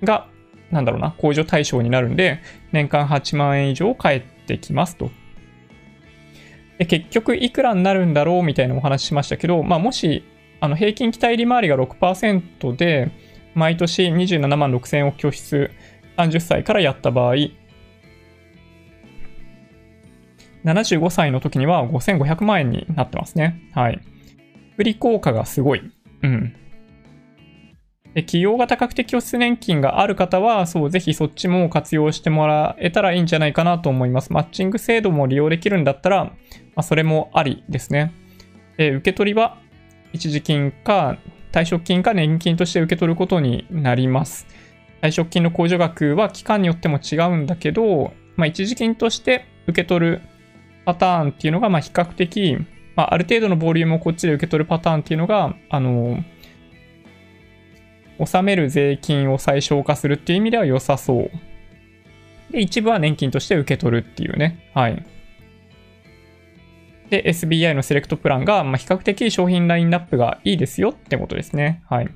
[0.03, 0.27] が
[0.75, 2.41] なんだろうな、控除対象になるんで、
[2.73, 5.11] 年間8万円以上返ってきますと。
[6.79, 10.25] で結局いくらになるんだろうみたいなお話ししましたけど、まあ、もし
[10.61, 13.11] あの平均期待利回りが6%で、
[13.55, 15.71] 毎年27万6000円を拠出
[16.17, 17.35] 30歳からやった場合、
[20.65, 23.61] 75歳の時には5500万円になってますね。
[23.73, 24.01] はい。
[24.77, 25.83] 振り効果がすごい。
[26.23, 26.57] うん。
[28.15, 34.33] で企業型確定拠出年金がある方は、そう、ぜひそっちも活用してもらえたらいいんじゃないかなと思います。
[34.33, 36.33] マッチング制度も利用できるんだったら、
[36.77, 38.13] まあ、それもありですね。
[38.77, 39.59] で受け取りは、
[40.13, 41.19] 一時金か
[41.53, 44.47] 退職金か年金として受け取ることになります。
[45.03, 50.23] 退職金の控除額は期間によっても違うんだけど、まあ、一時金として受け取る
[50.85, 52.57] パターンっていうのが、ま、比較的、
[52.97, 56.25] まあ、ある程度のボリュームをこっちで受け取るパターンっていうのが、あの
[58.19, 61.31] 納める税金を最小化するっていう意味では良さそう。
[62.51, 64.71] で、一部は年金として受け取るっていうね。
[64.75, 65.05] はい。
[67.11, 71.83] で、SBI のセレクトプランが、まあ、比較的商品ラインナップがいいですよってことですね。
[71.89, 72.09] はい。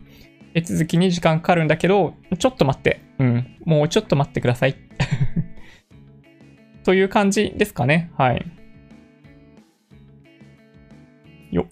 [0.54, 3.00] 手続きに時間かかるんだけど、ちょっと待って。
[3.18, 3.56] うん。
[3.64, 4.76] もうちょっと待ってください。
[6.84, 8.10] という感じですかね。
[8.16, 8.46] はい。
[11.50, 11.66] よ。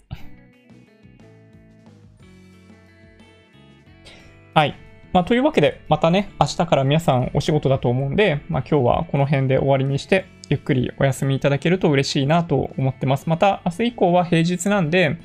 [4.53, 4.75] はい。
[5.13, 13.27] まあ、というわけで、またね、明日から皆さんお仕事だと思うんで、まあ、今日はこの辺で終わりにして、ゆっくりお休みいただけると嬉しいなと思ってます。
[13.27, 15.17] また、明日以降は平日なんで、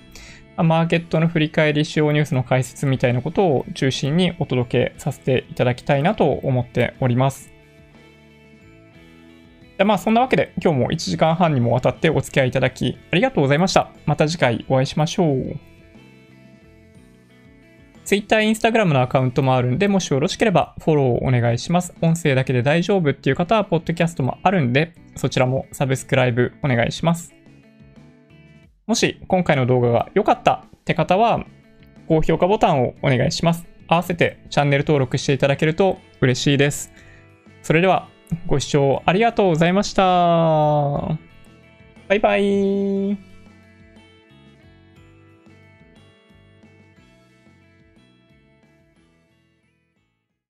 [0.57, 7.53] マーケットの振り返り、主要ニュースの解説みたいなことを中心にお届けさせていただきたいなと思っております。
[9.78, 13.90] でまあそんなわけで今日も1時間半にもわたってお付き合いいただきありがとうございました。
[14.07, 15.72] また次回お会いしましょう。
[18.13, 21.95] Twitter、Instagram のアカウントもあるんで、もしよろしければフォローをお願いします。
[22.03, 27.35] 音声だけで大丈夫っていう方は、ポッドキャストもあるんで、そちらもサブスクライブお願いします。
[28.87, 31.47] もし今回の動画が良かったって方は、
[32.07, 33.67] 高評価ボタンをお願いします。
[33.89, 36.93] 合わせてチャンネル登録していただけると嬉しいです。
[37.63, 38.11] それでは、
[38.47, 40.03] ご視聴ありがとうございました。
[40.03, 41.19] バ
[42.15, 43.32] イバイ。